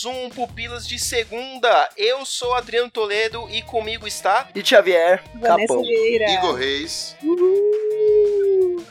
Mais 0.00 0.04
um 0.04 0.30
Pupilas 0.30 0.86
de 0.86 0.98
Segunda. 0.98 1.88
Eu 1.96 2.24
sou 2.24 2.54
Adriano 2.54 2.90
Toledo 2.90 3.46
e 3.50 3.60
comigo 3.60 4.06
está. 4.06 4.48
E 4.54 4.64
Xavier, 4.64 5.22
Capão. 5.42 5.84
Igor 5.84 6.54
Reis. 6.54 7.16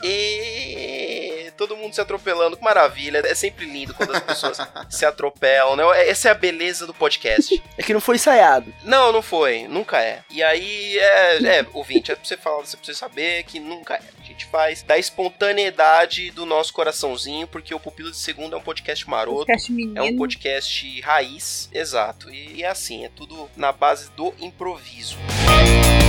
E 0.04 1.52
todo 1.56 1.76
mundo 1.76 1.94
se 1.94 2.00
atropelando, 2.00 2.56
que 2.56 2.62
maravilha. 2.62 3.22
É 3.24 3.34
sempre 3.34 3.66
lindo 3.66 3.92
quando 3.92 4.14
as 4.14 4.20
pessoas 4.20 4.58
se 4.88 5.04
atropelam, 5.04 5.76
né? 5.76 6.08
Essa 6.08 6.28
é 6.28 6.30
a 6.30 6.34
beleza 6.34 6.86
do 6.86 6.94
podcast. 6.94 7.60
É 7.76 7.82
que 7.82 7.94
não 7.94 8.00
foi 8.00 8.16
ensaiado. 8.16 8.72
Não, 8.84 9.10
não 9.10 9.22
foi, 9.22 9.66
nunca 9.66 10.02
é. 10.02 10.22
E 10.28 10.42
aí, 10.42 10.98
é, 10.98 11.58
é 11.60 11.66
ouvinte, 11.72 12.12
é 12.12 12.14
pra 12.14 12.22
você 12.22 12.36
falar, 12.36 12.58
você 12.58 12.76
precisa 12.76 12.98
saber 12.98 13.42
que 13.44 13.58
nunca 13.58 13.94
é. 13.94 14.02
Gente 14.40 14.46
faz 14.46 14.82
da 14.82 14.96
espontaneidade 14.96 16.30
do 16.30 16.46
nosso 16.46 16.72
coraçãozinho, 16.72 17.46
porque 17.46 17.74
o 17.74 17.80
Pupilo 17.80 18.10
de 18.10 18.16
Segunda 18.16 18.56
é 18.56 18.58
um 18.58 18.62
podcast 18.62 19.08
maroto. 19.08 19.44
Podcast. 19.44 19.92
É 19.94 20.02
um 20.02 20.16
podcast 20.16 21.00
raiz, 21.02 21.68
exato. 21.70 22.30
E 22.32 22.62
é 22.62 22.68
assim, 22.68 23.04
é 23.04 23.10
tudo 23.10 23.50
na 23.54 23.70
base 23.70 24.10
do 24.12 24.32
improviso. 24.40 25.18
E 25.96 25.99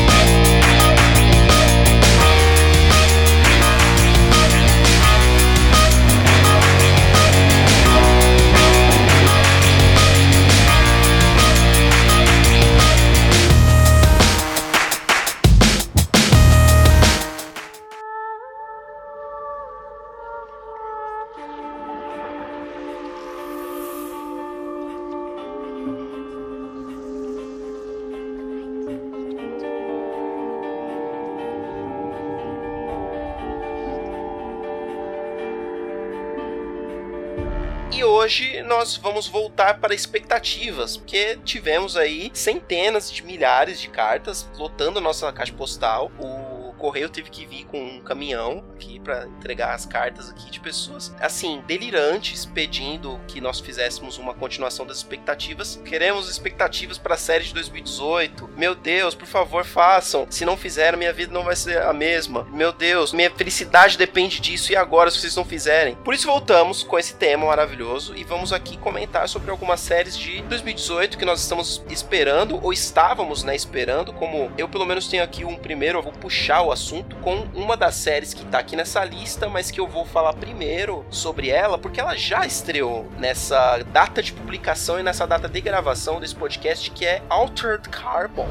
nós 38.92 38.97
vamos 38.97 39.28
voltar 39.28 39.80
para 39.80 39.94
expectativas, 39.94 40.97
porque 40.97 41.38
tivemos 41.45 41.95
aí 41.95 42.30
centenas 42.34 43.09
de 43.09 43.23
milhares 43.23 43.80
de 43.80 43.88
cartas 43.88 44.49
lotando 44.58 44.99
a 44.99 45.02
nossa 45.02 45.32
caixa 45.32 45.54
postal. 45.54 46.11
O 46.20 46.73
correio 46.77 47.10
teve 47.10 47.30
que 47.30 47.45
vir 47.45 47.66
com 47.66 47.82
um 47.82 48.02
caminhão 48.02 48.64
aqui 48.81 48.99
para 48.99 49.27
entregar 49.27 49.75
as 49.75 49.86
cartas 49.86 50.30
aqui 50.30 50.49
de 50.49 50.59
pessoas 50.59 51.14
assim 51.19 51.61
delirantes 51.67 52.45
pedindo 52.45 53.19
que 53.27 53.39
nós 53.39 53.59
fizéssemos 53.59 54.17
uma 54.17 54.33
continuação 54.33 54.86
das 54.86 54.97
expectativas. 54.97 55.80
Queremos 55.86 56.27
expectativas 56.27 56.97
para 56.97 57.14
a 57.14 57.17
série 57.17 57.43
de 57.43 57.53
2018. 57.53 58.49
Meu 58.58 58.73
Deus, 58.73 59.14
por 59.14 59.27
favor, 59.27 59.64
façam. 59.64 60.25
Se 60.30 60.43
não 60.43 60.58
fizeram, 60.58 60.97
minha 60.97 61.14
vida 61.14 61.31
não 61.31 61.43
vai 61.43 61.55
ser 61.55 61.83
a 61.83 61.93
mesma. 61.93 62.43
Meu 62.52 62.71
Deus, 62.71 63.14
minha 63.14 63.30
felicidade 63.30 63.97
depende 63.97 64.39
disso 64.39 64.71
e 64.71 64.75
agora 64.75 65.11
se 65.11 65.19
vocês 65.19 65.36
não 65.36 65.45
fizerem. 65.45 65.95
Por 65.95 66.13
isso 66.13 66.27
voltamos 66.27 66.83
com 66.83 66.98
esse 66.98 67.15
tema 67.15 67.45
maravilhoso 67.45 68.15
e 68.15 68.23
vamos 68.23 68.52
aqui 68.52 68.77
comentar 68.77 69.30
sobre 69.30 69.52
algumas 69.52 69.80
séries 69.80 70.17
de 70.17 70.42
2018 70.43 71.17
que 71.17 71.25
nós 71.25 71.42
estamos 71.42 71.83
esperando 71.89 72.59
ou 72.63 72.73
estávamos, 72.73 73.43
né, 73.43 73.55
esperando, 73.55 74.13
como 74.13 74.52
eu 74.58 74.67
pelo 74.67 74.86
menos 74.86 75.08
tenho 75.08 75.23
aqui 75.23 75.45
um 75.45 75.55
primeiro, 75.55 75.99
eu 75.99 76.03
vou 76.03 76.13
puxar 76.13 76.61
o 76.61 76.71
assunto 76.71 77.15
com 77.17 77.48
uma 77.53 77.77
das 77.77 77.95
séries 77.95 78.33
que 78.33 78.45
tá 78.45 78.59
aqui 78.59 78.70
nessa 78.76 79.04
lista, 79.04 79.48
mas 79.49 79.71
que 79.71 79.80
eu 79.80 79.87
vou 79.87 80.05
falar 80.05 80.33
primeiro 80.33 81.05
sobre 81.09 81.49
ela, 81.49 81.77
porque 81.77 81.99
ela 81.99 82.15
já 82.15 82.45
estreou 82.45 83.08
nessa 83.17 83.80
data 83.92 84.21
de 84.21 84.33
publicação 84.33 84.99
e 84.99 85.04
nessa 85.04 85.26
data 85.26 85.48
de 85.48 85.61
gravação 85.61 86.20
desse 86.20 86.36
podcast, 86.36 86.89
que 86.92 87.05
é 87.05 87.21
Altered 87.30 87.87
Carbon. 87.89 88.48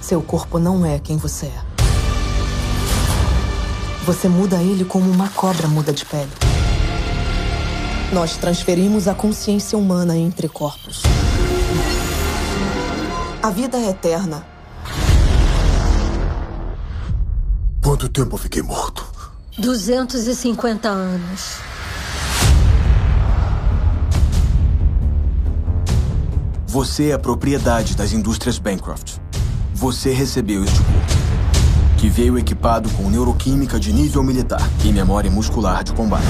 Seu 0.00 0.22
corpo 0.22 0.58
não 0.58 0.84
é 0.84 0.98
quem 0.98 1.16
você 1.16 1.46
é. 1.46 1.70
Você 4.04 4.28
muda 4.28 4.56
ele 4.62 4.84
como 4.84 5.10
uma 5.10 5.28
cobra 5.28 5.68
muda 5.68 5.92
de 5.92 6.04
pele. 6.04 6.30
Nós 8.12 8.36
transferimos 8.36 9.06
a 9.06 9.14
consciência 9.14 9.78
humana 9.78 10.16
entre 10.16 10.48
corpos. 10.48 11.02
A 13.42 13.50
vida 13.50 13.78
é 13.78 13.90
eterna. 13.90 14.44
Quanto 18.00 18.12
tempo 18.12 18.36
eu 18.36 18.38
fiquei 18.38 18.62
morto? 18.62 19.04
250 19.58 20.88
anos. 20.88 21.56
Você 26.66 27.10
é 27.10 27.12
a 27.12 27.18
propriedade 27.18 27.94
das 27.94 28.14
indústrias 28.14 28.58
Bancroft. 28.58 29.18
Você 29.74 30.14
recebeu 30.14 30.64
este 30.64 30.78
corpo, 30.78 31.98
que 31.98 32.08
veio 32.08 32.38
equipado 32.38 32.88
com 32.92 33.10
neuroquímica 33.10 33.78
de 33.78 33.92
nível 33.92 34.22
militar 34.22 34.66
e 34.82 34.90
memória 34.90 35.30
muscular 35.30 35.84
de 35.84 35.92
combate. 35.92 36.24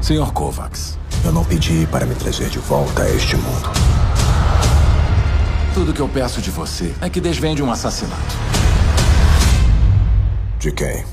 Senhor 0.00 0.32
Kovacs, 0.32 0.98
eu 1.22 1.32
não 1.32 1.44
pedi 1.44 1.86
para 1.88 2.06
me 2.06 2.14
trazer 2.14 2.48
de 2.48 2.58
volta 2.60 3.02
a 3.02 3.10
este 3.10 3.36
mundo. 3.36 3.97
Tudo 5.74 5.92
que 5.92 6.00
eu 6.00 6.08
peço 6.08 6.40
de 6.40 6.50
você 6.50 6.94
é 7.00 7.08
que 7.08 7.20
desvende 7.20 7.62
um 7.62 7.70
assassinato. 7.70 8.36
De 10.58 10.72
quem? 10.72 11.04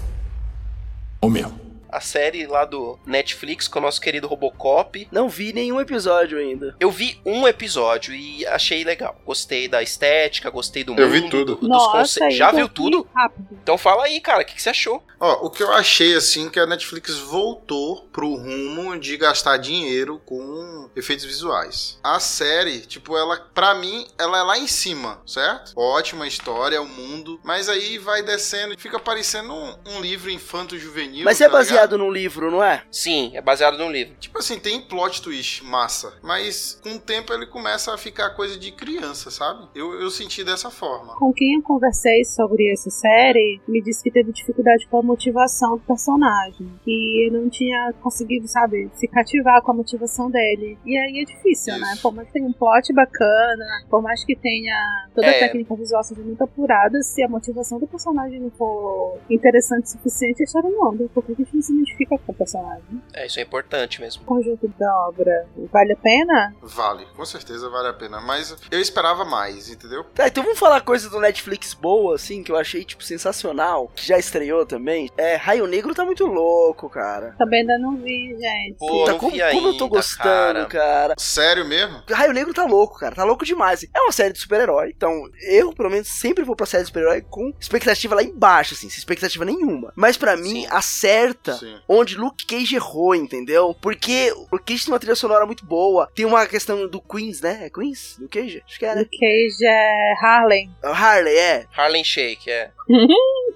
O 1.21 1.29
meu. 1.29 1.64
A 1.95 2.01
série 2.01 2.45
lá 2.45 2.65
do 2.65 2.99
Netflix 3.05 3.67
com 3.69 3.79
o 3.79 3.81
nosso 3.81 4.01
querido 4.01 4.27
Robocop. 4.27 5.07
Não 5.11 5.29
vi 5.29 5.53
nenhum 5.53 5.79
episódio 5.79 6.37
ainda. 6.37 6.75
Eu 6.79 6.91
vi 6.91 7.21
um 7.25 7.47
episódio 7.47 8.13
e 8.13 8.45
achei 8.47 8.83
legal. 8.83 9.15
Gostei 9.25 9.67
da 9.69 9.81
estética, 9.81 10.49
gostei 10.49 10.83
do 10.83 10.93
Eu 10.93 11.07
mundo. 11.07 11.11
vi 11.11 11.29
tudo. 11.29 11.55
do- 11.55 11.61
dos 11.61 11.69
Nossa, 11.69 11.97
conce- 11.99 12.23
aí 12.23 12.31
Já 12.31 12.49
eu 12.49 12.55
viu 12.55 12.67
vi 12.67 12.73
tudo? 12.73 13.07
Rápido. 13.15 13.47
Então 13.63 13.77
fala 13.77 14.03
aí, 14.05 14.19
cara, 14.19 14.41
o 14.41 14.45
que, 14.45 14.55
que 14.55 14.61
você 14.61 14.69
achou? 14.71 15.01
Ó, 15.19 15.45
o 15.45 15.49
que 15.49 15.63
eu 15.63 15.71
achei 15.71 16.13
assim 16.15 16.49
que 16.49 16.59
a 16.59 16.65
Netflix 16.65 17.17
voltou 17.17 18.09
pro 18.11 18.35
rumo 18.35 18.99
de 18.99 19.15
gastar 19.15 19.55
dinheiro 19.57 20.21
com 20.25 20.89
efeitos 20.95 21.23
visuais. 21.23 21.97
A 22.03 22.19
série, 22.19 22.81
tipo, 22.81 23.15
ela, 23.17 23.37
pra 23.53 23.73
mim, 23.75 24.05
ela 24.19 24.39
é 24.39 24.43
lá 24.43 24.57
em 24.57 24.67
cima, 24.67 25.21
certo? 25.25 25.71
Ótima 25.77 26.27
história, 26.27 26.81
o 26.81 26.87
mundo, 26.87 27.39
mas 27.43 27.69
aí 27.69 27.97
vai 27.97 28.21
descendo 28.21 28.73
e 28.73 28.77
fica 28.77 28.99
parecendo 28.99 29.53
um, 29.53 29.75
um 29.85 30.01
livro 30.01 30.29
infanto-juvenil. 30.29 31.23
Mas 31.23 31.39
é 31.39 31.47
tá 31.49 31.61
ligado? 31.61 31.84
Baseado 31.85 31.97
num 31.97 32.11
livro, 32.11 32.49
não 32.51 32.63
é? 32.63 32.83
Sim, 32.91 33.31
é 33.35 33.41
baseado 33.41 33.77
num 33.77 33.91
livro. 33.91 34.15
Tipo 34.19 34.39
assim, 34.39 34.59
tem 34.59 34.81
plot 34.81 35.21
twist 35.21 35.63
massa, 35.63 36.13
mas 36.21 36.79
com 36.81 36.95
o 36.95 36.99
tempo 36.99 37.31
ele 37.33 37.45
começa 37.45 37.93
a 37.93 37.97
ficar 37.97 38.31
coisa 38.31 38.57
de 38.57 38.71
criança, 38.71 39.29
sabe? 39.29 39.67
Eu, 39.75 39.99
eu 40.01 40.09
senti 40.09 40.43
dessa 40.43 40.69
forma. 40.71 41.15
Com 41.17 41.31
quem 41.31 41.53
eu 41.55 41.61
conversei 41.61 42.23
sobre 42.25 42.71
essa 42.71 42.89
série, 42.89 43.61
me 43.67 43.81
disse 43.81 44.03
que 44.03 44.11
teve 44.11 44.31
dificuldade 44.31 44.87
com 44.87 44.99
a 44.99 45.03
motivação 45.03 45.77
do 45.77 45.83
personagem. 45.83 46.67
Que 46.83 47.29
não 47.31 47.49
tinha 47.49 47.93
conseguido, 48.01 48.47
sabe, 48.47 48.89
se 48.95 49.07
cativar 49.07 49.61
com 49.61 49.71
a 49.71 49.75
motivação 49.75 50.29
dele. 50.29 50.77
E 50.85 50.97
aí 50.97 51.21
é 51.21 51.25
difícil, 51.25 51.77
né? 51.77 51.93
Isso. 51.93 52.01
Por 52.01 52.13
mais 52.13 52.27
que 52.27 52.33
tenha 52.33 52.47
um 52.47 52.53
plot 52.53 52.91
bacana, 52.93 53.65
por 53.89 54.01
mais 54.01 54.23
que 54.25 54.35
tenha 54.35 55.07
toda 55.13 55.27
É. 55.27 55.37
a 55.37 55.39
técnica 55.47 55.75
visual 55.75 56.03
seja 56.03 56.21
muito 56.21 56.43
apurada, 56.43 57.01
se 57.01 57.21
a 57.23 57.27
motivação 57.29 57.79
do 57.79 57.87
personagem 57.87 58.39
não 58.39 58.49
for 58.51 59.17
interessante 59.29 59.85
o 59.85 59.89
suficiente, 59.89 60.41
a 60.41 60.45
história 60.45 60.69
não 60.69 60.89
anda. 60.89 61.07
Por 61.13 61.23
que 61.23 61.31
a 61.33 61.35
gente 61.35 61.53
não 61.53 61.61
se 61.61 61.73
identifica 61.75 62.17
com 62.17 62.31
o 62.31 62.35
personagem. 62.35 63.01
É, 63.13 63.25
isso 63.25 63.39
é 63.39 63.43
importante 63.43 64.01
mesmo. 64.01 64.23
O 64.23 64.25
conjunto 64.25 64.67
da 64.79 65.07
obra 65.07 65.47
vale 65.71 65.93
a 65.93 65.97
pena? 65.97 66.55
Vale, 66.61 67.05
com 67.15 67.25
certeza 67.25 67.69
vale 67.69 67.89
a 67.89 67.93
pena. 67.93 68.19
Mas 68.21 68.55
eu 68.71 68.79
esperava 68.79 69.25
mais, 69.25 69.69
entendeu? 69.69 70.03
Tá, 70.15 70.27
então 70.27 70.43
vamos 70.43 70.59
falar 70.59 70.81
coisa 70.81 71.09
do 71.09 71.19
Netflix 71.19 71.73
boa, 71.73 72.15
assim, 72.15 72.43
que 72.43 72.51
eu 72.51 72.57
achei, 72.57 72.83
tipo, 72.83 73.03
sensacional, 73.03 73.91
que 73.95 74.05
já 74.05 74.17
estreou 74.17 74.65
também. 74.65 75.09
É, 75.17 75.35
Raio 75.35 75.67
Negro 75.67 75.93
tá 75.93 76.05
muito 76.05 76.25
louco, 76.25 76.89
cara. 76.89 77.35
Também 77.37 77.61
ainda 77.61 77.77
não 77.77 77.97
vi, 77.97 78.35
gente. 78.37 78.77
Pô, 78.77 78.87
Puta, 78.87 79.11
não 79.11 79.19
como, 79.19 79.31
vi 79.31 79.51
como 79.51 79.67
eu 79.69 79.77
tô 79.77 79.87
gostando, 79.87 80.67
cara. 80.67 81.15
Sério 81.17 81.65
mesmo? 81.65 82.03
Raio 82.09 82.33
Negro 82.33 82.53
tá 82.53 82.65
louco, 82.65 82.99
cara. 82.99 83.15
Tá 83.15 83.23
louco 83.23 83.45
demais. 83.45 83.85
É 83.93 84.01
uma 84.01 84.11
série 84.11 84.33
de 84.33 84.39
super-herói. 84.39 84.93
Então, 84.95 85.29
eu, 85.41 85.73
pelo 85.73 85.89
menos, 85.89 86.07
sempre 86.07 86.43
vou 86.43 86.55
pra 86.55 86.65
série 86.65 86.83
de 86.83 86.87
super-herói 86.87 87.21
com 87.21 87.53
expectativa 87.59 88.15
lá 88.15 88.23
embaixo, 88.23 88.73
assim, 88.73 88.89
sem 88.89 88.97
expectativa 88.97 89.45
nenhuma. 89.45 89.91
Mas 89.95 90.17
pra 90.17 90.35
mim, 90.37 90.65
acerta 90.69 91.53
Sim. 91.53 91.64
Onde 91.87 92.17
Luke 92.17 92.45
Cage 92.45 92.75
errou, 92.75 93.15
entendeu? 93.15 93.75
Porque 93.81 94.31
o 94.33 94.47
Luke 94.51 94.65
Cage 94.65 94.85
tem 94.85 94.93
uma 94.93 94.99
trilha 94.99 95.15
sonora 95.15 95.45
muito 95.45 95.65
boa. 95.65 96.09
Tem 96.13 96.25
uma 96.25 96.45
questão 96.45 96.87
do 96.87 97.01
Queens, 97.01 97.41
né? 97.41 97.65
É 97.65 97.69
Queens? 97.69 98.17
Luke 98.19 98.39
Cage? 98.39 98.63
Acho 98.67 98.79
que 98.79 98.85
é, 98.85 98.95
né? 98.95 99.01
Luke 99.01 99.17
Cage 99.17 99.65
é 99.65 100.13
Harlem. 100.21 100.71
É 100.83 100.87
Harley, 100.87 101.37
é. 101.37 101.65
Harlem 101.75 102.03
Shake, 102.03 102.49
é. 102.49 102.71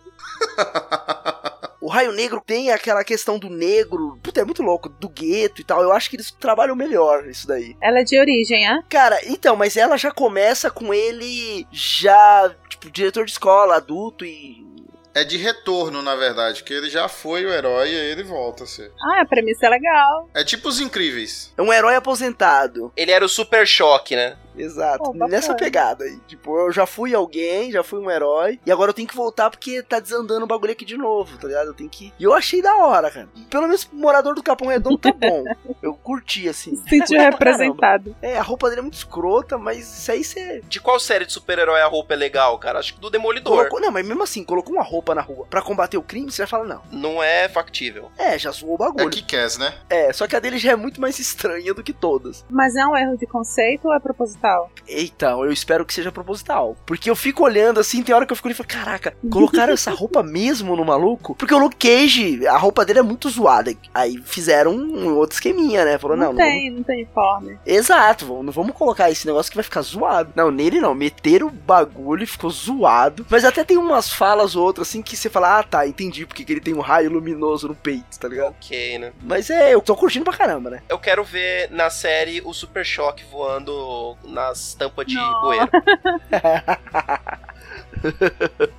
O 1.81 1.87
Raio 1.87 2.11
Negro 2.11 2.41
tem 2.45 2.71
aquela 2.71 3.03
questão 3.03 3.39
do 3.39 3.49
negro. 3.49 4.19
Puta, 4.21 4.41
é 4.41 4.45
muito 4.45 4.61
louco. 4.61 4.89
Do 4.89 5.07
gueto 5.07 5.61
e 5.61 5.63
tal. 5.63 5.81
Eu 5.81 5.93
acho 5.93 6.09
que 6.09 6.17
eles 6.17 6.31
trabalham 6.31 6.75
melhor 6.75 7.25
isso 7.27 7.47
daí. 7.47 7.75
Ela 7.81 7.99
é 7.99 8.03
de 8.03 8.19
origem, 8.19 8.67
é? 8.67 8.81
Cara, 8.89 9.19
então, 9.25 9.55
mas 9.55 9.77
ela 9.77 9.97
já 9.97 10.11
começa 10.11 10.69
com 10.69 10.93
ele 10.93 11.65
já, 11.71 12.53
tipo, 12.67 12.91
diretor 12.91 13.25
de 13.25 13.31
escola, 13.31 13.77
adulto 13.77 14.25
e. 14.25 14.67
É 15.13 15.23
de 15.23 15.37
retorno, 15.37 16.01
na 16.01 16.15
verdade, 16.15 16.63
que 16.63 16.73
ele 16.73 16.89
já 16.89 17.07
foi 17.07 17.45
o 17.45 17.51
herói 17.51 17.91
e 17.91 17.99
aí 17.99 18.11
ele 18.11 18.23
volta 18.23 18.63
a 18.63 18.67
ser. 18.67 18.91
Ah, 19.01 19.21
a 19.21 19.25
premissa 19.25 19.65
é 19.65 19.69
legal. 19.69 20.29
É 20.33 20.43
tipo 20.43 20.69
os 20.69 20.79
incríveis. 20.79 21.51
É 21.57 21.61
um 21.61 21.73
herói 21.73 21.95
aposentado. 21.95 22.91
Ele 22.95 23.11
era 23.11 23.25
o 23.25 23.29
Super 23.29 23.67
Choque, 23.67 24.15
né? 24.15 24.37
Exato. 24.59 25.11
Pô. 25.11 25.27
Nessa 25.27 25.53
pegada 25.55 26.03
aí. 26.03 26.17
Tipo, 26.27 26.57
eu 26.59 26.71
já 26.71 26.85
fui 26.85 27.13
alguém, 27.13 27.71
já 27.71 27.83
fui 27.83 27.99
um 27.99 28.09
herói. 28.11 28.59
E 28.65 28.71
agora 28.71 28.89
eu 28.89 28.93
tenho 28.93 29.07
que 29.07 29.15
voltar 29.15 29.49
porque 29.49 29.81
tá 29.83 29.99
desandando 29.99 30.43
o 30.43 30.47
bagulho 30.47 30.71
aqui 30.71 30.85
de 30.85 30.97
novo, 30.97 31.37
tá 31.37 31.47
ligado? 31.47 31.67
Eu 31.67 31.73
tenho 31.73 31.89
que. 31.89 32.13
E 32.19 32.23
eu 32.23 32.33
achei 32.33 32.61
da 32.61 32.75
hora, 32.77 33.09
cara. 33.09 33.29
Pelo 33.49 33.63
menos 33.63 33.83
o 33.91 33.95
morador 33.95 34.35
do 34.35 34.43
Capão 34.43 34.67
Redondo 34.67 34.97
tá 34.97 35.11
bom. 35.11 35.43
eu 35.81 35.93
curti, 35.93 36.47
assim. 36.47 36.75
Se 36.75 36.83
sentiu 36.89 36.99
Curti 36.99 37.15
pra 37.15 37.51
representado. 37.51 38.15
É, 38.21 38.37
a 38.37 38.41
roupa 38.41 38.67
dele 38.69 38.79
é 38.79 38.83
muito 38.83 38.95
escrota, 38.95 39.57
mas 39.57 39.99
isso 39.99 40.11
aí 40.11 40.23
você. 40.23 40.61
De 40.67 40.79
qual 40.79 40.99
série 40.99 41.25
de 41.25 41.33
super-herói 41.33 41.81
a 41.81 41.87
roupa 41.87 42.13
é 42.13 42.17
legal, 42.17 42.57
cara? 42.59 42.79
Acho 42.79 42.93
que 42.93 42.99
do 42.99 43.09
Demolidor. 43.09 43.55
Colocou, 43.55 43.79
não, 43.79 43.91
mas 43.91 44.05
mesmo 44.05 44.23
assim, 44.23 44.43
colocou 44.43 44.73
uma 44.73 44.83
roupa 44.83 45.15
na 45.15 45.21
rua 45.21 45.45
pra 45.49 45.61
combater 45.61 45.97
o 45.97 46.03
crime, 46.03 46.31
você 46.31 46.41
vai 46.43 46.47
falar, 46.47 46.65
não. 46.65 46.81
Não 46.91 47.23
é 47.23 47.47
factível. 47.47 48.11
É, 48.17 48.37
já 48.37 48.51
zoou 48.51 48.73
o 48.73 48.75
É 48.75 48.77
bagulho. 48.77 49.09
que 49.09 49.21
quer, 49.23 49.39
né? 49.57 49.73
É, 49.89 50.11
só 50.11 50.27
que 50.27 50.35
a 50.35 50.39
dele 50.39 50.57
já 50.57 50.71
é 50.71 50.75
muito 50.75 50.99
mais 50.99 51.17
estranha 51.19 51.73
do 51.73 51.81
que 51.83 51.93
todas. 51.93 52.45
Mas 52.49 52.75
é 52.75 52.85
um 52.85 52.95
erro 52.95 53.17
de 53.17 53.25
conceito 53.25 53.87
ou 53.87 53.93
é 53.93 53.99
proposital? 53.99 54.48
Eita, 54.87 55.27
eu 55.31 55.51
espero 55.51 55.85
que 55.85 55.93
seja 55.93 56.11
proposital. 56.11 56.75
Porque 56.85 57.09
eu 57.09 57.15
fico 57.15 57.43
olhando 57.43 57.79
assim, 57.79 58.01
tem 58.03 58.13
hora 58.15 58.25
que 58.25 58.31
eu 58.31 58.35
fico 58.35 58.47
olhando 58.47 58.55
e 58.59 58.63
falo, 58.65 58.69
caraca, 58.83 59.15
colocaram 59.31 59.73
essa 59.73 59.91
roupa 59.91 60.23
mesmo 60.23 60.75
no 60.75 60.83
maluco? 60.85 61.35
Porque 61.35 61.53
o 61.53 61.59
Luke 61.59 61.75
Cage, 61.87 62.47
a 62.47 62.57
roupa 62.57 62.85
dele 62.85 62.99
é 62.99 63.03
muito 63.03 63.29
zoada. 63.29 63.73
Aí 63.93 64.17
fizeram 64.25 64.71
um 64.73 65.15
outro 65.15 65.35
esqueminha, 65.35 65.85
né? 65.85 65.97
Falou, 65.97 66.17
Não, 66.17 66.27
não, 66.27 66.33
não, 66.33 66.37
tem, 66.45 66.71
não 66.71 66.83
tem 66.83 66.95
uniforme. 66.97 67.47
vamos... 67.53 67.61
Exato, 67.65 68.25
vamos- 68.25 68.45
não 68.45 68.53
vamos 68.53 68.75
colocar 68.75 69.09
esse 69.11 69.25
negócio 69.27 69.51
que 69.51 69.57
vai 69.57 69.63
ficar 69.63 69.81
zoado. 69.81 70.31
Não, 70.35 70.49
nele 70.51 70.79
não, 70.81 70.95
meteram 70.95 71.47
o 71.47 71.51
bagulho 71.51 72.23
e 72.23 72.27
ficou 72.27 72.49
zoado. 72.49 73.25
Mas 73.29 73.45
até 73.45 73.63
tem 73.63 73.77
umas 73.77 74.11
falas 74.11 74.55
ou 74.55 74.63
outras 74.65 74.87
assim 74.87 75.01
que 75.01 75.15
você 75.15 75.29
fala, 75.29 75.59
ah 75.59 75.63
tá, 75.63 75.85
entendi 75.87 76.25
porque 76.25 76.43
que 76.43 76.53
ele 76.53 76.61
tem 76.61 76.73
um 76.73 76.79
raio 76.79 77.11
luminoso 77.11 77.67
no 77.67 77.75
peito, 77.75 78.17
tá 78.19 78.27
ligado? 78.27 78.49
Ok, 78.49 78.97
né? 78.99 79.11
Mas 79.21 79.49
é, 79.49 79.73
eu 79.73 79.81
tô 79.81 79.95
curtindo 79.95 80.25
pra 80.25 80.33
caramba, 80.37 80.69
né? 80.69 80.81
Eu 80.89 80.97
quero 80.99 81.23
ver 81.23 81.69
na 81.71 81.89
série 81.89 82.41
o 82.43 82.53
Super 82.53 82.85
Choque 82.85 83.23
voando 83.31 84.17
nas 84.29 84.73
tampas 84.75 85.05
de 85.05 85.15
Não. 85.15 85.41
bueiro. 85.41 85.69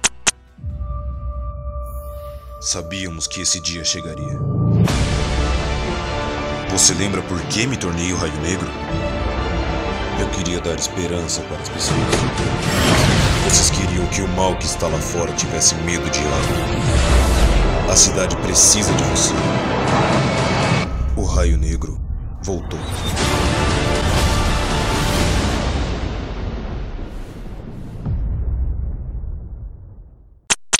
Sabíamos 2.60 3.26
que 3.26 3.40
esse 3.40 3.60
dia 3.60 3.84
chegaria. 3.84 4.38
Você 6.70 6.94
lembra 6.94 7.22
por 7.22 7.40
que 7.42 7.66
me 7.66 7.76
tornei 7.76 8.12
o 8.12 8.16
Raio 8.16 8.32
Negro? 8.42 8.68
Eu 10.20 10.28
queria 10.28 10.60
dar 10.60 10.74
esperança 10.74 11.40
para 11.42 11.56
as 11.56 11.68
pessoas. 11.68 11.98
Vocês 13.44 13.70
queriam 13.70 14.06
que 14.08 14.22
o 14.22 14.28
mal 14.28 14.54
que 14.56 14.66
está 14.66 14.86
lá 14.86 14.98
fora 14.98 15.32
tivesse 15.32 15.74
medo 15.76 16.08
de 16.10 16.20
algo. 16.20 17.90
A 17.90 17.96
cidade 17.96 18.36
precisa 18.36 18.92
de 18.92 19.02
você. 19.04 19.32
O 21.16 21.24
Raio 21.24 21.56
Negro 21.56 21.98
voltou. 22.42 22.78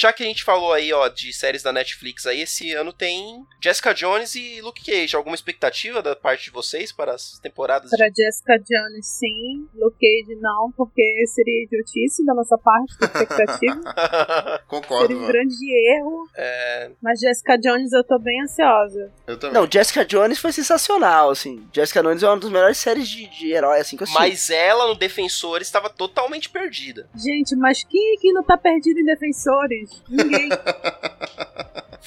Já 0.00 0.14
que 0.14 0.23
a 0.23 0.26
gente 0.26 0.43
falou 0.44 0.73
aí, 0.73 0.91
ó, 0.94 1.08
de 1.08 1.31
séries 1.31 1.62
da 1.62 1.70
Netflix 1.73 2.25
aí, 2.26 2.41
esse 2.41 2.73
ano 2.73 2.91
tem 2.91 3.44
Jessica 3.62 3.93
Jones 3.93 4.35
e 4.35 4.62
Luke 4.62 4.82
Cage. 4.82 5.14
Alguma 5.14 5.35
expectativa 5.35 6.00
da 6.00 6.17
parte 6.17 6.44
de 6.44 6.50
vocês 6.50 6.91
para 6.91 7.12
as 7.12 7.38
temporadas? 7.38 7.91
Pra 7.91 8.06
Jessica 8.08 8.56
Jones, 8.58 9.06
sim. 9.06 9.69
Luke 9.75 9.99
Cage, 10.00 10.41
não, 10.41 10.73
porque 10.75 11.02
seria 11.26 11.64
idiotice 11.64 12.25
da 12.25 12.32
nossa 12.32 12.56
parte, 12.56 12.97
da 12.99 13.06
expectativa. 13.06 13.81
Concordo, 14.67 15.02
seria 15.08 15.17
um 15.19 15.20
mano. 15.20 15.32
grande 15.32 15.99
erro. 15.99 16.29
É, 16.35 16.91
Mas 17.03 17.20
Jessica 17.20 17.58
Jones, 17.58 17.93
eu 17.93 18.03
tô 18.03 18.19
bem 18.19 18.41
ansiosa. 18.43 19.12
Eu 19.26 19.38
também. 19.38 19.55
Não, 19.61 19.70
Jessica 19.70 20.03
Jones 20.03 20.38
foi 20.38 20.53
sensacional, 20.53 21.29
assim. 21.29 21.69
Jessica 21.75 22.03
Jones 22.03 22.23
é 22.23 22.26
uma 22.26 22.38
das 22.38 22.50
melhores 22.50 22.79
séries 22.79 23.06
de, 23.06 23.26
de 23.26 23.53
herói, 23.53 23.81
assim, 23.81 23.99
que 23.99 24.03
eu 24.03 24.06
assisti. 24.06 24.19
mas 24.19 24.49
ela 24.49 24.87
no 24.87 24.94
Defensor 24.94 25.61
estava 25.61 25.91
totalmente 25.91 26.49
perdida. 26.49 27.06
Gente, 27.14 27.55
mas 27.56 27.85
quem 27.85 28.17
aqui 28.17 28.32
não 28.32 28.43
tá 28.43 28.56
perdido 28.56 28.99
em 28.99 29.05
Defensores? 29.05 29.89
Ninguém. 30.08 30.48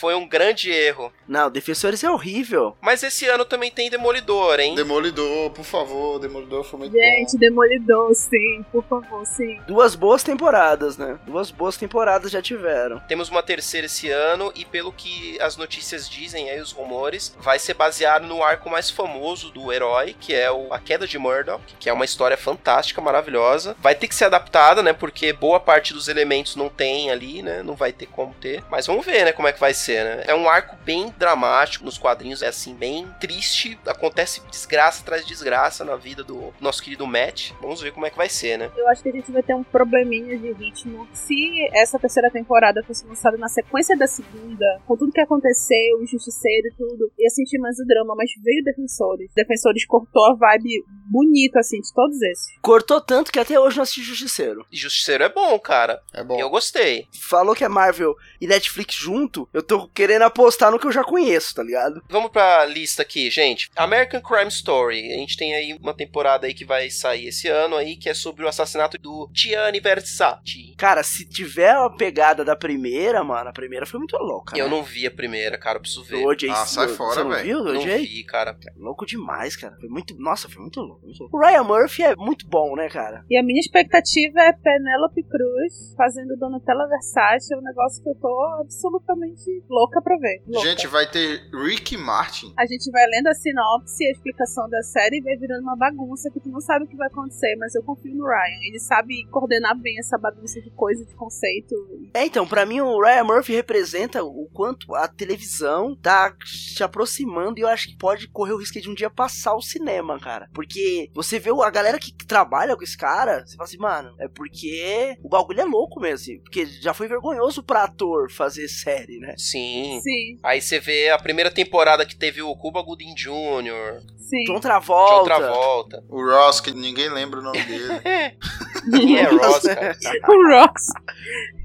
Foi 0.03 0.15
um 0.15 0.27
grande 0.27 0.69
erro. 0.69 1.13
Não, 1.25 1.50
Defensores 1.50 2.03
é 2.03 2.11
horrível. 2.11 2.75
Mas 2.81 3.01
esse 3.03 3.25
ano 3.25 3.45
também 3.45 3.71
tem 3.71 3.89
Demolidor, 3.89 4.59
hein? 4.59 4.75
Demolidor, 4.75 5.50
por 5.51 5.63
favor, 5.63 6.19
Demolidor 6.19 6.65
foi 6.65 6.79
muito 6.79 6.91
Gente, 6.91 7.38
Demolidor, 7.38 8.13
sim, 8.13 8.65
por 8.69 8.83
favor, 8.83 9.25
sim. 9.25 9.61
Duas 9.65 9.95
boas 9.95 10.21
temporadas, 10.21 10.97
né? 10.97 11.17
Duas 11.25 11.51
boas 11.51 11.77
temporadas 11.77 12.31
já 12.31 12.41
tiveram. 12.41 13.00
Temos 13.07 13.29
uma 13.29 13.41
terceira 13.41 13.85
esse 13.85 14.09
ano 14.09 14.51
e 14.55 14.65
pelo 14.65 14.91
que 14.91 15.38
as 15.39 15.55
notícias 15.55 16.09
dizem 16.09 16.50
aí, 16.50 16.59
os 16.59 16.73
rumores, 16.73 17.33
vai 17.39 17.57
ser 17.57 17.73
baseado 17.73 18.27
no 18.27 18.44
arco 18.44 18.69
mais 18.69 18.89
famoso 18.89 19.51
do 19.51 19.71
herói, 19.71 20.17
que 20.19 20.35
é 20.35 20.51
o 20.51 20.73
A 20.73 20.79
Queda 20.79 21.07
de 21.07 21.17
Murdoch, 21.17 21.63
que 21.79 21.88
é 21.88 21.94
uma 21.94 22.03
história 22.03 22.35
fantástica, 22.35 23.00
maravilhosa. 23.00 23.73
Vai 23.79 23.95
ter 23.95 24.09
que 24.09 24.15
ser 24.15 24.25
adaptada, 24.25 24.83
né? 24.83 24.91
Porque 24.91 25.31
boa 25.31 25.61
parte 25.61 25.94
dos 25.94 26.09
elementos 26.09 26.57
não 26.57 26.67
tem 26.67 27.09
ali, 27.09 27.41
né? 27.41 27.63
Não 27.63 27.73
vai 27.73 27.94
ter 27.94 28.07
como 28.07 28.33
ter. 28.33 28.61
Mas 28.69 28.85
vamos 28.85 29.05
ver, 29.05 29.23
né? 29.23 29.31
Como 29.31 29.47
é 29.47 29.53
que 29.53 29.59
vai 29.61 29.73
ser, 29.73 29.93
né? 30.01 30.24
É 30.27 30.36
um 30.36 30.48
arco 30.48 30.77
bem 30.84 31.13
dramático 31.17 31.84
nos 31.84 31.98
quadrinhos, 31.98 32.41
é 32.41 32.48
assim, 32.48 32.74
bem 32.74 33.08
triste. 33.20 33.77
Acontece 33.86 34.41
desgraça 34.50 35.01
atrás 35.01 35.24
de 35.24 35.27
desgraça 35.27 35.84
na 35.84 35.96
vida 35.96 36.24
do 36.24 36.53
nosso 36.62 36.82
querido 36.82 37.06
Matt. 37.06 37.51
Vamos 37.62 37.82
ver 37.82 37.91
como 37.91 38.06
é 38.06 38.10
que 38.10 38.17
vai 38.17 38.29
ser, 38.29 38.58
né? 38.58 38.72
Eu 38.77 38.88
acho 38.89 39.03
que 39.03 39.10
a 39.10 39.12
gente 39.12 39.32
vai 39.32 39.44
ter 39.44 39.56
um 39.56 39.63
probleminha 39.63 40.38
de 40.38 40.51
ritmo. 40.53 41.08
Se 41.13 41.36
essa 41.74 42.00
terceira 42.00 42.29
temporada 42.32 42.84
fosse 42.84 43.06
lançada 43.06 43.38
na 43.38 43.48
sequência 43.48 43.98
da 43.98 44.08
segunda, 44.08 44.82
com 44.88 44.96
tudo 44.96 45.12
que 45.12 45.22
aconteceu, 45.22 46.00
o 46.01 46.06
Justiceiro 46.06 46.67
e 46.67 46.74
tudo, 46.77 47.12
ia 47.17 47.29
sentir 47.29 47.58
mais 47.60 47.77
o 47.79 47.86
drama, 47.86 48.15
mas 48.15 48.29
veio 48.41 48.63
Defensores. 48.63 49.32
Defensores 49.36 49.86
cortou 49.86 50.25
a 50.25 50.36
vibe 50.36 50.84
bonito, 51.10 51.58
assim, 51.58 51.79
de 51.79 51.94
todos 51.94 52.22
esses. 52.22 52.46
Cortou 52.62 53.01
tanto 53.01 53.32
que 53.32 53.39
até 53.39 53.60
hoje 53.60 53.75
não 53.75 53.84
assisti 53.84 54.03
Justiceiro. 54.03 54.65
E 54.72 54.77
Justiceiro 54.77 55.24
é 55.24 55.29
bom, 55.29 55.60
cara. 55.60 56.01
É 56.13 56.24
bom. 56.24 56.39
Eu 56.39 56.50
gostei. 56.50 57.08
Falou 57.20 57.56
que 57.56 57.63
é 57.63 57.70
Marvel 57.70 58.15
e 58.39 58.48
Netflix 58.48 58.96
junto, 58.96 59.48
eu 59.53 59.62
tô 59.62 59.73
querendo 59.94 60.24
apostar 60.24 60.72
no 60.72 60.80
que 60.80 60.88
eu 60.88 60.92
já 60.92 61.03
conheço, 61.03 61.53
tá 61.56 61.63
ligado? 61.63 62.01
Vamos 62.10 62.32
pra 62.32 62.65
lista 62.65 63.01
aqui, 63.01 63.30
gente. 63.30 63.70
American 63.75 64.22
Crime 64.22 64.48
Story. 64.50 65.13
A 65.13 65.18
gente 65.18 65.38
tem 65.38 65.53
aí 65.53 65.77
uma 65.82 65.94
temporada 65.94 66.48
aí 66.48 66.53
que 66.53 66.65
vai 66.65 66.89
sair 66.89 67.27
esse 67.27 67.48
ano 67.48 67.75
aí, 67.75 67.96
que 67.96 68.10
é 68.10 68.13
sobre 68.13 68.44
o 68.46 68.48
assassinato 68.48 68.98
do 68.98 69.30
Gianni 69.34 69.80
Versace. 69.80 70.74
Cara, 70.77 71.03
se 71.03 71.27
tiver 71.27 71.72
a 71.72 71.89
pegada 71.89 72.44
da 72.46 72.56
primeira, 72.56 73.24
mano, 73.24 73.50
a 73.50 73.53
primeira 73.53 73.86
foi 73.86 74.00
muito 74.00 74.18
louca. 74.18 74.58
Eu 74.58 74.65
né? 74.65 74.72
não 74.72 74.84
vi 74.84 75.06
a 75.08 75.12
primeira, 75.12 75.58
cara, 75.58 75.77
eu 75.77 75.82
preciso 75.82 76.03
ver. 76.03 76.25
OJ, 76.25 76.50
Ah, 76.50 76.65
sai 76.65 76.88
fora, 76.89 77.15
você 77.15 77.24
não 77.24 77.30
velho. 77.32 77.44
viu, 77.44 77.63
Não 77.63 77.80
OJ? 77.80 77.98
vi, 78.06 78.24
cara. 78.24 78.58
Louco 78.77 79.06
demais, 79.06 79.56
cara. 79.56 79.75
Foi 79.80 79.89
muito. 79.89 80.15
Nossa, 80.18 80.50
foi 80.50 80.62
muito 80.62 80.80
louco. 80.80 81.01
muito 81.06 81.20
louco. 81.20 81.38
O 81.38 81.39
Ryan 81.39 81.63
Murphy 81.63 82.03
é 82.03 82.15
muito 82.15 82.48
bom, 82.48 82.75
né, 82.75 82.89
cara? 82.89 83.24
E 83.30 83.38
a 83.38 83.44
minha 83.44 83.60
expectativa 83.60 84.42
é 84.42 84.53
Penélope 84.53 85.24
Cruz 85.24 85.94
fazendo 85.98 86.36
Donatella 86.38 86.88
Versace, 86.88 87.53
é 87.53 87.58
um 87.58 87.62
negócio 87.62 88.01
que 88.03 88.10
eu 88.10 88.15
tô 88.15 88.58
absolutamente 88.62 89.62
louca 89.70 90.01
pra 90.01 90.17
ver. 90.17 90.41
Louca. 90.48 90.67
Gente, 90.67 90.88
vai 90.88 91.10
ter 91.10 91.50
Rick 91.53 91.98
Martin. 91.98 92.53
A 92.58 92.65
gente 92.65 92.89
vai 92.91 93.05
lendo 93.08 93.27
a 93.27 93.34
sinopse 93.34 94.03
e 94.03 94.08
a 94.08 94.12
explicação 94.12 94.70
da 94.70 94.82
série 94.82 95.17
e 95.17 95.22
vai 95.22 95.36
virando 95.36 95.63
uma 95.63 95.75
bagunça 95.75 96.29
que 96.32 96.39
tu 96.39 96.50
não 96.50 96.60
sabe 96.60 96.86
o 96.86 96.88
que 96.88 96.96
vai 96.96 97.08
acontecer, 97.08 97.55
mas 97.58 97.74
eu 97.75 97.84
confio 97.84 98.15
no 98.15 98.25
Ryan. 98.25 98.67
Ele 98.67 98.79
sabe 98.79 99.25
coordenar 99.29 99.77
bem 99.79 99.98
essa 100.00 100.17
bagunça 100.17 100.62
de 100.62 100.70
coisa, 100.72 101.05
de 101.05 101.15
conceito. 101.15 101.75
É, 102.13 102.25
então, 102.25 102.48
pra 102.48 102.65
mim 102.65 102.82
o 102.82 103.01
Ryan 103.01 103.24
Murphy 103.24 103.53
representa 103.53 104.24
o 104.24 104.50
quanto 104.53 104.93
a 104.96 105.08
televisão 105.08 105.96
tá 105.96 106.36
se 106.46 106.84
aproximando 106.84 107.60
e 107.60 107.62
eu 107.62 107.67
acho 107.67 107.88
que 107.88 107.98
pode 107.98 108.27
correr 108.29 108.53
o 108.53 108.58
risco 108.58 108.79
de 108.79 108.89
um 108.89 108.93
dia 108.93 109.10
passar 109.10 109.55
o 109.55 109.62
cinema, 109.62 110.20
cara. 110.20 110.50
Porque 110.53 111.10
você 111.13 111.39
vê 111.39 111.50
a 111.51 111.70
galera 111.70 112.00
que 112.00 112.13
trabalha 112.25 112.75
com 112.75 112.84
esse 112.84 112.98
cara, 112.98 113.46
você 113.46 113.55
fala 113.55 113.67
assim, 113.67 113.77
mano, 113.77 114.15
é 114.20 114.27
porque 114.27 115.15
o 115.24 115.29
bagulho 115.29 115.62
é 115.62 115.65
louco 115.65 116.00
mesmo, 116.00 116.15
assim, 116.15 116.39
porque 116.39 116.65
já 116.65 116.93
foi 116.93 117.08
vergonhoso 117.08 117.63
pra 117.63 117.84
ator 117.84 118.32
fazer 118.32 118.67
série, 118.67 119.20
né? 119.20 119.36
Sim. 119.38 119.52
Sim. 119.60 120.38
Aí 120.43 120.62
você 120.62 120.79
vê 120.79 121.10
a 121.10 121.17
primeira 121.17 121.51
temporada 121.51 122.05
que 122.05 122.15
teve 122.15 122.41
o 122.41 122.55
Cuba 122.55 122.81
Gooding 122.81 123.13
Jr., 123.15 124.01
Sim. 124.17 124.43
John 124.45 124.60
Travolta. 124.60 125.13
John 125.15 125.24
Travolta. 125.25 126.03
O 126.10 126.24
Ross, 126.24 126.60
que 126.62 126.72
ninguém 126.72 127.10
lembra 127.10 127.39
o 127.39 127.43
nome 127.43 127.62
dele. 127.63 127.88
Quem 128.91 129.17
é 129.17 129.24
Ross, 129.24 129.62
cara? 129.63 129.95
o 130.27 130.48
Ross. 130.50 130.88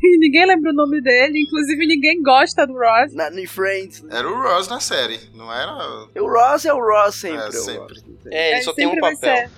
E 0.03 0.19
ninguém 0.19 0.47
lembra 0.47 0.71
o 0.71 0.75
nome 0.75 1.01
dele, 1.01 1.41
inclusive 1.41 1.87
ninguém 1.87 2.23
gosta 2.23 2.67
do 2.67 2.75
Ross. 2.75 3.15
Na, 3.15 3.31
em 3.31 3.47
Friends. 3.47 4.05
Era 4.11 4.29
o 4.29 4.43
Ross 4.43 4.69
na 4.69 4.81
série, 4.81 5.19
não 5.35 5.53
era? 5.53 5.73
O 6.21 6.29
Ross 6.29 6.65
é 6.67 6.73
o 6.75 6.79
Ross 6.79 7.15
sempre. 7.15 7.47
É, 7.47 7.53
sempre. 7.53 8.03
É, 8.31 8.51
ele 8.51 8.59
É, 8.61 8.63
só 8.63 8.73
tem 8.73 8.87
um 8.87 8.97
papel. 8.97 9.17
ser. 9.17 9.51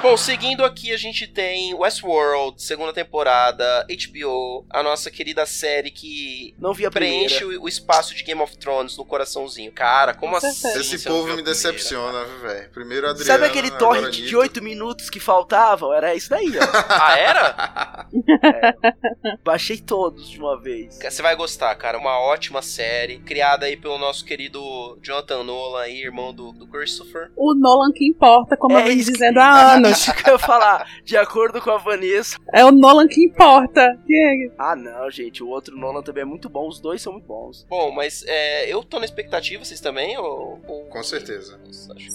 Bom, 0.00 0.16
seguindo 0.16 0.64
aqui, 0.64 0.92
a 0.92 0.96
gente 0.96 1.26
tem 1.26 1.74
Westworld, 1.74 2.62
segunda 2.62 2.92
temporada, 2.92 3.84
HBO, 3.90 4.64
a 4.70 4.80
nossa 4.80 5.10
querida 5.10 5.44
série 5.44 5.90
que 5.90 6.54
Não 6.56 6.72
vi 6.72 6.86
a 6.86 6.90
preenche 6.90 7.44
o, 7.44 7.64
o 7.64 7.68
espaço 7.68 8.14
de 8.14 8.22
Game 8.22 8.40
of 8.40 8.56
Thrones 8.56 8.96
no 8.96 9.04
coraçãozinho. 9.04 9.72
Cara, 9.72 10.14
como 10.14 10.38
Com 10.38 10.46
assim? 10.46 10.68
Esse 10.78 11.00
povo 11.00 11.34
me 11.34 11.42
decepciona, 11.42 12.24
velho. 12.40 12.70
Primeiro 12.70 13.08
Adriano, 13.08 13.26
Sabe 13.26 13.46
aquele 13.46 13.72
torrent 13.72 14.12
de 14.12 14.20
Anitta. 14.20 14.38
8 14.38 14.62
minutos 14.62 15.10
que 15.10 15.18
faltavam? 15.18 15.92
Era 15.92 16.14
isso 16.14 16.30
daí, 16.30 16.52
ó. 16.56 16.68
Ah, 16.88 17.18
era? 17.18 18.06
Baixei 19.44 19.78
todos 19.78 20.28
de 20.28 20.38
uma 20.38 20.60
vez. 20.60 20.98
Você 20.98 21.22
vai 21.22 21.34
gostar, 21.34 21.74
cara. 21.74 21.98
Uma 21.98 22.18
ótima 22.20 22.62
série, 22.62 23.18
criada 23.18 23.66
aí 23.66 23.76
pelo 23.76 23.98
nosso 23.98 24.24
querido 24.24 24.98
Jonathan 25.02 25.42
Nolan, 25.42 25.82
aí, 25.82 26.02
irmão 26.02 26.32
do, 26.32 26.52
do 26.52 26.66
Christopher. 26.66 27.30
O 27.36 27.54
Nolan 27.54 27.92
que 27.92 28.14
importa, 28.18 28.56
como 28.56 28.74
eu 28.74 28.80
É 28.80 28.84
venho 28.84 28.98
isso 28.98 29.06
que- 29.06 29.18
dizendo 29.18 29.38
há 29.38 29.74
anos. 29.74 30.08
Eu 30.26 30.32
ia 30.32 30.38
falar. 30.38 30.86
De 31.04 31.16
acordo 31.16 31.60
com 31.60 31.70
a 31.70 31.78
Vanessa. 31.78 32.36
É 32.52 32.64
o 32.64 32.72
Nolan 32.72 33.06
que 33.06 33.24
importa. 33.24 33.96
Que- 34.06 34.50
Ah, 34.58 34.74
não, 34.74 35.08
gente. 35.10 35.42
O 35.42 35.48
outro 35.48 35.76
Nolan 35.76 36.02
também 36.02 36.22
é 36.22 36.24
muito 36.26 36.48
bom. 36.48 36.66
Os 36.68 36.80
dois 36.80 37.00
são 37.00 37.12
muito 37.12 37.26
bons. 37.26 37.64
Bom, 37.68 37.92
mas 37.92 38.24
é, 38.26 38.70
eu 38.72 38.82
tô 38.82 38.98
na 38.98 39.04
expectativa, 39.04 39.64
vocês 39.64 39.80
também? 39.80 40.18
Ou, 40.18 40.60
ou- 40.66 40.84
Com 40.86 41.02
certeza. 41.02 41.58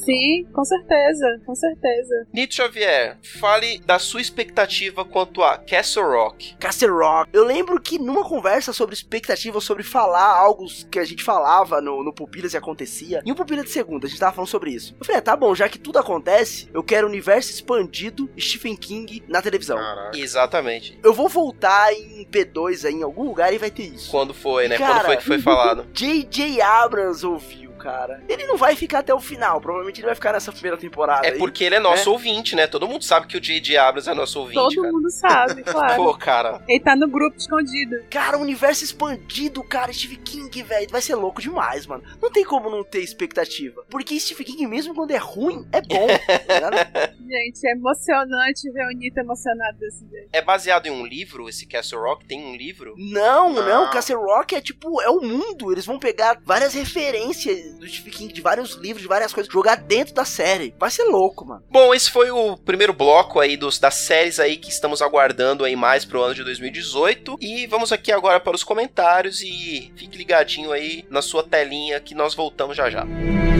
Sim, 0.06 0.46
com 0.54 0.64
certeza, 0.66 1.42
com 1.46 1.56
certeza. 1.56 2.28
Nito 2.34 2.54
Xavier, 2.56 3.18
fale 3.40 3.80
da 3.86 3.98
sua 4.00 4.22
expectativa 4.22 5.06
quanto 5.06 5.42
a 5.42 5.58
Castle 5.58 6.04
Rock. 6.06 6.56
Castle 6.58 6.92
Rock. 6.92 7.30
Eu 7.34 7.46
lembro 7.46 7.80
que 7.80 7.98
numa 7.98 8.24
conversa 8.28 8.74
sobre 8.74 8.94
expectativa, 8.94 9.60
sobre 9.62 9.84
falar 9.84 10.38
algo 10.38 10.66
que 10.92 11.00
a 11.00 11.06
gente 11.06 11.24
falava 11.24 11.80
no, 11.82 12.04
no 12.04 12.14
Pupilas 12.14 12.54
e 12.54 12.58
acontecia, 12.58 13.22
em 13.26 13.32
um 13.32 13.36
Pupila 13.36 13.64
de 13.64 13.70
segunda, 13.70 14.06
a 14.06 14.10
gente 14.10 14.20
tava 14.20 14.34
falando 14.36 14.50
sobre 14.50 14.72
isso. 14.72 14.96
Eu 15.00 15.06
falei, 15.06 15.20
ah, 15.20 15.24
tá 15.24 15.36
bom, 15.36 15.54
já 15.56 15.70
que 15.70 15.80
tudo 15.80 15.93
acontece, 15.98 16.70
eu 16.74 16.84
quero 16.84 17.08
universo 17.08 17.52
expandido 17.52 18.30
Stephen 18.40 18.76
King 18.76 19.24
na 19.28 19.42
televisão. 19.42 19.78
Caraca. 19.78 20.18
Exatamente. 20.18 20.98
Eu 21.04 21.14
vou 21.14 21.28
voltar 21.30 21.94
em 21.94 22.26
P2 22.26 22.86
aí, 22.86 22.94
em 22.94 23.04
algum 23.04 23.24
lugar 23.24 23.54
e 23.54 23.58
vai 23.58 23.72
ter 23.72 23.84
isso. 23.84 24.10
Quando 24.12 24.34
foi, 24.34 24.68
né? 24.68 24.78
Cara, 24.78 24.94
Quando 24.94 25.06
foi 25.06 25.18
que 25.18 25.24
foi 25.26 25.40
falado? 25.40 25.86
J.J. 25.94 26.62
Abrams 26.62 27.26
ouviu, 27.26 27.72
cara. 27.84 28.24
Ele 28.30 28.46
não 28.48 28.56
vai 28.58 28.76
ficar 28.76 29.00
até 29.00 29.14
o 29.14 29.20
final, 29.20 29.60
provavelmente 29.60 30.00
ele 30.00 30.06
vai 30.08 30.16
ficar 30.16 30.32
nessa 30.32 30.52
primeira 30.52 30.78
temporada. 30.78 31.28
É 31.28 31.32
aí. 31.34 31.38
porque 31.38 31.64
ele 31.66 31.76
é 31.76 31.80
nosso 31.80 32.10
ouvinte, 32.12 32.56
né? 32.56 32.66
Todo 32.66 32.88
mundo 32.88 33.04
sabe 33.04 33.28
que 33.28 33.36
o 33.36 33.42
J.J. 33.42 33.78
Abrams 33.78 34.10
é 34.10 34.14
nosso 34.14 34.40
ouvinte, 34.40 34.56
Todo 34.56 34.76
cara. 34.82 34.92
mundo 34.94 35.10
sabe, 35.10 35.64
claro. 35.68 35.96
Pô, 35.96 36.14
cara. 36.18 36.64
Ele 36.68 36.80
tá 36.80 36.96
no 36.96 37.08
grupo 37.08 37.38
escondido. 37.38 37.98
Cara, 38.10 38.38
universo 38.38 38.84
expandido, 38.84 39.62
cara, 39.64 39.92
Stephen 39.92 40.20
King, 40.24 40.64
velho, 40.64 40.88
vai 40.90 41.02
ser 41.02 41.16
louco 41.16 41.42
demais, 41.42 41.86
mano. 41.86 42.04
Não 42.22 42.32
tem 42.32 42.46
como 42.46 42.70
não 42.70 42.84
ter 42.84 43.00
expectativa. 43.02 43.84
Porque 43.90 44.20
Stephen 44.20 44.46
King, 44.46 44.68
mesmo 44.68 44.96
quando 44.96 45.12
é 45.12 45.18
ruim, 45.18 45.68
é 45.72 45.82
bom. 45.82 46.08
tá? 46.08 47.14
Gente, 47.28 47.68
é 47.68 47.72
emocionante 47.72 48.72
ver 48.72 48.86
o 48.86 48.92
Nito 48.98 49.20
emocionado 49.20 49.78
desse 49.78 50.08
jeito. 50.10 50.30
É 50.32 50.42
baseado 50.42 50.86
em 50.86 50.92
um 50.92 51.06
livro, 51.06 51.50
esse 51.50 51.66
Castle 51.66 52.00
Rock? 52.02 52.26
Tem 52.26 52.44
um 52.44 52.56
livro? 52.56 52.94
não, 52.98 53.52
Não. 53.54 53.66
não, 53.66 53.90
Castle 53.90 54.22
Rock 54.22 54.56
é 54.56 54.62
tipo, 54.62 55.02
é 55.02 55.10
o 55.10 55.22
mundo. 55.22 55.72
Eles 55.72 55.86
vão 55.86 55.98
pegar 56.00 56.40
várias 56.46 56.74
referências 56.74 57.73
do 57.80 57.88
Stephen 57.88 58.12
King, 58.12 58.34
de 58.34 58.42
vários 58.42 58.76
livros, 58.76 59.02
de 59.02 59.08
várias 59.08 59.34
coisas, 59.34 59.52
jogar 59.52 59.76
dentro 59.76 60.14
da 60.14 60.26
série. 60.26 60.74
Vai 60.80 60.90
ser 60.90 61.04
louco, 61.04 61.46
mano. 61.46 61.64
Bom, 61.70 61.94
esse 61.94 62.10
foi 62.10 62.32
o 62.32 62.58
primeiro 62.58 62.94
bloco 62.94 63.40
aí 63.40 63.58
dos, 63.58 63.80
das 63.80 63.96
séries 63.96 64.40
aí 64.40 64.58
que 64.58 64.70
estamos 64.70 65.02
aguardando 65.02 65.64
aí 65.64 65.76
mais 65.76 66.06
pro 66.06 66.22
ano 66.22 66.36
de 66.36 66.44
2018. 66.44 67.38
E 67.42 67.68
vamos 67.68 67.92
aqui 67.92 68.12
agora 68.12 68.40
para 68.40 68.56
os 68.56 68.64
comentários 68.64 69.42
e 69.42 69.92
fique 69.96 70.18
ligadinho 70.18 70.72
aí 70.72 71.06
na 71.10 71.22
sua 71.22 71.44
telinha 71.44 72.00
que 72.00 72.16
nós 72.16 72.34
voltamos 72.34 72.78
já 72.78 72.90
já. 72.90 73.06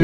É 0.00 0.03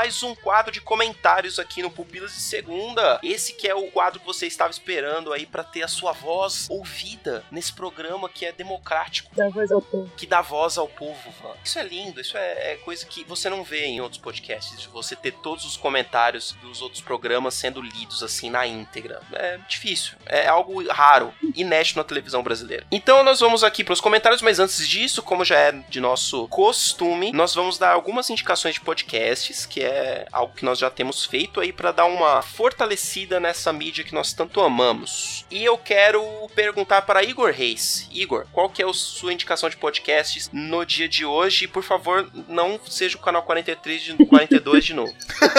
mais 0.00 0.22
um 0.22 0.34
quadro 0.34 0.72
de 0.72 0.80
comentários 0.80 1.58
aqui 1.58 1.82
no 1.82 1.90
Pupilas 1.90 2.32
de 2.32 2.40
Segunda. 2.40 3.20
Esse 3.22 3.52
que 3.52 3.68
é 3.68 3.74
o 3.74 3.90
quadro 3.90 4.18
que 4.18 4.24
você 4.24 4.46
estava 4.46 4.70
esperando 4.70 5.30
aí 5.30 5.44
para 5.44 5.62
ter 5.62 5.82
a 5.82 5.88
sua 5.88 6.10
voz 6.12 6.66
ouvida 6.70 7.44
nesse 7.50 7.70
programa 7.70 8.26
que 8.26 8.46
é 8.46 8.50
democrático, 8.50 9.30
Da 9.36 9.50
voz 9.50 9.70
ao 9.70 9.82
povo. 9.82 10.10
que 10.16 10.26
dá 10.26 10.40
voz 10.40 10.78
ao 10.78 10.88
povo. 10.88 11.30
Van. 11.42 11.54
Isso 11.62 11.78
é 11.78 11.82
lindo, 11.82 12.18
isso 12.18 12.34
é, 12.38 12.72
é 12.72 12.76
coisa 12.76 13.04
que 13.04 13.24
você 13.24 13.50
não 13.50 13.62
vê 13.62 13.84
em 13.84 14.00
outros 14.00 14.18
podcasts, 14.18 14.80
de 14.80 14.88
você 14.88 15.14
ter 15.14 15.32
todos 15.32 15.66
os 15.66 15.76
comentários 15.76 16.52
dos 16.62 16.80
outros 16.80 17.02
programas 17.02 17.52
sendo 17.52 17.82
lidos 17.82 18.22
assim 18.22 18.48
na 18.48 18.66
íntegra. 18.66 19.20
É 19.34 19.58
difícil, 19.68 20.14
é 20.24 20.46
algo 20.46 20.82
raro, 20.90 21.34
inédito 21.54 21.98
na 21.98 22.04
televisão 22.04 22.42
brasileira. 22.42 22.86
Então 22.90 23.22
nós 23.22 23.40
vamos 23.40 23.62
aqui 23.62 23.84
para 23.84 23.92
os 23.92 24.00
comentários, 24.00 24.40
mas 24.40 24.58
antes 24.58 24.88
disso, 24.88 25.22
como 25.22 25.44
já 25.44 25.58
é 25.58 25.72
de 25.72 26.00
nosso 26.00 26.48
costume, 26.48 27.32
nós 27.32 27.54
vamos 27.54 27.76
dar 27.76 27.92
algumas 27.92 28.30
indicações 28.30 28.76
de 28.76 28.80
podcasts, 28.80 29.66
que 29.66 29.82
é 29.82 29.89
algo 30.32 30.54
que 30.54 30.64
nós 30.64 30.78
já 30.78 30.90
temos 30.90 31.24
feito 31.24 31.60
aí 31.60 31.72
para 31.72 31.92
dar 31.92 32.04
uma 32.04 32.42
fortalecida 32.42 33.40
nessa 33.40 33.72
mídia 33.72 34.04
que 34.04 34.14
nós 34.14 34.32
tanto 34.32 34.60
amamos. 34.60 35.44
E 35.50 35.64
eu 35.64 35.76
quero 35.78 36.22
perguntar 36.54 37.02
para 37.02 37.22
Igor 37.22 37.50
Reis. 37.50 38.08
Igor, 38.12 38.46
qual 38.52 38.68
que 38.68 38.82
é 38.82 38.88
a 38.88 38.92
sua 38.92 39.32
indicação 39.32 39.68
de 39.68 39.76
podcasts 39.76 40.50
no 40.52 40.84
dia 40.84 41.08
de 41.08 41.24
hoje? 41.24 41.64
E 41.64 41.68
por 41.68 41.82
favor, 41.82 42.30
não 42.48 42.80
seja 42.86 43.16
o 43.16 43.20
canal 43.20 43.42
43 43.42 44.02
de 44.02 44.26
42 44.26 44.84
de 44.84 44.94
novo. 44.94 45.12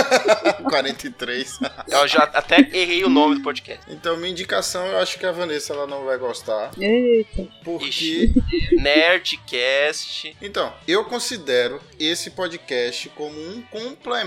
43. 0.69 1.59
Eu 1.87 2.07
já 2.07 2.23
até 2.23 2.59
errei 2.73 3.03
o 3.03 3.09
nome 3.09 3.35
do 3.35 3.41
podcast. 3.41 3.83
Então, 3.89 4.17
minha 4.17 4.31
indicação, 4.31 4.85
eu 4.85 4.97
acho 4.99 5.17
que 5.17 5.25
a 5.25 5.31
Vanessa 5.31 5.73
ela 5.73 5.87
não 5.87 6.05
vai 6.05 6.17
gostar. 6.17 6.71
Eita. 6.79 7.47
Porque. 7.63 7.85
Ixi. 7.85 8.33
Nerdcast. 8.73 10.35
Então, 10.41 10.73
eu 10.87 11.03
considero 11.05 11.81
esse 11.99 12.31
podcast 12.31 13.09
como 13.09 13.37
um 13.37 13.61
complemento 13.63 14.20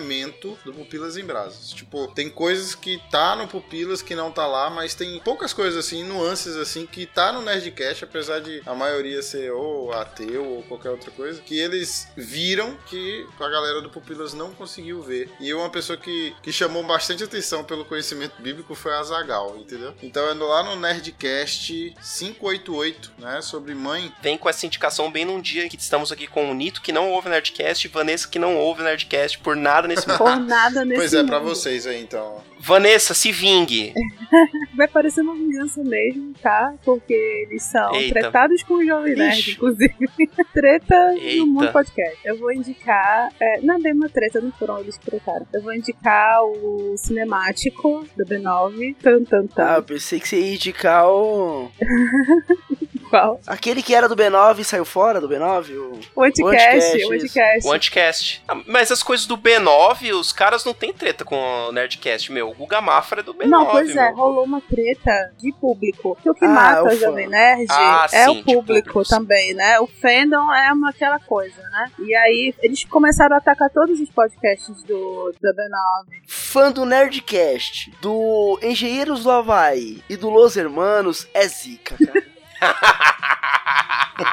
do 0.65 0.73
Pupilas 0.73 1.17
em 1.17 1.25
Brasas. 1.25 1.71
Tipo, 1.71 2.09
tem 2.09 2.29
coisas 2.29 2.75
que 2.75 3.01
tá 3.11 3.35
no 3.37 3.49
Pupilas 3.49 4.03
que 4.03 4.15
não 4.15 4.31
tá 4.31 4.47
lá, 4.47 4.71
mas 4.71 4.95
tem 4.95 5.21
poucas 5.21 5.53
coisas 5.53 5.85
assim, 5.85 6.05
nuances 6.05 6.57
assim, 6.57 6.87
que 6.87 7.07
tá 7.07 7.33
no 7.33 7.43
Nerdcast, 7.43 8.05
apesar 8.05 8.41
de 8.41 8.63
a 8.67 8.75
maioria 8.75 9.23
ser 9.23 9.53
ou 9.53 9.93
ateu 9.93 10.45
ou 10.45 10.63
qualquer 10.65 10.91
outra 10.91 11.11
coisa, 11.11 11.41
que 11.41 11.59
eles 11.59 12.09
viram 12.17 12.77
que 12.87 13.27
a 13.39 13.49
galera 13.49 13.81
do 13.81 13.91
Pupilas 13.91 14.35
não 14.35 14.53
conseguiu 14.53 15.03
ver. 15.03 15.31
E 15.41 15.53
uma 15.53 15.71
pessoa 15.71 15.97
que, 15.97 16.35
que 16.43 16.53
chamou 16.53 16.83
bastante 16.85 17.25
atenção 17.25 17.65
pelo 17.65 17.85
conhecimento 17.85 18.41
bíblico 18.41 18.75
foi 18.75 18.95
a 18.95 19.03
Zagal, 19.03 19.57
entendeu? 19.57 19.95
Então 20.03 20.29
é 20.29 20.35
lá 20.35 20.63
no 20.63 20.77
Nerdcast 20.77 21.95
588, 22.01 23.13
né, 23.19 23.41
sobre 23.41 23.75
mãe. 23.75 24.13
Vem 24.23 24.39
com 24.39 24.49
essa 24.49 24.67
indicação 24.67 25.11
bem 25.11 25.25
num 25.25 25.41
dia 25.41 25.69
que 25.69 25.77
estamos 25.77 26.13
aqui 26.13 26.27
com 26.27 26.51
o 26.51 26.55
Nito, 26.55 26.83
que 26.83 26.93
não 26.93 27.11
ouve 27.11 27.29
Nerdcast, 27.29 27.87
e 27.87 27.91
Vanessa, 27.91 28.29
que 28.29 28.39
não 28.39 28.57
ouve. 28.57 28.83
Nerdcast 28.83 29.39
por 29.39 29.57
nada 29.57 29.84
nesse 29.87 30.07
mundo. 30.09 30.19
Por 30.19 30.37
nada 30.41 30.85
nesse 30.85 31.01
Pois 31.01 31.15
é, 31.15 31.25
pra 31.25 31.39
mundo. 31.41 31.49
vocês 31.49 31.87
aí, 31.87 32.03
então. 32.03 32.43
Vanessa, 32.61 33.13
se 33.13 33.31
vingue. 33.31 33.93
Vai 34.77 34.89
parecer 34.89 35.21
uma 35.21 35.35
vingança 35.35 35.83
mesmo, 35.85 36.33
tá? 36.43 36.75
Porque 36.85 37.13
eles 37.49 37.63
são 37.63 37.95
Eita. 37.95 38.21
tretados 38.21 38.63
com 38.63 38.75
o 38.75 38.85
Jovem 38.87 39.15
Nerd, 39.15 39.39
Ixi. 39.39 39.51
inclusive. 39.53 39.95
treta 40.55 41.15
Eita. 41.19 41.37
no 41.41 41.47
mundo 41.47 41.71
podcast. 41.73 42.19
Eu 42.25 42.39
vou 42.39 42.51
indicar. 42.53 43.29
É, 43.39 43.61
não 43.61 43.75
é 43.77 43.79
bem 43.81 43.93
uma 43.93 44.09
treta, 44.09 44.41
não 44.41 44.51
foram 44.53 44.79
eles 44.81 44.97
que 44.97 45.05
tretaram. 45.05 45.47
Eu 45.53 45.61
vou 45.63 45.75
indicar 45.75 46.43
o 46.43 46.95
cinemático 46.97 48.07
do 48.17 48.25
B9. 48.25 48.97
Tan, 49.03 49.25
tan, 49.25 49.47
tan. 49.47 49.63
Ah, 49.65 49.75
eu 49.77 49.83
pensei 49.83 50.19
que 50.19 50.29
você 50.29 50.41
ia 50.41 50.55
indicar 50.55 51.07
o. 51.09 51.71
Qual? 53.15 53.41
Aquele 53.47 53.83
que 53.83 53.95
era 53.95 54.09
do 54.09 54.17
B9 54.17 54.59
e 54.59 54.65
saiu 54.65 54.85
fora 54.85 55.21
do 55.21 55.29
B9? 55.29 55.71
O, 55.77 56.01
O 56.17 56.25
Anticast. 56.25 57.05
O 57.05 57.13
Anticast. 57.13 57.69
O 57.69 57.73
Anticast. 57.73 58.43
Ah, 58.49 58.57
Mas 58.67 58.91
as 58.91 59.03
coisas 59.03 59.27
do 59.27 59.37
B9, 59.39 60.13
os 60.15 60.33
caras 60.33 60.65
não 60.65 60.75
tem 60.75 60.93
treta 60.93 61.25
com 61.25 61.37
o 61.37 61.73
Nerdcast, 61.73 62.33
meu. 62.33 62.51
O 62.51 62.55
Guga 62.55 62.81
Mafra 62.81 63.21
é 63.21 63.23
do 63.23 63.33
B9, 63.35 63.47
Não, 63.47 63.67
pois 63.67 63.95
é, 63.95 64.07
meu. 64.09 64.17
rolou 64.17 64.45
uma 64.45 64.61
treta 64.61 65.33
de 65.39 65.53
público. 65.53 66.17
Que 66.23 66.31
o 66.31 66.35
que 66.35 66.45
Ah, 66.45 66.49
mata 66.49 66.83
o. 66.85 66.97
Jovem 66.97 67.29
Nerd 67.29 67.67
Ah, 67.71 68.07
é 68.13 68.25
sim, 68.25 68.31
o 68.31 68.35
público 68.45 68.65
público, 68.65 69.05
sim. 69.05 69.11
também, 69.15 69.55
né? 69.55 69.79
O 69.81 69.87
fandom 69.87 70.53
é 70.53 70.73
uma 70.73 70.91
aquela 70.91 71.19
coisa, 71.21 71.61
né? 71.71 71.91
E 72.01 72.15
aí 72.17 72.55
eles 72.63 72.85
começaram 72.85 73.35
a 73.37 73.39
atacar 73.39 73.71
todos 73.71 74.01
os 74.01 74.11
podcasts 74.11 74.83
do, 74.85 75.33
do 75.41 75.49
B9. 75.55 76.23
fã 76.27 76.73
do 76.73 76.85
Nerdcast, 76.85 77.93
do 78.01 78.59
Engenheiros 78.63 79.23
do 79.25 79.31
Havaí 79.31 80.03
e 80.09 80.17
do 80.17 80.31
Los 80.31 80.57
Hermanos 80.57 81.27
é 81.35 81.47
zica, 81.47 81.97
cara. 82.05 82.34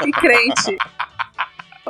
E 0.05 0.11
crente. 0.19 0.77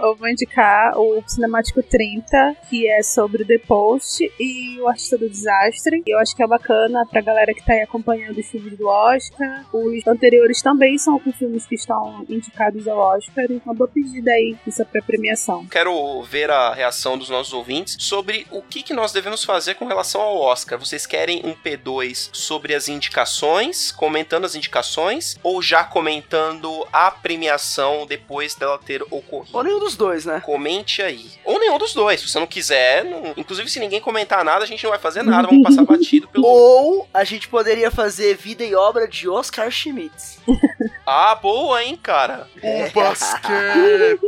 Eu 0.01 0.15
vou 0.15 0.27
indicar 0.27 0.97
o 0.97 1.23
Cinemático 1.27 1.83
30, 1.83 2.55
que 2.67 2.89
é 2.89 3.03
sobre 3.03 3.43
o 3.43 3.45
The 3.45 3.59
Post 3.59 4.31
e 4.39 4.81
o 4.81 4.87
Artista 4.87 5.15
do 5.15 5.29
Desastre. 5.29 6.01
Eu 6.07 6.17
acho 6.17 6.35
que 6.35 6.41
é 6.41 6.47
bacana 6.47 7.05
pra 7.05 7.21
galera 7.21 7.53
que 7.53 7.63
tá 7.63 7.73
aí 7.73 7.81
acompanhando 7.81 8.39
os 8.39 8.47
filmes 8.47 8.75
do 8.75 8.87
Oscar. 8.87 9.63
Os 9.71 10.07
anteriores 10.07 10.59
também 10.61 10.97
são 10.97 11.19
com 11.19 11.31
filmes 11.31 11.67
que 11.67 11.75
estão 11.75 12.25
indicados 12.27 12.87
ao 12.87 12.97
Oscar. 12.97 13.45
Então, 13.47 13.75
boa 13.75 13.87
pedida 13.87 14.31
aí 14.31 14.57
nessa 14.65 14.83
pré-premiação. 14.83 15.67
Quero 15.67 16.23
ver 16.23 16.49
a 16.49 16.73
reação 16.73 17.15
dos 17.15 17.29
nossos 17.29 17.53
ouvintes 17.53 17.95
sobre 17.99 18.47
o 18.49 18.63
que, 18.63 18.81
que 18.81 18.95
nós 18.95 19.11
devemos 19.11 19.43
fazer 19.43 19.75
com 19.75 19.85
relação 19.85 20.19
ao 20.19 20.37
Oscar. 20.37 20.79
Vocês 20.79 21.05
querem 21.05 21.43
um 21.45 21.53
P2 21.53 22.31
sobre 22.33 22.73
as 22.73 22.89
indicações, 22.89 23.91
comentando 23.91 24.45
as 24.45 24.55
indicações, 24.55 25.37
ou 25.43 25.61
já 25.61 25.83
comentando 25.83 26.87
a 26.91 27.11
premiação 27.11 28.07
depois 28.07 28.55
dela 28.55 28.79
ter 28.79 29.03
ocorrido? 29.03 29.55
Ou 29.55 29.63
nenhum 29.63 29.79
dos 29.79 29.90
dois, 29.95 30.25
né? 30.25 30.41
Comente 30.45 31.01
aí. 31.01 31.25
Ou 31.45 31.59
nenhum 31.59 31.77
dos 31.77 31.93
dois. 31.93 32.19
Se 32.19 32.27
você 32.29 32.39
não 32.39 32.47
quiser, 32.47 33.03
não- 33.05 33.33
inclusive 33.37 33.69
se 33.69 33.79
ninguém 33.79 33.99
comentar 34.01 34.43
nada, 34.45 34.63
a 34.63 34.67
gente 34.67 34.83
não 34.83 34.91
vai 34.91 34.99
fazer 34.99 35.23
nada. 35.23 35.47
Vamos 35.47 35.63
passar 35.63 35.83
batido 35.85 36.27
pelo. 36.27 36.45
Ou 36.47 37.07
a 37.13 37.23
gente 37.23 37.47
poderia 37.47 37.89
fazer 37.91 38.35
vida 38.35 38.63
e 38.63 38.73
obra 38.75 39.07
de 39.07 39.27
Oscar 39.29 39.69
Schmidt. 39.71 40.11
Ah, 41.13 41.33
boa, 41.35 41.83
hein, 41.83 41.99
cara? 42.01 42.47
É. 42.61 42.89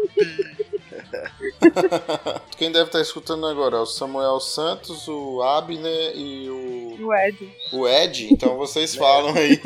Quem 2.57 2.71
deve 2.71 2.85
estar 2.85 2.99
escutando 3.01 3.45
agora 3.47 3.77
é 3.77 3.79
o 3.79 3.85
Samuel 3.85 4.39
Santos, 4.39 5.07
o 5.07 5.41
Abner 5.41 6.11
e 6.15 6.49
o. 6.49 6.97
O 7.07 7.13
Ed. 7.15 7.49
O 7.71 7.87
Ed. 7.87 8.33
Então 8.33 8.57
vocês 8.57 8.95
falam 8.95 9.33
aí. 9.35 9.61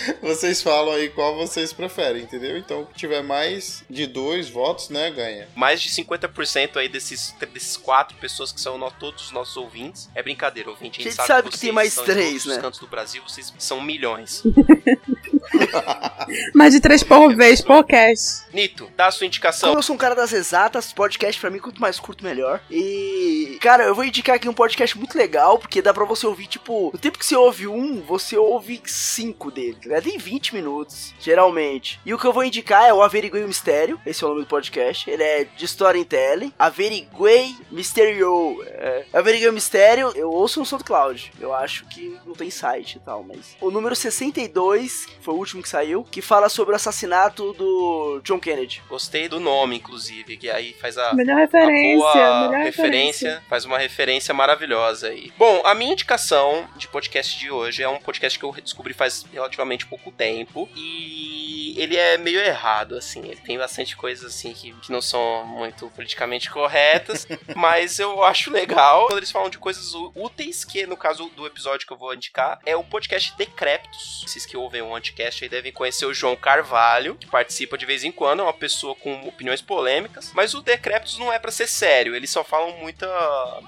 vocês 0.22 0.62
falam 0.62 0.94
aí 0.94 1.08
qual 1.08 1.36
vocês 1.36 1.72
preferem, 1.72 2.22
entendeu? 2.22 2.56
Então, 2.56 2.84
que 2.84 2.94
tiver 2.94 3.22
mais 3.22 3.84
de 3.88 4.06
dois 4.06 4.48
votos, 4.48 4.88
né, 4.88 5.10
ganha. 5.10 5.48
Mais 5.54 5.80
de 5.80 5.90
50% 5.90 6.76
aí 6.76 6.88
desses, 6.88 7.34
desses 7.52 7.76
quatro 7.76 8.16
pessoas 8.18 8.52
que 8.52 8.60
são 8.60 8.76
todos 8.98 9.26
os 9.26 9.30
nossos 9.32 9.56
ouvintes. 9.56 10.08
É 10.14 10.22
brincadeira, 10.22 10.70
ouvinte. 10.70 11.00
A 11.00 11.04
gente, 11.04 11.08
A 11.08 11.22
gente 11.22 11.26
sabe 11.26 11.48
que 11.48 11.56
vocês 11.56 11.60
tem 11.60 11.72
mais 11.72 11.94
três, 11.94 12.44
né? 12.44 12.58
cantos 12.58 12.80
do 12.80 12.86
Brasil, 12.86 13.22
vocês 13.26 13.52
são 13.58 13.80
milhões. 13.80 14.42
Mais 16.54 16.72
de 16.72 16.80
três 16.80 17.02
por 17.02 17.34
vez, 17.34 17.60
podcast. 17.60 18.44
Nito, 18.52 18.90
dá 18.96 19.06
a 19.06 19.10
sua 19.10 19.26
indicação. 19.26 19.68
Como 19.68 19.78
eu 19.78 19.82
sou 19.82 19.94
um 19.94 19.98
cara 19.98 20.14
das 20.14 20.32
exatas, 20.32 20.92
podcast 20.92 21.40
pra 21.40 21.50
mim, 21.50 21.58
quanto 21.58 21.80
mais 21.80 22.00
curto, 22.00 22.24
melhor. 22.24 22.60
E, 22.70 23.58
cara, 23.60 23.84
eu 23.84 23.94
vou 23.94 24.04
indicar 24.04 24.36
aqui 24.36 24.48
um 24.48 24.54
podcast 24.54 24.96
muito 24.96 25.16
legal, 25.16 25.58
porque 25.58 25.82
dá 25.82 25.92
pra 25.92 26.04
você 26.04 26.26
ouvir, 26.26 26.46
tipo, 26.46 26.90
no 26.92 26.98
tempo 26.98 27.18
que 27.18 27.26
você 27.26 27.36
ouve 27.36 27.66
um, 27.66 28.00
você 28.00 28.36
ouve 28.36 28.80
cinco 28.86 29.50
dele. 29.50 29.76
Né? 29.86 30.00
Tem 30.00 30.18
20 30.18 30.54
minutos, 30.54 31.14
geralmente. 31.20 32.00
E 32.04 32.12
o 32.12 32.18
que 32.18 32.26
eu 32.26 32.32
vou 32.32 32.44
indicar 32.44 32.84
é 32.84 32.92
o 32.92 33.02
Averiguei 33.02 33.44
o 33.44 33.48
Mistério, 33.48 34.00
esse 34.06 34.22
é 34.22 34.26
o 34.26 34.30
nome 34.30 34.42
do 34.42 34.48
podcast. 34.48 35.08
Ele 35.08 35.22
é 35.22 35.44
de 35.44 35.64
Storytelling. 35.64 36.52
Averiguei 36.58 37.54
Misterio. 37.70 38.62
É, 38.66 39.04
Averiguei 39.12 39.48
o 39.48 39.52
Mistério, 39.52 40.12
eu 40.14 40.30
ouço 40.30 40.60
no 40.60 40.66
SoundCloud. 40.66 41.32
Eu 41.40 41.54
acho 41.54 41.86
que 41.86 42.18
não 42.24 42.34
tem 42.34 42.50
site 42.50 42.96
e 42.96 43.00
tal, 43.00 43.22
mas. 43.22 43.56
O 43.60 43.70
número 43.70 43.94
62, 43.94 45.06
foi 45.20 45.34
o 45.36 45.38
último 45.38 45.62
que 45.62 45.68
saiu, 45.68 46.04
que 46.04 46.22
fala 46.22 46.48
sobre 46.48 46.72
o 46.72 46.76
assassinato 46.76 47.52
do 47.52 48.20
John 48.24 48.40
Kennedy. 48.40 48.82
Gostei 48.88 49.28
do 49.28 49.38
nome, 49.38 49.76
inclusive, 49.76 50.36
que 50.36 50.50
aí 50.50 50.72
faz 50.72 50.98
a, 50.98 51.14
Melhor 51.14 51.36
a 51.36 51.40
referência, 51.40 51.96
boa 51.98 52.48
melhor 52.48 52.64
referência, 52.64 53.42
faz 53.48 53.64
uma 53.64 53.78
referência 53.78 54.34
maravilhosa 54.34 55.08
aí. 55.08 55.32
Bom, 55.38 55.62
a 55.64 55.74
minha 55.74 55.92
indicação 55.92 56.68
de 56.76 56.88
podcast 56.88 57.38
de 57.38 57.50
hoje 57.50 57.82
é 57.82 57.88
um 57.88 57.98
podcast 57.98 58.38
que 58.38 58.44
eu 58.44 58.52
descobri 58.52 58.94
faz 58.94 59.24
relativamente 59.32 59.86
pouco 59.86 60.10
tempo 60.10 60.68
e 60.74 61.65
ele 61.78 61.96
é 61.96 62.18
meio 62.18 62.40
errado, 62.40 62.96
assim, 62.96 63.20
ele 63.24 63.40
tem 63.40 63.56
bastante 63.56 63.96
coisas 63.96 64.34
assim 64.34 64.52
que, 64.52 64.72
que 64.72 64.92
não 64.92 65.00
são 65.00 65.46
muito 65.46 65.88
politicamente 65.90 66.50
corretas, 66.50 67.26
mas 67.56 67.98
eu 67.98 68.22
acho 68.22 68.50
legal 68.50 69.06
quando 69.06 69.18
eles 69.18 69.30
falam 69.30 69.48
de 69.48 69.58
coisas 69.58 69.92
úteis, 70.14 70.64
que 70.64 70.86
no 70.86 70.96
caso 70.96 71.30
do 71.30 71.46
episódio 71.46 71.86
que 71.86 71.92
eu 71.92 71.96
vou 71.96 72.14
indicar 72.14 72.58
é 72.66 72.76
o 72.76 72.84
podcast 72.84 73.34
Decréptos. 73.36 74.24
Vocês 74.26 74.44
que 74.44 74.56
ouvem 74.56 74.82
o 74.82 74.94
Anticast 74.94 75.42
aí 75.42 75.48
devem 75.48 75.72
conhecer 75.72 76.04
o 76.04 76.14
João 76.14 76.36
Carvalho, 76.36 77.14
que 77.14 77.26
participa 77.26 77.78
de 77.78 77.86
vez 77.86 78.04
em 78.04 78.12
quando, 78.12 78.40
é 78.40 78.42
uma 78.42 78.52
pessoa 78.52 78.94
com 78.94 79.26
opiniões 79.26 79.62
polêmicas, 79.62 80.32
mas 80.34 80.52
o 80.54 80.60
Decréptos 80.60 81.18
não 81.18 81.32
é 81.32 81.38
pra 81.38 81.50
ser 81.50 81.66
sério, 81.66 82.14
eles 82.14 82.30
só 82.30 82.44
falam 82.44 82.76
muita 82.78 83.06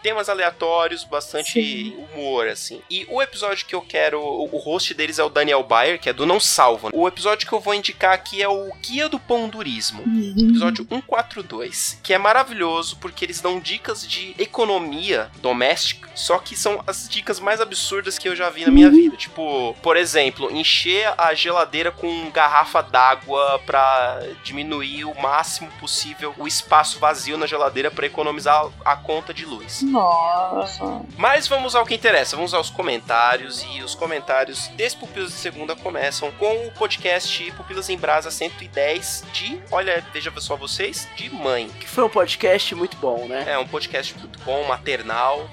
temas 0.03 0.29
aleatórios, 0.29 1.05
bastante 1.05 1.97
humor 1.97 2.49
assim. 2.49 2.83
E 2.91 3.07
o 3.09 3.23
episódio 3.23 3.67
que 3.67 3.75
eu 3.75 3.83
quero, 3.83 4.21
o 4.21 4.59
o 4.59 4.59
host 4.59 4.93
deles 4.95 5.19
é 5.19 5.25
o 5.25 5.29
Daniel 5.29 5.63
Bayer, 5.63 6.01
que 6.01 6.09
é 6.09 6.13
do 6.13 6.27
Não 6.27 6.41
Salva. 6.41 6.91
O 6.93 7.07
episódio 7.07 7.47
que 7.47 7.53
eu 7.53 7.61
vou 7.61 7.75
indicar 7.75 7.88
aqui 8.01 8.43
é 8.43 8.49
o 8.49 8.71
Guia 8.83 9.09
do 9.09 9.19
Pondurismo 9.19 10.03
episódio 10.37 10.87
142, 10.89 12.01
que 12.03 12.13
é 12.13 12.19
maravilhoso 12.19 12.97
porque 12.99 13.25
eles 13.25 13.41
dão 13.41 13.61
dicas 13.61 14.07
de 14.07 14.35
economia 14.39 15.31
doméstica, 15.41 16.09
só 16.15 16.39
que 16.39 16.57
são 16.57 16.83
as 16.87 17.09
dicas 17.09 17.41
mais 17.41 17.61
absurdas 17.61 18.19
que 18.19 18.29
eu 18.29 18.37
já 18.37 18.51
vi 18.51 18.65
na 18.65 18.71
minha 18.71 18.91
vida. 18.91 19.17
Tipo, 19.17 19.75
por 19.83 19.97
exemplo, 19.97 20.51
encher 20.51 21.13
a 21.17 21.35
geladeira 21.35 21.91
com 21.91 22.31
garrafa 22.31 22.83
d'água 22.83 23.61
pra 23.65 24.21
diminuir 24.43 25.05
o 25.05 25.21
máximo 25.21 25.71
possível 25.81 26.35
o 26.39 26.47
espaço 26.47 26.99
vazio 26.99 27.37
na 27.37 27.47
geladeira 27.47 27.91
pra 27.91 28.07
economizar 28.07 28.67
a 28.85 28.97
conta 28.97 29.33
de 29.33 29.45
luz. 29.45 29.83
Nossa. 29.83 31.03
Mas 31.17 31.47
vamos 31.47 31.75
ao 31.75 31.87
que 31.87 31.95
interessa, 31.95 32.37
vamos 32.37 32.55
aos 32.55 32.71
comentários. 32.71 33.65
E 33.75 33.83
os 33.83 33.95
comentários 33.95 34.69
desse 34.69 34.97
Pupilas 34.97 35.31
de 35.31 35.37
Segunda 35.37 35.77
começam 35.77 36.31
com 36.33 36.67
o 36.67 36.73
podcast 36.73 37.53
Pupilas 37.53 37.78
em 37.89 37.97
Brasa 37.97 38.31
110 38.31 39.25
de, 39.33 39.61
olha, 39.71 40.05
veja 40.13 40.33
só 40.39 40.57
vocês, 40.57 41.07
de 41.17 41.31
mãe. 41.31 41.69
Que 41.81 41.89
foi 41.89 42.05
um 42.05 42.09
podcast 42.09 42.75
muito 42.75 42.97
bom, 42.97 43.27
né? 43.27 43.45
É 43.47 43.59
um 43.59 43.67
podcast 43.67 44.17
muito 44.19 44.39
bom, 44.41 44.65
maternal. 44.67 45.49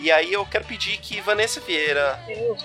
e 0.00 0.10
aí 0.10 0.32
eu 0.32 0.44
quero 0.44 0.64
pedir 0.64 0.98
que 0.98 1.20
Vanessa 1.20 1.60
Vieira 1.60 2.18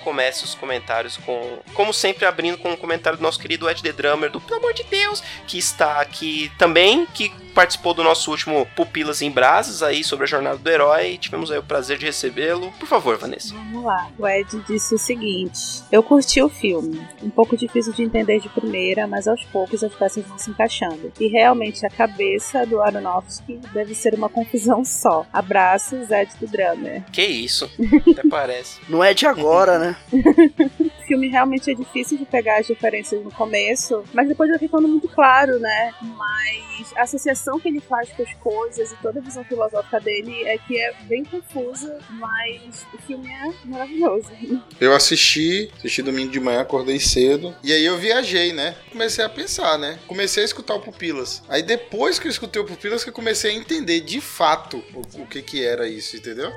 comece 0.04 0.44
os 0.44 0.56
comentários 0.56 1.18
com, 1.18 1.60
como 1.74 1.94
sempre, 1.94 2.26
abrindo 2.26 2.58
com 2.58 2.72
um 2.72 2.76
comentário 2.76 3.18
do 3.18 3.22
nosso 3.22 3.40
querido 3.40 3.70
Ed 3.70 3.82
The 3.82 3.92
Drummer, 3.92 4.30
do 4.32 4.42
Pelo 4.42 4.60
amor 4.60 4.74
de 4.74 4.84
Deus, 4.84 5.22
que 5.48 5.58
está 5.58 6.02
aqui 6.02 6.52
também, 6.58 7.06
que 7.06 7.32
participou 7.56 7.94
do 7.94 8.04
nosso 8.04 8.30
último 8.30 8.68
Pupilas 8.76 9.22
em 9.22 9.32
Brasas 9.32 9.82
aí 9.82 10.04
sobre 10.04 10.26
a 10.26 10.28
jornada 10.28 10.58
do 10.58 10.70
herói. 10.70 11.18
Tivemos 11.18 11.50
aí 11.50 11.58
o 11.58 11.64
prazer 11.64 11.98
de 11.98 12.06
recebê-lo. 12.06 12.72
Por 12.78 12.88
favor, 12.88 13.18
Vanessa. 13.18 13.54
Vamos 13.56 13.84
lá. 13.84 14.10
O 14.20 14.28
Ed 14.28 14.62
disse 14.68 14.94
o 14.94 15.00
seguinte: 15.00 15.82
Eu 15.92 16.04
curti 16.04 16.42
o 16.42 16.50
filme. 16.50 17.02
Um 17.24 17.30
pouco 17.30 17.56
difícil 17.56 17.94
de 17.94 18.04
entender 18.04 18.40
de 18.40 18.50
primeira, 18.50 19.08
mas 19.08 19.28
aos 19.28 19.44
poucos 19.46 19.84
as 19.84 19.94
peças 19.94 20.26
vão 20.26 20.38
se 20.38 20.52
encaixando. 20.52 21.12
E 21.20 21.28
realmente 21.28 21.86
a 21.86 21.90
cabeça 21.90 22.66
do 22.66 22.82
Aronofsky 22.82 23.60
deve 23.74 23.96
ser 23.96 24.14
uma 24.14 24.28
confusão 24.28 24.84
só. 24.84 25.26
Abraços, 25.32 26.12
Ed 26.12 26.32
do 26.40 26.48
Drummer. 26.48 27.04
Que 27.12 27.24
isso? 27.24 27.72
Até 28.12 28.28
parece. 28.30 28.82
Não 28.90 29.02
é 29.02 29.14
de 29.14 29.26
agora, 29.26 29.80
né? 29.80 29.96
O 31.06 31.08
filme 31.08 31.28
realmente 31.28 31.70
é 31.70 31.76
difícil 31.76 32.18
de 32.18 32.26
pegar 32.26 32.58
as 32.58 32.68
referências 32.68 33.24
no 33.24 33.32
começo, 33.32 34.04
mas 34.12 34.28
depois 34.28 34.50
vai 34.50 34.58
ficando 34.58 34.88
muito 34.88 35.08
claro, 35.08 35.60
né? 35.60 35.94
Mas 36.02 36.92
a 36.96 37.04
associação 37.04 37.60
que 37.60 37.68
ele 37.68 37.80
faz 37.80 38.10
com 38.10 38.24
as 38.24 38.34
coisas 38.34 38.92
e 38.92 38.96
toda 38.96 39.20
a 39.20 39.22
visão 39.22 39.44
filosófica 39.44 40.00
dele 40.00 40.44
é 40.46 40.58
que 40.58 40.76
é 40.76 40.96
bem 41.04 41.24
confusa, 41.24 42.00
mas 42.10 42.88
o 42.92 42.98
filme 43.04 43.30
é 43.32 43.54
maravilhoso. 43.66 44.32
Eu 44.82 44.96
assisti, 44.96 45.72
assisti 45.78 46.02
domingo 46.02 46.32
de 46.32 46.40
manhã, 46.40 46.62
acordei 46.62 47.00
cedo. 47.00 47.56
E 47.64 47.72
aí 47.72 47.86
eu 47.86 47.98
viajei, 47.98 48.52
né? 48.52 48.76
Comecei 48.92 49.24
a 49.24 49.30
pensar, 49.30 49.78
né? 49.78 50.00
Comecei 50.08 50.42
a 50.42 50.46
escutar 50.46 50.74
o 50.74 50.80
Pupilas. 50.80 51.44
Aí 51.48 51.62
depois 51.62 52.18
que 52.18 52.28
eu 52.28 52.32
escutei 52.32 52.60
o 52.60 52.66
Pupilas, 52.66 53.04
que 53.04 53.12
eu 53.12 53.14
comecei 53.14 53.52
a 53.52 53.54
entender 53.54 54.02
de 54.02 54.20
fato 54.20 54.84
o, 54.94 55.22
o 55.22 55.28
que 55.28 55.44
que 55.44 55.64
era 55.64 55.88
isso, 55.88 56.18
entendeu? 56.18 56.52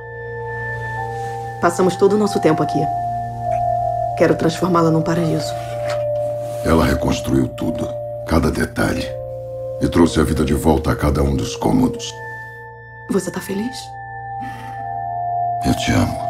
Passamos 1.61 1.97
todo 1.97 2.15
o 2.15 2.19
nosso 2.19 2.41
tempo 2.41 2.63
aqui. 2.63 2.81
Quero 4.19 4.35
transformá-la 4.35 4.91
num 4.91 5.01
paraíso. 5.01 5.55
Ela 6.65 6.85
reconstruiu 6.85 7.47
tudo, 7.47 7.89
cada 8.27 8.51
detalhe, 8.51 9.07
e 9.81 9.89
trouxe 9.89 10.19
a 10.19 10.25
vida 10.25 10.45
de 10.45 10.55
volta 10.55 10.91
a 10.91 10.97
cada 10.97 11.23
um 11.23 11.37
dos 11.37 11.55
cômodos. 11.55 12.13
Você 13.13 13.31
tá 13.31 13.41
feliz? 13.41 13.77
Eu 15.65 15.75
te 15.77 15.93
amo. 15.93 16.28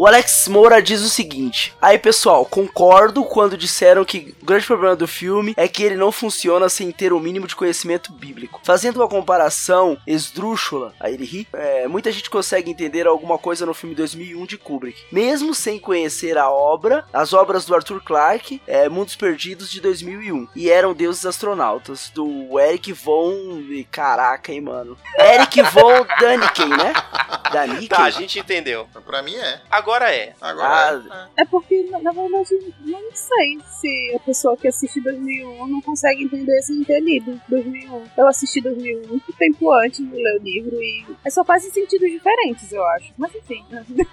O 0.00 0.06
Alex 0.06 0.48
Moura 0.48 0.80
diz 0.80 1.02
o 1.02 1.10
seguinte: 1.10 1.74
Aí 1.78 1.98
pessoal, 1.98 2.46
concordo 2.46 3.22
quando 3.22 3.54
disseram 3.54 4.02
que 4.02 4.34
o 4.40 4.46
grande 4.46 4.64
problema 4.64 4.96
do 4.96 5.06
filme 5.06 5.52
é 5.58 5.68
que 5.68 5.82
ele 5.82 5.94
não 5.94 6.10
funciona 6.10 6.70
sem 6.70 6.90
ter 6.90 7.12
o 7.12 7.20
mínimo 7.20 7.46
de 7.46 7.54
conhecimento 7.54 8.10
bíblico. 8.10 8.62
Fazendo 8.64 8.96
uma 8.96 9.08
comparação 9.10 9.98
esdrúxula, 10.06 10.94
aí 10.98 11.12
ele 11.12 11.26
ri, 11.26 11.48
é, 11.52 11.86
muita 11.86 12.10
gente 12.10 12.30
consegue 12.30 12.70
entender 12.70 13.06
alguma 13.06 13.36
coisa 13.36 13.66
no 13.66 13.74
filme 13.74 13.94
2001 13.94 14.46
de 14.46 14.56
Kubrick, 14.56 15.04
mesmo 15.12 15.54
sem 15.54 15.78
conhecer 15.78 16.38
a 16.38 16.48
obra, 16.48 17.04
as 17.12 17.34
obras 17.34 17.66
do 17.66 17.74
Arthur 17.74 18.02
Clarke, 18.02 18.62
é, 18.66 18.88
Mundos 18.88 19.16
Perdidos 19.16 19.70
de 19.70 19.82
2001, 19.82 20.48
e 20.56 20.70
eram 20.70 20.94
Deuses 20.94 21.26
Astronautas, 21.26 22.08
do 22.14 22.58
Eric 22.58 22.90
Von. 22.94 23.60
Caraca, 23.90 24.50
hein, 24.50 24.62
mano. 24.62 24.96
Eric 25.18 25.60
Von 25.60 26.06
Daniken, 26.18 26.68
né? 26.70 26.94
Daniken? 27.52 27.88
Tá, 27.88 28.04
a 28.04 28.10
gente 28.10 28.38
entendeu. 28.38 28.88
Pra 29.04 29.22
mim 29.22 29.34
é. 29.34 29.60
Agora 29.70 29.89
é. 29.98 30.34
Agora 30.40 31.28
É 31.36 31.44
porque, 31.44 31.88
na 32.02 32.12
verdade, 32.12 32.74
não 32.80 33.02
sei 33.12 33.58
se 33.80 34.14
a 34.16 34.20
pessoa 34.20 34.56
que 34.56 34.68
assiste 34.68 35.00
2001 35.00 35.66
não 35.66 35.80
consegue 35.80 36.24
entender 36.24 36.62
sem 36.62 36.82
ter 36.84 37.00
lido 37.00 37.40
2001. 37.48 38.04
Eu 38.16 38.28
assisti 38.28 38.60
2001 38.60 39.08
muito 39.08 39.32
tempo 39.32 39.72
antes 39.72 39.98
de 39.98 40.14
ler 40.14 40.38
o 40.38 40.42
livro 40.42 40.76
e 40.82 41.04
é 41.24 41.30
só 41.30 41.44
fazem 41.44 41.70
sentidos 41.70 42.10
diferentes, 42.10 42.72
eu 42.72 42.84
acho. 42.84 43.12
Mas 43.16 43.34
enfim. 43.34 43.64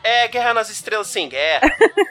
É 0.03 0.27
Guerra 0.27 0.53
nas 0.53 0.69
Estrelas 0.69 1.07
sem 1.07 1.29
guerra. 1.29 1.69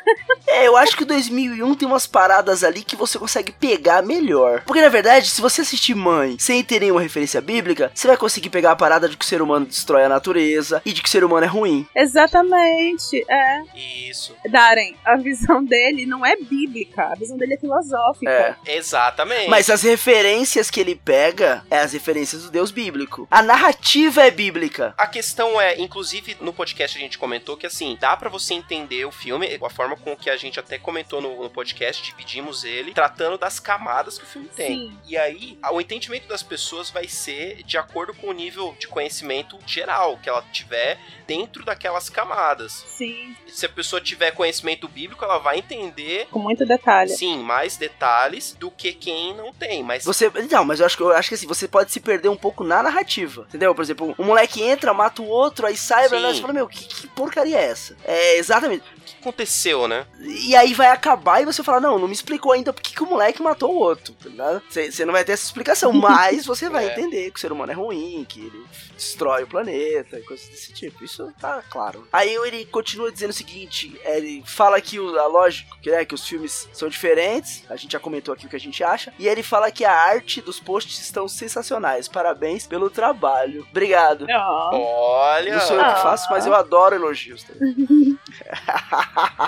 É, 0.48 0.66
eu 0.66 0.76
acho 0.76 0.96
que 0.96 1.02
o 1.02 1.06
2001 1.06 1.74
tem 1.74 1.88
umas 1.88 2.06
paradas 2.06 2.62
ali 2.62 2.82
que 2.82 2.94
você 2.94 3.18
consegue 3.18 3.52
pegar 3.52 4.00
melhor. 4.02 4.62
Porque 4.64 4.80
na 4.80 4.88
verdade, 4.88 5.28
se 5.28 5.40
você 5.40 5.60
assistir 5.60 5.94
Mãe 5.94 6.36
sem 6.38 6.62
ter 6.62 6.80
nenhuma 6.80 7.00
referência 7.00 7.40
bíblica, 7.40 7.90
você 7.92 8.06
vai 8.06 8.16
conseguir 8.16 8.48
pegar 8.48 8.70
a 8.70 8.76
parada 8.76 9.08
de 9.08 9.16
que 9.16 9.24
o 9.24 9.28
ser 9.28 9.42
humano 9.42 9.66
destrói 9.66 10.04
a 10.04 10.08
natureza 10.08 10.80
e 10.84 10.92
de 10.92 11.02
que 11.02 11.08
o 11.08 11.10
ser 11.10 11.24
humano 11.24 11.44
é 11.44 11.48
ruim. 11.48 11.86
Exatamente, 11.94 13.24
é. 13.28 13.55
Isso. 13.74 14.34
Darren, 14.50 14.94
a 15.04 15.16
visão 15.16 15.64
dele 15.64 16.06
não 16.06 16.24
é 16.24 16.36
bíblica, 16.36 17.04
a 17.04 17.14
visão 17.14 17.36
dele 17.36 17.54
é 17.54 17.58
filosófica. 17.58 18.58
É. 18.66 18.76
Exatamente. 18.76 19.48
Mas 19.48 19.70
as 19.70 19.82
referências 19.82 20.70
que 20.70 20.80
ele 20.80 20.94
pega 20.94 21.64
é 21.70 21.78
as 21.78 21.92
referências 21.92 22.42
do 22.44 22.50
Deus 22.50 22.70
bíblico. 22.70 23.26
A 23.30 23.42
narrativa 23.42 24.22
é 24.22 24.30
bíblica. 24.30 24.94
A 24.96 25.06
questão 25.06 25.60
é, 25.60 25.80
inclusive 25.80 26.36
no 26.40 26.52
podcast 26.52 26.96
a 26.96 27.00
gente 27.00 27.18
comentou 27.18 27.56
que 27.56 27.66
assim, 27.66 27.96
dá 28.00 28.16
pra 28.16 28.28
você 28.28 28.54
entender 28.54 29.04
o 29.04 29.12
filme, 29.12 29.58
a 29.62 29.70
forma 29.70 29.96
com 29.96 30.16
que 30.16 30.30
a 30.30 30.36
gente 30.36 30.58
até 30.58 30.78
comentou 30.78 31.20
no, 31.20 31.42
no 31.42 31.50
podcast, 31.50 32.02
dividimos 32.02 32.64
ele, 32.64 32.92
tratando 32.92 33.38
das 33.38 33.58
camadas 33.58 34.18
que 34.18 34.24
o 34.24 34.28
filme 34.28 34.48
tem. 34.48 34.90
Sim. 34.90 34.98
E 35.06 35.16
aí, 35.16 35.58
o 35.72 35.80
entendimento 35.80 36.28
das 36.28 36.42
pessoas 36.42 36.90
vai 36.90 37.08
ser 37.08 37.62
de 37.62 37.76
acordo 37.78 38.14
com 38.14 38.28
o 38.28 38.32
nível 38.32 38.76
de 38.78 38.88
conhecimento 38.88 39.58
geral 39.66 40.18
que 40.22 40.28
ela 40.28 40.42
tiver 40.52 40.98
dentro 41.26 41.64
daquelas 41.64 42.08
camadas. 42.08 42.84
Sim, 42.88 43.36
Se 43.48 43.66
a 43.66 43.68
pessoa 43.68 44.00
tiver 44.00 44.30
conhecimento 44.32 44.88
bíblico, 44.88 45.24
ela 45.24 45.38
vai 45.38 45.58
entender 45.58 46.26
com 46.30 46.38
muito 46.38 46.64
detalhe. 46.66 47.10
Sim, 47.10 47.38
mais 47.38 47.76
detalhes 47.76 48.54
do 48.58 48.70
que 48.70 48.92
quem 48.92 49.34
não 49.34 49.52
tem, 49.52 49.82
mas 49.82 50.04
Você. 50.04 50.30
Não, 50.50 50.64
mas 50.64 50.80
eu 50.80 50.86
acho 50.86 50.96
que 50.96 51.02
eu 51.02 51.12
acho 51.12 51.28
que 51.28 51.34
assim, 51.34 51.46
você 51.46 51.66
pode 51.68 51.92
se 51.92 52.00
perder 52.00 52.28
um 52.28 52.36
pouco 52.36 52.64
na 52.64 52.82
narrativa. 52.82 53.44
Entendeu? 53.48 53.74
Por 53.74 53.82
exemplo, 53.82 54.14
um 54.18 54.24
moleque 54.24 54.62
entra, 54.62 54.92
mata 54.92 55.22
o 55.22 55.26
outro, 55.28 55.66
aí 55.66 55.76
sai, 55.76 56.08
blá, 56.08 56.18
blá, 56.18 56.34
você 56.34 56.40
fala, 56.40 56.52
meu, 56.52 56.66
que, 56.68 56.84
que 56.86 57.06
porcaria 57.08 57.58
é 57.58 57.64
essa? 57.66 57.96
É, 58.04 58.36
exatamente. 58.38 58.84
o 58.96 59.00
que 59.02 59.16
aconteceu, 59.20 59.86
né? 59.88 60.06
E 60.20 60.54
aí 60.56 60.74
vai 60.74 60.88
acabar 60.88 61.40
e 61.40 61.44
você 61.44 61.62
fala, 61.62 61.80
não, 61.80 61.98
não 61.98 62.08
me 62.08 62.14
explicou 62.14 62.52
ainda 62.52 62.72
por 62.72 62.82
que, 62.82 62.94
que 62.94 63.02
o 63.02 63.06
moleque 63.06 63.42
matou 63.42 63.72
o 63.72 63.78
outro, 63.78 64.14
tá? 64.36 64.60
Você 64.68 65.04
não 65.04 65.12
vai 65.12 65.24
ter 65.24 65.32
essa 65.32 65.44
explicação, 65.44 65.92
mas 65.94 66.44
você 66.46 66.68
vai 66.68 66.88
É. 66.88 66.92
entender 66.92 67.30
que 67.30 67.38
o 67.38 67.40
ser 67.40 67.52
humano 67.52 67.72
é 67.72 67.74
ruim, 67.74 68.24
que 68.28 68.40
ele 68.40 68.64
destrói 68.94 69.44
o 69.44 69.46
planeta 69.46 70.18
e 70.18 70.22
coisas 70.22 70.48
desse 70.48 70.72
tipo. 70.72 71.04
Isso 71.04 71.32
tá 71.40 71.62
claro. 71.70 72.06
Aí 72.12 72.34
ele 72.34 72.64
continua 72.66 73.10
dizendo 73.12 73.32
seguinte, 73.36 74.00
ele 74.04 74.42
fala 74.44 74.80
que 74.80 74.98
o, 74.98 75.18
a 75.18 75.26
lógica, 75.26 75.76
que, 75.82 75.90
é, 75.90 76.04
que 76.04 76.14
os 76.14 76.26
filmes 76.26 76.68
são 76.72 76.88
diferentes, 76.88 77.64
a 77.68 77.76
gente 77.76 77.92
já 77.92 78.00
comentou 78.00 78.32
aqui 78.34 78.46
o 78.46 78.48
que 78.48 78.56
a 78.56 78.60
gente 78.60 78.82
acha, 78.82 79.12
e 79.18 79.28
ele 79.28 79.42
fala 79.42 79.70
que 79.70 79.84
a 79.84 79.92
arte 79.92 80.40
dos 80.40 80.58
posts 80.58 80.98
estão 80.98 81.28
sensacionais, 81.28 82.08
parabéns 82.08 82.66
pelo 82.66 82.90
trabalho. 82.90 83.66
Obrigado. 83.70 84.26
Olha. 84.28 85.54
Não 85.54 85.60
sou 85.60 85.76
eu 85.76 85.84
que 85.94 86.02
faço, 86.02 86.26
mas 86.30 86.46
eu 86.46 86.54
adoro 86.54 86.94
elogios. 86.94 87.44
tá? 87.44 87.54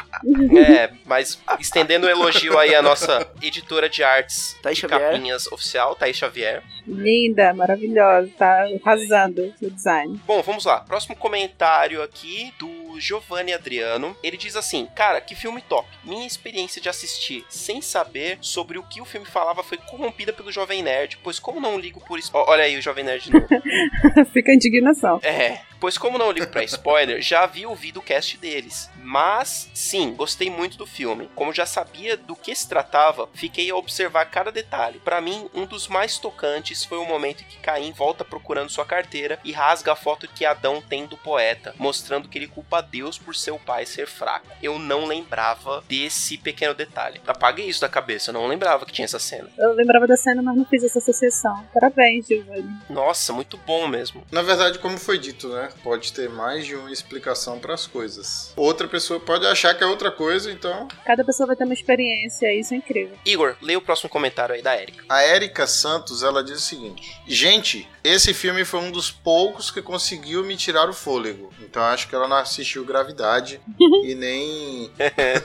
É, 0.69 0.93
mas 1.05 1.41
estendendo 1.61 2.07
o 2.07 2.11
elogio 2.11 2.59
aí 2.59 2.75
à 2.75 2.83
nossa 2.83 3.31
editora 3.41 3.89
de 3.89 4.03
artes 4.03 4.57
Thaís 4.63 4.77
de 4.77 4.83
Xavier. 4.83 5.01
capinhas 5.13 5.47
oficial, 5.53 5.95
Thaís 5.95 6.17
Xavier. 6.17 6.63
Linda, 6.87 7.53
maravilhosa, 7.55 8.31
tá 8.37 8.67
arrasando 8.83 9.55
no 9.61 9.71
design. 9.71 10.21
Bom, 10.27 10.43
vamos 10.43 10.65
lá. 10.65 10.81
Próximo 10.81 11.15
comentário 11.17 12.03
aqui 12.03 12.53
do 12.59 12.99
Giovanni 12.99 13.53
Adriano. 13.53 13.78
Ele 14.23 14.37
diz 14.37 14.57
assim: 14.57 14.89
Cara, 14.95 15.21
que 15.21 15.35
filme 15.35 15.63
top. 15.63 15.89
Minha 16.05 16.27
experiência 16.27 16.81
de 16.81 16.89
assistir 16.89 17.45
sem 17.49 17.81
saber 17.81 18.39
sobre 18.41 18.79
o 18.79 18.83
que 18.83 19.01
o 19.01 19.05
filme 19.05 19.27
falava 19.27 19.63
foi 19.63 19.79
corrompida 19.79 20.33
pelo 20.33 20.53
Jovem 20.53 20.83
Nerd, 20.83 21.19
pois 21.23 21.39
como 21.39 21.61
não 21.61 21.79
ligo 21.79 22.01
por 22.01 22.19
isso. 22.19 22.31
Olha 22.35 22.65
aí 22.65 22.77
o 22.77 22.83
Jovem 22.83 23.05
Nerd 23.05 23.25
de 23.25 23.33
novo. 23.33 23.47
Fica 24.33 24.53
a 24.53 24.55
indignação. 24.55 25.21
É, 25.23 25.61
pois 25.81 25.99
como 25.99 26.19
não 26.19 26.31
ligo 26.31 26.47
pra 26.49 26.65
spoiler, 26.65 27.21
já 27.21 27.43
havia 27.43 27.69
ouvido 27.69 27.99
o 28.01 28.03
cast 28.03 28.37
deles. 28.37 28.91
Mas, 29.03 29.71
sim, 29.73 30.13
gostei 30.15 30.51
muito 30.51 30.77
do 30.77 30.87
filme. 30.87 31.31
Como 31.35 31.53
já 31.53 31.65
sabia 31.65 32.17
do 32.17 32.37
que 32.37 32.55
se 32.55 32.69
tratava, 32.69 33.29
fiquei 33.33 33.71
a 33.71 33.77
observar 33.77 34.27
cada 34.27 34.53
detalhe. 34.53 35.01
Pra 35.01 35.21
mim, 35.21 35.49
um 35.55 35.65
dos 35.65 35.89
mais 35.89 36.19
tocantes 36.19 36.85
foi 36.85 36.99
o 36.99 37.05
momento 37.05 37.43
em 37.43 37.47
que 37.47 37.59
Caim 37.59 37.93
volta 37.93 38.25
procurando 38.25 38.71
sua 38.71 38.85
carteira 38.85 39.39
e 39.45 39.53
rasga 39.53 39.93
a 39.93 39.97
foto 39.97 40.29
que 40.29 40.45
Adão 40.45 40.83
tem 40.83 41.07
do 41.07 41.17
poeta, 41.17 41.75
mostrando 41.79 42.29
que 42.29 42.39
ele 42.39 42.47
culpa 42.47 42.81
Deus 42.81 43.19
por 43.19 43.35
seu 43.35 43.59
pai 43.59 43.87
ser 43.87 44.07
fraco. 44.07 44.49
Eu 44.63 44.79
não 44.79 45.07
lembrava 45.07 45.83
desse 45.89 46.37
pequeno 46.37 46.75
detalhe. 46.75 47.21
Apaguei 47.27 47.67
isso 47.67 47.81
da 47.81 47.89
cabeça, 47.89 48.31
eu 48.31 48.35
não 48.35 48.47
lembrava 48.47 48.85
que 48.85 48.93
tinha 48.93 49.05
essa 49.05 49.19
cena. 49.19 49.49
Eu 49.59 49.73
lembrava 49.73 50.07
da 50.07 50.17
cena, 50.17 50.43
mas 50.43 50.57
não 50.57 50.65
fiz 50.65 50.85
essa 50.85 50.99
associação. 50.99 51.65
Parabéns, 51.73 52.27
Giovanni. 52.27 52.69
Nossa, 52.91 53.33
muito 53.33 53.57
bom 53.57 53.87
mesmo. 53.87 54.27
Na 54.31 54.43
verdade, 54.43 54.79
como 54.79 54.99
foi 54.99 55.19
dito, 55.19 55.49
né? 55.49 55.68
Pode 55.83 56.13
ter 56.13 56.29
mais 56.29 56.67
de 56.67 56.75
uma 56.75 56.91
explicação 56.91 57.59
para 57.59 57.75
as 57.75 57.87
coisas. 57.87 58.53
Outra 58.57 58.89
pessoa 58.89 59.21
pode 59.21 59.47
achar 59.47 59.75
que 59.75 59.83
é 59.83 59.87
outra 59.87 60.11
coisa, 60.11 60.51
então. 60.51 60.89
Cada 61.05 61.25
pessoa 61.25 61.47
vai 61.47 61.57
ter 61.57 61.65
uma 61.65 61.75
experiência, 61.75 62.53
isso 62.53 62.75
é 62.75 62.77
incrível. 62.77 63.17
Igor, 63.25 63.57
lê 63.63 63.77
o 63.77 63.81
próximo 63.81 64.09
comentário 64.09 64.55
aí 64.55 64.63
da 64.63 64.81
Erika. 64.81 65.05
A 65.09 65.23
Érica 65.23 65.67
Santos, 65.67 66.23
ela 66.23 66.43
diz 66.43 66.59
o 66.59 66.61
seguinte: 66.61 67.21
Gente, 67.27 67.89
esse 68.03 68.33
filme 68.33 68.65
foi 68.65 68.81
um 68.81 68.91
dos 68.91 69.11
poucos 69.11 69.71
que 69.71 69.83
conseguiu 69.83 70.45
me 70.45 70.57
tirar 70.57 70.89
o 70.89 70.93
fôlego. 70.93 71.53
Então 71.61 71.83
acho 71.83 72.09
que 72.09 72.15
ela 72.15 72.27
não 72.29 72.37
assistiu 72.37 72.85
Gravidade 72.85 73.61
e 74.05 74.15
nem. 74.15 74.91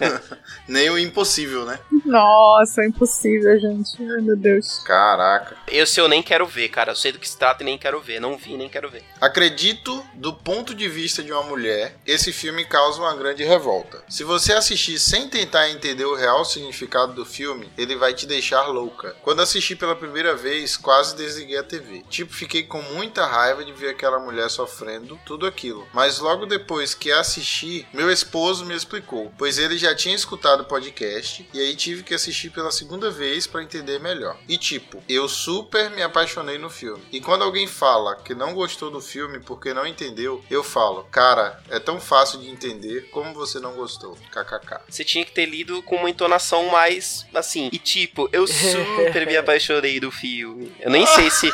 nem 0.68 0.90
o 0.90 0.98
Impossível, 0.98 1.66
né? 1.66 1.80
Nossa, 2.06 2.82
é 2.82 2.88
impossível, 2.88 3.60
gente. 3.60 3.92
Ai, 4.00 4.22
meu 4.22 4.36
Deus. 4.36 4.80
Caraca. 4.80 5.56
Esse 5.68 6.00
eu 6.00 6.08
nem 6.08 6.22
quero 6.24 6.46
ver, 6.46 6.70
cara. 6.70 6.92
Eu 6.92 6.96
sei 6.96 7.12
do 7.12 7.20
que 7.20 7.28
se 7.28 7.38
trata 7.38 7.64
e 7.64 7.66
nem 7.66 7.78
quero 7.78 8.00
ver. 8.02 8.20
Não 8.20 8.38
vi, 8.38 8.58
nem 8.58 8.70
quero 8.70 8.90
ver. 8.90 9.04
Acredito, 9.22 10.04
do 10.16 10.34
ponto 10.34 10.74
de 10.74 10.88
vista 10.88 11.24
de 11.24 11.32
uma 11.32 11.44
mulher, 11.44 11.98
esse 12.06 12.32
filme 12.32 12.66
causa 12.66 13.00
uma 13.00 13.16
grande 13.16 13.44
revolta. 13.44 14.04
Se 14.10 14.24
você 14.24 14.54
assistir 14.54 15.00
sem 15.00 15.30
tentar 15.30 15.70
entender 15.70 16.06
o 16.06 16.16
real 16.16 16.46
significado 16.46 17.14
do 17.14 17.26
filme, 17.26 17.72
ele 17.78 17.96
vai 17.96 18.14
te 18.14 18.26
deixar 18.26 18.68
louca. 18.68 19.16
Quando 19.22 19.42
assisti 19.42 19.76
pela 19.76 19.96
primeira 19.96 20.36
vez, 20.36 20.78
quase 20.78 21.16
desliguei 21.16 21.58
a 21.58 21.64
TV. 21.64 22.04
Tipo, 22.10 22.34
fiquei 22.34 22.64
com 22.64 22.82
muita 22.82 23.26
raiva 23.26 23.64
de 23.64 23.74
ver 23.74 23.90
aquela 23.90 24.20
mulher 24.20 24.50
sofrendo 24.50 25.20
tudo 25.26 25.46
aquilo. 25.46 25.88
Mas 25.94 26.20
logo 26.20 26.46
depois 26.46 26.94
que 26.94 27.12
assisti, 27.12 27.88
meu 27.94 28.12
esposo 28.12 28.66
me 28.66 28.76
explicou, 28.76 29.32
pois 29.38 29.58
ele 29.58 29.78
já 29.78 29.96
tinha 29.96 30.16
escutado 30.16 30.62
o 30.62 30.66
podcast 30.66 31.48
e 31.54 31.60
aí 31.60 31.76
tive 31.76 32.04
que 32.04 32.14
assistir 32.14 32.50
pela 32.50 32.72
segunda 32.72 33.10
vez 33.10 33.48
pra 33.48 33.64
entender 33.64 34.00
melhor. 34.00 34.38
E 34.48 34.58
tipo, 34.58 35.04
eu 35.10 35.28
super 35.28 35.90
me 35.92 36.02
apaixonei 36.02 36.58
no 36.58 36.70
filme. 36.70 37.04
E 37.12 37.20
quando 37.20 37.44
alguém 37.44 37.68
fala 37.68 38.16
que 38.16 38.36
não 38.36 38.54
gostou 38.54 38.92
do 38.92 39.02
filme 39.02 39.40
porque 39.40 39.74
não 39.74 39.86
entendeu, 39.86 40.03
eu 40.50 40.64
falo, 40.64 41.04
cara, 41.06 41.60
é 41.70 41.80
tão 41.80 42.00
fácil 42.00 42.40
de 42.40 42.50
entender 42.50 43.10
como 43.12 43.34
você 43.34 43.60
não 43.60 43.74
gostou. 43.74 44.18
KKK. 44.32 44.82
Você 44.90 45.04
tinha 45.04 45.24
que 45.26 45.32
ter 45.32 45.46
lido 45.46 45.82
com 45.84 45.96
uma 45.98 46.10
entonação 46.10 46.68
mais 46.68 47.26
assim. 47.34 47.70
E 47.72 47.78
tipo, 47.80 48.28
eu 48.32 48.46
super 48.48 49.26
me 49.26 49.36
apaixonei 49.38 50.00
do 50.00 50.12
filme. 50.12 50.74
Eu 50.80 50.90
nem 50.92 51.06
sei 51.06 51.30
se. 51.30 51.48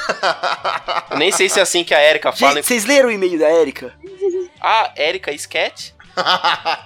Eu 1.11 1.17
nem 1.17 1.31
sei 1.31 1.47
se 1.49 1.59
é 1.59 1.61
assim 1.61 1.83
que 1.83 1.93
a 1.93 2.01
Erika 2.03 2.31
fala. 2.31 2.55
Gente, 2.55 2.65
vocês 2.65 2.85
leram 2.85 3.09
o 3.09 3.11
e-mail 3.11 3.37
da 3.39 3.51
Erika? 3.51 3.93
Ah, 4.61 4.91
Erika 4.97 5.31
Sketch? 5.31 5.91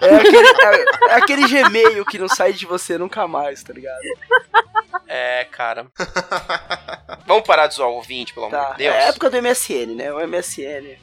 É 0.02 0.16
aquele, 0.16 0.48
é, 0.48 0.86
é 1.10 1.14
aquele 1.16 1.48
Gmail 1.48 2.06
que 2.06 2.20
não 2.20 2.28
sai 2.28 2.54
de 2.54 2.66
você 2.68 2.98
nunca 3.00 3.28
mais, 3.28 3.64
tá 3.64 3.74
ligado? 3.74 3.98
É, 5.08 5.46
cara. 5.46 5.88
Vamos 7.26 7.44
parar 7.48 7.66
de 7.68 7.74
zoar 7.76 7.90
o 7.90 7.94
ouvinte, 7.96 8.34
pelo 8.34 8.46
amor 8.48 8.58
Tá. 8.60 8.72
de 8.72 8.78
Deus. 8.80 8.94
É 8.94 9.00
a 9.00 9.02
época 9.08 9.30
do 9.32 9.42
MSN, 9.42 9.96
né? 9.96 10.14
O 10.14 10.20
MSN. 10.28 10.98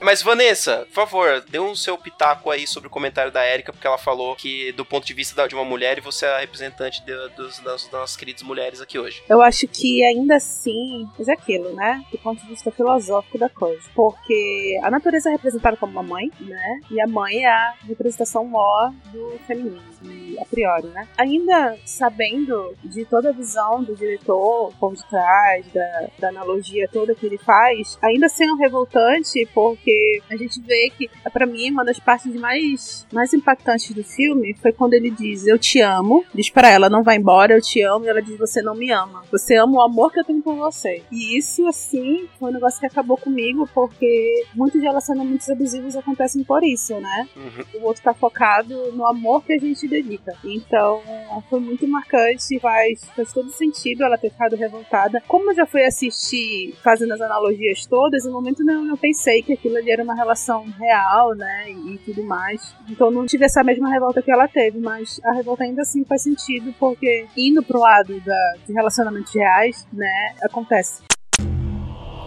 Mas, 0.00 0.22
Vanessa, 0.22 0.86
por 0.86 0.94
favor, 1.06 1.44
dê 1.48 1.58
um 1.58 1.74
seu 1.74 1.96
pitaco 1.98 2.50
aí 2.50 2.66
sobre 2.66 2.86
o 2.86 2.90
comentário 2.90 3.30
da 3.30 3.46
Erika, 3.46 3.72
porque 3.72 3.86
ela 3.86 3.98
falou 3.98 4.34
que, 4.34 4.72
do 4.72 4.84
ponto 4.84 5.06
de 5.06 5.12
vista 5.14 5.46
de 5.46 5.54
uma 5.54 5.64
mulher, 5.64 5.98
e 5.98 6.00
você 6.00 6.26
é 6.26 6.36
a 6.36 6.38
representante 6.40 7.02
de- 7.04 7.28
dos- 7.36 7.58
das, 7.60 7.84
das 7.84 7.92
nossas 7.92 8.16
queridas 8.16 8.42
mulheres 8.42 8.80
aqui 8.80 8.98
hoje. 8.98 9.22
Eu 9.28 9.42
acho 9.42 9.66
que 9.68 10.02
ainda 10.04 10.36
assim, 10.36 11.06
mas 11.18 11.28
é 11.28 11.32
aquilo, 11.32 11.72
né? 11.74 12.02
Do 12.10 12.18
ponto 12.18 12.40
de 12.42 12.48
vista 12.48 12.70
filosófico 12.70 13.38
da 13.38 13.48
coisa. 13.48 13.82
Porque 13.94 14.78
a 14.82 14.90
natureza 14.90 15.28
é 15.28 15.32
representada 15.32 15.76
como 15.76 15.92
uma 15.92 16.02
mãe, 16.02 16.30
né? 16.40 16.80
E 16.90 17.00
a 17.00 17.06
mãe 17.06 17.44
é 17.44 17.48
a 17.48 17.74
representação 17.86 18.44
maior 18.44 18.92
do 19.12 19.38
feminino, 19.46 19.82
e 20.04 20.38
a 20.40 20.44
priori, 20.46 20.86
né? 20.88 21.06
Ainda 21.18 21.76
sabendo 21.84 22.74
de 22.82 23.04
toda 23.04 23.28
a 23.30 23.32
visão 23.32 23.82
do 23.82 23.94
diretor 23.94 24.72
por 24.80 24.94
detrás, 24.94 25.66
da, 25.72 26.08
da 26.18 26.28
analogia 26.28 26.88
toda 26.90 27.14
que 27.14 27.26
ele 27.26 27.38
faz, 27.38 27.98
ainda 28.02 28.28
sendo 28.28 28.56
revoltante, 28.56 29.46
porque 29.54 29.89
a 30.28 30.36
gente 30.36 30.60
vê 30.60 30.90
que, 30.96 31.08
pra 31.32 31.46
mim, 31.46 31.70
uma 31.70 31.84
das 31.84 31.98
partes 31.98 32.34
mais, 32.34 33.06
mais 33.12 33.32
impactantes 33.32 33.90
do 33.92 34.04
filme 34.04 34.54
foi 34.54 34.72
quando 34.72 34.94
ele 34.94 35.10
diz: 35.10 35.46
Eu 35.46 35.58
te 35.58 35.80
amo, 35.80 36.24
diz 36.34 36.50
pra 36.50 36.68
ela, 36.68 36.88
não 36.88 37.02
vai 37.02 37.16
embora, 37.16 37.54
eu 37.54 37.60
te 37.60 37.82
amo, 37.82 38.04
e 38.04 38.08
ela 38.08 38.22
diz: 38.22 38.36
Você 38.38 38.62
não 38.62 38.74
me 38.74 38.90
ama. 38.90 39.22
Você 39.30 39.56
ama 39.56 39.78
o 39.78 39.82
amor 39.82 40.12
que 40.12 40.20
eu 40.20 40.24
tenho 40.24 40.42
por 40.42 40.56
você. 40.56 41.02
E 41.10 41.36
isso, 41.36 41.66
assim, 41.66 42.28
foi 42.38 42.50
um 42.50 42.54
negócio 42.54 42.80
que 42.80 42.86
acabou 42.86 43.16
comigo, 43.16 43.68
porque 43.74 44.44
muitos 44.54 44.80
relacionamentos 44.80 45.48
abusivos 45.48 45.96
acontecem 45.96 46.44
por 46.44 46.62
isso, 46.62 46.94
né? 47.00 47.28
O 47.74 47.84
outro 47.84 48.02
tá 48.02 48.14
focado 48.14 48.92
no 48.92 49.06
amor 49.06 49.44
que 49.44 49.52
a 49.52 49.58
gente 49.58 49.86
dedica. 49.86 50.34
Então, 50.44 51.02
foi 51.48 51.60
muito 51.60 51.86
marcante, 51.86 52.58
faz, 52.58 53.04
faz 53.16 53.32
todo 53.32 53.50
sentido 53.50 54.04
ela 54.04 54.18
ter 54.18 54.30
ficado 54.30 54.56
revoltada. 54.56 55.22
Como 55.26 55.50
eu 55.50 55.56
já 55.56 55.66
fui 55.66 55.84
assistir 55.84 56.74
fazendo 56.82 57.12
as 57.12 57.20
analogias 57.20 57.86
todas, 57.86 58.24
no 58.24 58.32
momento 58.32 58.64
não 58.64 58.88
eu 58.88 58.96
pensei 58.96 59.42
que 59.42 59.52
aquilo 59.52 59.76
ali 59.80 59.90
era 59.90 60.02
uma 60.02 60.14
relação 60.14 60.64
real, 60.78 61.34
né? 61.34 61.70
E, 61.70 61.94
e 61.94 61.98
tudo 61.98 62.22
mais. 62.22 62.74
Então 62.88 63.10
não 63.10 63.26
tive 63.26 63.44
essa 63.44 63.64
mesma 63.64 63.90
revolta 63.90 64.22
que 64.22 64.30
ela 64.30 64.46
teve, 64.46 64.78
mas 64.78 65.20
a 65.24 65.32
revolta 65.32 65.64
ainda 65.64 65.82
assim 65.82 66.04
faz 66.04 66.22
sentido, 66.22 66.72
porque 66.78 67.26
indo 67.36 67.62
pro 67.62 67.80
lado 67.80 68.20
da, 68.20 68.54
de 68.66 68.72
relacionamentos 68.72 69.34
reais, 69.34 69.86
né, 69.92 70.34
acontece. 70.42 71.02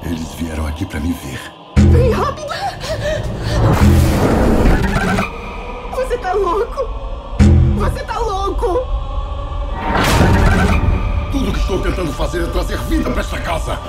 Eles 0.06 0.34
vieram 0.34 0.68
aqui 0.68 0.86
pra 0.86 1.00
me 1.00 1.13
ver. 1.13 1.39
Vem 1.92 2.12
rápido! 2.12 2.48
Você 5.96 6.18
tá 6.18 6.34
louco! 6.34 7.04
Você 7.78 8.04
tá 8.04 8.20
louco! 8.20 8.66
Tudo 11.32 11.52
que 11.52 11.60
estou 11.60 11.82
tentando 11.82 12.12
fazer 12.13 12.44
é 12.44 12.48
trazer 12.48 12.78
vida 12.84 13.10
pra 13.12 13.22
esta 13.22 13.39
casa. 13.42 13.80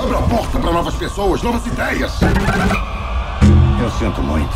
Abra 0.00 0.18
a 0.18 0.22
porta 0.22 0.58
para 0.60 0.72
novas 0.72 0.94
pessoas, 0.94 1.42
novas 1.42 1.66
ideias. 1.66 2.20
Eu 3.80 3.90
sinto 3.90 4.22
muito. 4.22 4.54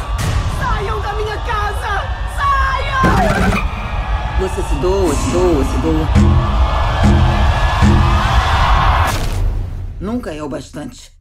Saiam 0.59 1.00
da 1.00 1.12
minha 1.14 1.37
casa! 1.38 2.05
Saiam! 2.37 3.50
Você 4.40 4.62
se 4.62 4.74
doa, 4.76 5.14
se 5.14 5.31
doa, 5.31 5.64
se 5.64 5.78
doa. 5.78 6.09
Nunca 10.00 10.33
é 10.33 10.42
o 10.42 10.48
bastante. 10.48 11.12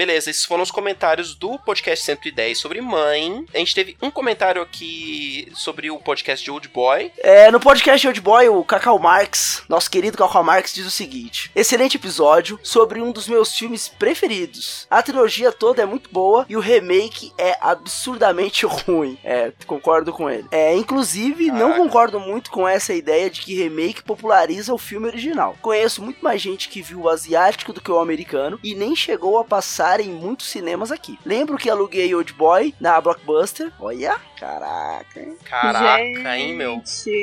Beleza, 0.00 0.30
esses 0.30 0.46
foram 0.46 0.62
os 0.62 0.70
comentários 0.70 1.34
do 1.34 1.58
podcast 1.58 2.02
110 2.06 2.56
sobre 2.56 2.80
mãe. 2.80 3.44
A 3.52 3.58
gente 3.58 3.74
teve 3.74 3.98
um 4.00 4.10
comentário 4.10 4.62
aqui 4.62 5.52
sobre 5.54 5.90
o 5.90 5.98
podcast 5.98 6.42
de 6.42 6.50
Old 6.50 6.68
Boy. 6.68 7.12
É, 7.18 7.50
no 7.50 7.60
podcast 7.60 8.06
Old 8.06 8.18
Boy, 8.18 8.48
o 8.48 8.64
Cacau 8.64 8.98
Marx, 8.98 9.62
nosso 9.68 9.90
querido 9.90 10.16
Cacau 10.16 10.42
Marx, 10.42 10.72
diz 10.72 10.86
o 10.86 10.90
seguinte: 10.90 11.50
Excelente 11.54 11.98
episódio 11.98 12.58
sobre 12.62 13.02
um 13.02 13.12
dos 13.12 13.28
meus 13.28 13.54
filmes 13.54 13.88
preferidos. 13.88 14.86
A 14.90 15.02
trilogia 15.02 15.52
toda 15.52 15.82
é 15.82 15.84
muito 15.84 16.08
boa 16.10 16.46
e 16.48 16.56
o 16.56 16.60
remake 16.60 17.34
é 17.36 17.58
absurdamente 17.60 18.64
ruim. 18.64 19.18
É, 19.22 19.52
concordo 19.66 20.14
com 20.14 20.30
ele. 20.30 20.46
É, 20.50 20.74
inclusive, 20.74 21.50
não 21.50 21.74
concordo 21.74 22.18
muito 22.18 22.50
com 22.50 22.66
essa 22.66 22.94
ideia 22.94 23.28
de 23.28 23.42
que 23.42 23.54
remake 23.54 24.02
populariza 24.02 24.72
o 24.72 24.78
filme 24.78 25.08
original. 25.08 25.58
Conheço 25.60 26.00
muito 26.00 26.24
mais 26.24 26.40
gente 26.40 26.70
que 26.70 26.80
viu 26.80 27.00
o 27.00 27.08
asiático 27.10 27.74
do 27.74 27.82
que 27.82 27.92
o 27.92 27.98
americano 27.98 28.58
e 28.64 28.74
nem 28.74 28.96
chegou 28.96 29.38
a 29.38 29.44
passar 29.44 29.89
em 29.98 30.10
muitos 30.10 30.48
cinemas 30.48 30.92
aqui. 30.92 31.18
Lembro 31.26 31.56
que 31.58 31.68
aluguei 31.70 32.14
Old 32.14 32.32
Boy 32.34 32.74
na 32.78 33.00
Blockbuster. 33.00 33.72
Olha, 33.80 34.16
caraca, 34.38 35.18
hein? 35.20 35.36
Caraca, 35.44 36.36
hein, 36.38 36.54
meu? 36.54 36.82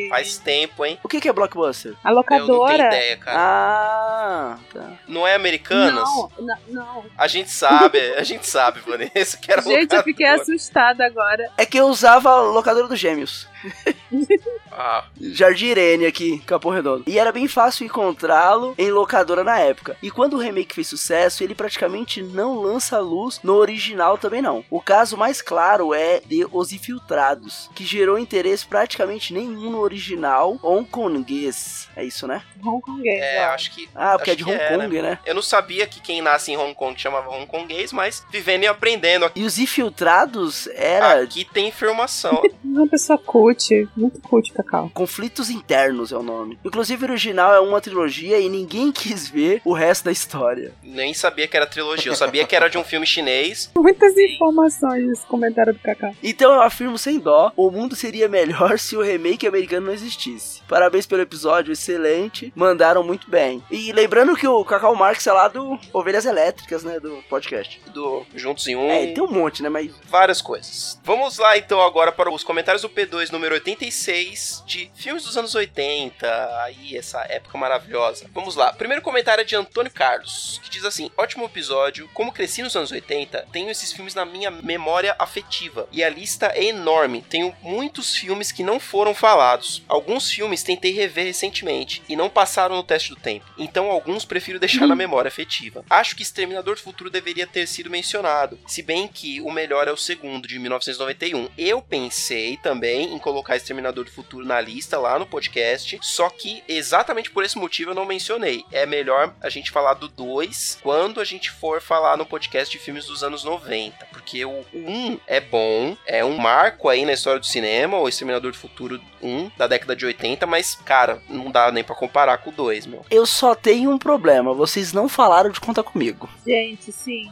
Faz 0.09 0.37
tempo, 0.39 0.83
hein? 0.83 0.99
O 1.03 1.07
que, 1.07 1.21
que 1.21 1.29
é 1.29 1.33
Blockbuster? 1.33 1.93
A 2.03 2.09
Eu 2.09 2.15
não 2.15 2.17
locadora. 2.17 2.75
tenho 2.77 2.87
ideia, 2.87 3.17
cara. 3.17 3.37
Ah, 3.39 4.57
tá. 4.73 4.91
Não 5.07 5.25
é 5.27 5.35
Americanas? 5.35 6.03
Não, 6.03 6.31
não, 6.39 6.57
não. 6.67 7.05
A 7.17 7.27
gente 7.27 7.49
sabe, 7.51 7.99
a 8.15 8.23
gente 8.23 8.47
sabe, 8.47 8.79
Vanessa, 8.81 9.37
que 9.39 9.51
era 9.51 9.61
Gente, 9.61 9.73
eu 9.73 9.81
locadora. 9.81 10.03
fiquei 10.03 10.25
assustada 10.25 11.05
agora. 11.05 11.49
É 11.57 11.65
que 11.65 11.77
eu 11.79 11.85
usava 11.87 12.29
a 12.31 12.41
locadora 12.41 12.87
dos 12.87 12.99
gêmeos. 12.99 13.47
Ah, 14.79 15.05
Jardim 15.19 15.67
Irene 15.67 16.05
aqui, 16.05 16.37
Capão 16.45 16.71
Redondo. 16.71 17.03
E 17.07 17.17
era 17.17 17.31
bem 17.31 17.47
fácil 17.47 17.85
encontrá-lo 17.85 18.75
em 18.77 18.91
locadora 18.91 19.43
na 19.43 19.57
época. 19.59 19.97
E 20.03 20.11
quando 20.11 20.33
o 20.35 20.39
remake 20.39 20.75
fez 20.75 20.87
sucesso, 20.87 21.43
ele 21.43 21.55
praticamente 21.55 22.21
não 22.21 22.61
lança 22.61 22.99
luz 22.99 23.39
no 23.43 23.55
original 23.55 24.17
também 24.19 24.41
não. 24.41 24.63
O 24.69 24.79
caso 24.79 25.17
mais 25.17 25.41
claro 25.41 25.93
é 25.95 26.21
de 26.23 26.45
Os 26.51 26.71
Infiltrados, 26.71 27.69
que 27.73 27.83
gerou 27.83 28.19
interesse 28.19 28.67
praticamente 28.67 29.33
nenhum 29.33 29.71
no 29.71 29.79
original 29.79 30.59
hongkonguês. 30.63 31.89
É 31.95 32.03
isso, 32.03 32.27
né? 32.27 32.43
Hongkonguês. 32.63 33.19
é, 33.19 33.45
acho 33.45 33.71
que. 33.71 33.89
Ah, 33.95 34.15
porque 34.17 34.31
é 34.31 34.35
de 34.35 34.43
que 34.43 34.51
Hong 34.51 34.59
Kong, 34.59 35.01
né? 35.01 35.19
Eu 35.25 35.33
não 35.33 35.41
sabia 35.41 35.87
que 35.87 35.99
quem 35.99 36.21
nasce 36.21 36.51
em 36.51 36.57
Hong 36.57 36.75
Kong 36.75 36.99
chamava 36.99 37.29
hongkonguês, 37.31 37.91
mas 37.91 38.23
vivendo 38.29 38.63
e 38.63 38.67
aprendendo. 38.67 39.31
E 39.35 39.43
Os 39.43 39.57
Infiltrados 39.57 40.67
era 40.67 41.21
Aqui 41.21 41.45
tem 41.45 41.67
informação. 41.67 42.41
Uma 42.63 42.87
pessoa 42.87 43.17
cult, 43.17 43.89
muito 43.95 44.21
cult, 44.21 44.53
Conflitos 44.93 45.49
Internos 45.49 46.11
é 46.11 46.17
o 46.17 46.23
nome. 46.23 46.59
Inclusive, 46.63 47.05
o 47.05 47.07
original 47.09 47.53
é 47.53 47.59
uma 47.59 47.81
trilogia 47.81 48.39
e 48.39 48.49
ninguém 48.49 48.91
quis 48.93 49.27
ver 49.29 49.61
o 49.63 49.73
resto 49.73 50.05
da 50.05 50.11
história. 50.11 50.73
Nem 50.83 51.13
sabia 51.13 51.47
que 51.47 51.55
era 51.55 51.65
trilogia. 51.65 52.11
Eu 52.11 52.15
sabia 52.15 52.45
que 52.45 52.55
era 52.55 52.69
de 52.69 52.77
um 52.77 52.83
filme 52.83 53.05
chinês. 53.05 53.71
Muitas 53.77 54.17
informações 54.17 55.07
nesse 55.07 55.25
comentário 55.25 55.73
do 55.73 55.79
Cacau. 55.79 56.13
Então 56.21 56.53
eu 56.53 56.61
afirmo 56.61 56.97
sem 56.97 57.19
dó, 57.19 57.51
o 57.55 57.71
mundo 57.71 57.95
seria 57.95 58.27
melhor 58.27 58.77
se 58.79 58.95
o 58.95 59.01
remake 59.01 59.47
americano 59.47 59.87
não 59.87 59.93
existisse. 59.93 60.61
Parabéns 60.67 61.05
pelo 61.05 61.21
episódio, 61.21 61.71
excelente, 61.71 62.51
mandaram 62.55 63.03
muito 63.03 63.29
bem. 63.29 63.63
E 63.71 63.91
lembrando 63.91 64.35
que 64.35 64.47
o 64.47 64.63
Cacau 64.65 64.95
Marx 64.95 65.25
é 65.25 65.31
lá 65.31 65.47
do 65.47 65.79
Ovelhas 65.93 66.25
Elétricas, 66.25 66.83
né, 66.83 66.99
do 66.99 67.23
podcast. 67.29 67.81
Do 67.93 68.25
Juntos 68.35 68.67
em 68.67 68.75
Um. 68.75 68.89
É, 68.89 69.07
tem 69.07 69.23
um 69.23 69.31
monte, 69.31 69.63
né, 69.63 69.69
mas... 69.69 69.91
várias 70.09 70.41
coisas. 70.41 70.99
Vamos 71.03 71.37
lá 71.37 71.57
então 71.57 71.81
agora 71.81 72.11
para 72.11 72.31
os 72.31 72.43
comentários 72.43 72.81
do 72.81 72.89
P2 72.89 73.31
número 73.31 73.53
86 73.55 74.56
de 74.65 74.89
filmes 74.95 75.23
dos 75.23 75.37
anos 75.37 75.55
80. 75.55 76.27
Aí, 76.63 76.97
essa 76.97 77.21
época 77.29 77.57
maravilhosa. 77.57 78.29
Vamos 78.33 78.55
lá. 78.55 78.73
Primeiro 78.73 79.01
comentário 79.01 79.41
é 79.41 79.45
de 79.45 79.55
Antônio 79.55 79.91
Carlos, 79.91 80.59
que 80.63 80.69
diz 80.69 80.85
assim: 80.85 81.11
ótimo 81.17 81.45
episódio. 81.45 82.09
Como 82.13 82.31
cresci 82.31 82.61
nos 82.61 82.75
anos 82.75 82.91
80, 82.91 83.47
tenho 83.51 83.69
esses 83.69 83.91
filmes 83.91 84.15
na 84.15 84.25
minha 84.25 84.51
memória 84.51 85.15
afetiva. 85.19 85.87
E 85.91 86.03
a 86.03 86.09
lista 86.09 86.47
é 86.55 86.65
enorme. 86.65 87.21
Tenho 87.21 87.55
muitos 87.61 88.15
filmes 88.15 88.51
que 88.51 88.63
não 88.63 88.79
foram 88.79 89.13
falados. 89.13 89.83
Alguns 89.87 90.31
filmes 90.31 90.63
tentei 90.63 90.91
rever 90.91 91.25
recentemente 91.25 92.01
e 92.07 92.15
não 92.15 92.29
passaram 92.29 92.75
no 92.75 92.83
teste 92.83 93.09
do 93.09 93.15
tempo. 93.15 93.45
Então 93.57 93.89
alguns 93.91 94.25
prefiro 94.25 94.59
deixar 94.59 94.87
na 94.87 94.95
memória 94.95 95.29
afetiva. 95.29 95.83
Acho 95.89 96.15
que 96.15 96.23
Exterminador 96.23 96.75
do 96.75 96.81
Futuro 96.81 97.09
deveria 97.09 97.47
ter 97.47 97.67
sido 97.67 97.89
mencionado, 97.89 98.59
se 98.67 98.81
bem 98.81 99.07
que 99.07 99.41
o 99.41 99.51
melhor 99.51 99.87
é 99.87 99.91
o 99.91 99.97
segundo, 99.97 100.47
de 100.47 100.59
1991. 100.59 101.49
Eu 101.57 101.81
pensei 101.81 102.57
também 102.57 103.13
em 103.13 103.19
colocar 103.19 103.55
Exterminador 103.55 104.05
do 104.05 104.11
Futuro 104.11 104.36
Futuro 104.37 104.45
na 104.45 104.61
lista 104.61 104.99
lá 104.99 105.17
no 105.17 105.25
podcast, 105.25 105.97
só 106.01 106.29
que 106.29 106.63
exatamente 106.67 107.31
por 107.31 107.43
esse 107.43 107.57
motivo 107.57 107.91
eu 107.91 107.95
não 107.95 108.05
mencionei. 108.05 108.63
É 108.71 108.85
melhor 108.85 109.33
a 109.41 109.49
gente 109.49 109.71
falar 109.71 109.95
do 109.95 110.07
2 110.07 110.79
quando 110.81 111.19
a 111.19 111.23
gente 111.23 111.49
for 111.49 111.81
falar 111.81 112.17
no 112.17 112.25
podcast 112.25 112.71
de 112.71 112.83
filmes 112.83 113.05
dos 113.05 113.23
anos 113.23 113.43
90, 113.43 114.05
porque 114.11 114.45
o 114.45 114.63
1 114.73 114.91
um 114.91 115.19
é 115.25 115.39
bom, 115.39 115.95
é 116.05 116.23
um 116.23 116.37
marco 116.37 116.89
aí 116.89 117.05
na 117.05 117.13
história 117.13 117.39
do 117.39 117.45
cinema, 117.45 117.97
o 117.97 118.07
Exterminador 118.07 118.51
do 118.51 118.57
Futuro 118.57 119.01
1 119.21 119.51
da 119.57 119.67
década 119.67 119.95
de 119.95 120.05
80, 120.05 120.45
mas 120.45 120.75
cara, 120.75 121.21
não 121.29 121.49
dá 121.49 121.71
nem 121.71 121.83
para 121.83 121.95
comparar 121.95 122.37
com 122.37 122.49
o 122.49 122.53
2, 122.53 122.85
meu. 122.85 123.05
Eu 123.09 123.25
só 123.25 123.55
tenho 123.55 123.91
um 123.91 123.97
problema, 123.97 124.53
vocês 124.53 124.93
não 124.93 125.09
falaram 125.09 125.49
de 125.49 125.59
Conta 125.59 125.81
Comigo. 125.81 126.29
Gente, 126.45 126.91
sim. 126.91 127.31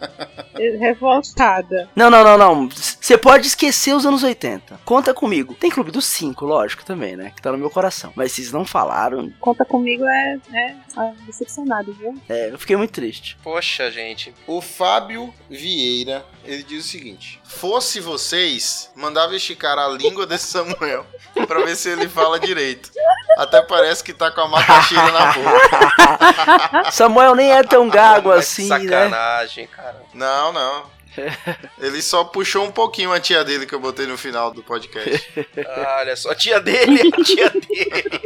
Revoltada. 0.80 1.88
Não, 1.94 2.10
não, 2.10 2.24
não, 2.24 2.38
não. 2.38 2.68
Você 3.08 3.16
pode 3.16 3.46
esquecer 3.46 3.94
os 3.94 4.04
anos 4.04 4.22
80. 4.22 4.80
Conta 4.84 5.14
comigo. 5.14 5.54
Tem 5.54 5.70
Clube 5.70 5.90
dos 5.90 6.04
5, 6.04 6.44
lógico, 6.44 6.84
também, 6.84 7.16
né? 7.16 7.32
Que 7.34 7.40
tá 7.40 7.50
no 7.50 7.56
meu 7.56 7.70
coração. 7.70 8.12
Mas 8.14 8.32
vocês 8.32 8.52
não 8.52 8.66
falaram. 8.66 9.32
Conta 9.40 9.64
comigo 9.64 10.04
é, 10.04 10.38
é, 10.52 10.76
é 10.98 11.12
decepcionado, 11.24 11.90
viu? 11.94 12.20
É, 12.28 12.50
eu 12.50 12.58
fiquei 12.58 12.76
muito 12.76 12.92
triste. 12.92 13.38
Poxa, 13.42 13.90
gente. 13.90 14.34
O 14.46 14.60
Fábio 14.60 15.32
Vieira, 15.48 16.22
ele 16.44 16.62
diz 16.62 16.84
o 16.84 16.88
seguinte: 16.88 17.40
Fosse 17.44 17.98
vocês, 17.98 18.92
mandava 18.94 19.34
esticar 19.34 19.78
a 19.78 19.88
língua 19.88 20.26
desse 20.26 20.48
Samuel 20.48 21.06
pra 21.48 21.64
ver 21.64 21.76
se 21.76 21.88
ele 21.88 22.10
fala 22.10 22.38
direito. 22.38 22.90
Até 23.38 23.62
parece 23.62 24.04
que 24.04 24.12
tá 24.12 24.30
com 24.30 24.42
a 24.42 24.48
macaxeira 24.48 25.10
na 25.10 25.32
boca. 25.32 26.92
Samuel 26.92 27.34
nem 27.34 27.52
é 27.52 27.62
tão 27.62 27.88
gago 27.88 28.28
assim, 28.32 28.68
sacanagem, 28.68 28.90
né? 28.90 29.08
Sacanagem, 29.08 29.66
cara. 29.68 30.02
Não, 30.12 30.52
não. 30.52 30.97
Ele 31.78 32.02
só 32.02 32.24
puxou 32.24 32.64
um 32.64 32.70
pouquinho 32.70 33.12
a 33.12 33.20
tia 33.20 33.44
dele 33.44 33.66
que 33.66 33.74
eu 33.74 33.80
botei 33.80 34.06
no 34.06 34.16
final 34.18 34.50
do 34.50 34.62
podcast. 34.62 35.26
Olha 36.00 36.16
só, 36.16 36.30
a 36.30 36.34
tia 36.34 36.60
dele, 36.60 37.10
a 37.12 37.24
tia 37.24 37.50
dele. 37.50 38.20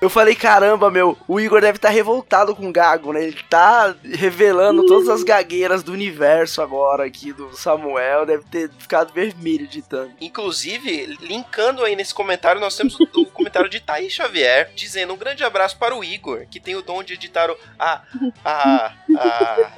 Eu 0.00 0.10
falei, 0.10 0.34
caramba, 0.34 0.90
meu, 0.90 1.16
o 1.26 1.40
Igor 1.40 1.60
deve 1.60 1.78
estar 1.78 1.88
tá 1.88 1.94
revoltado 1.94 2.54
com 2.54 2.68
o 2.68 2.72
Gago, 2.72 3.12
né? 3.12 3.24
Ele 3.24 3.42
tá 3.48 3.94
revelando 4.04 4.84
todas 4.86 5.08
as 5.08 5.22
gagueiras 5.22 5.82
do 5.82 5.92
universo 5.92 6.60
agora 6.60 7.06
aqui 7.06 7.32
do 7.32 7.56
Samuel, 7.56 8.26
deve 8.26 8.44
ter 8.44 8.70
ficado 8.78 9.12
vermelho 9.12 9.66
de 9.66 9.82
tanto. 9.82 10.12
Inclusive, 10.20 11.16
linkando 11.20 11.82
aí 11.82 11.96
nesse 11.96 12.14
comentário, 12.14 12.60
nós 12.60 12.76
temos 12.76 12.98
o 13.00 13.26
comentário 13.26 13.70
de 13.70 13.80
Thaís 13.80 14.12
Xavier, 14.12 14.70
dizendo 14.74 15.14
um 15.14 15.16
grande 15.16 15.42
abraço 15.42 15.78
para 15.78 15.96
o 15.96 16.04
Igor, 16.04 16.46
que 16.50 16.60
tem 16.60 16.76
o 16.76 16.82
dom 16.82 17.02
de 17.02 17.14
editar 17.14 17.50
o... 17.50 17.56
A... 17.78 18.02
A... 18.44 18.92
A... 19.16 19.72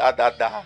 A... 0.00 0.10
Da, 0.10 0.30
da, 0.30 0.59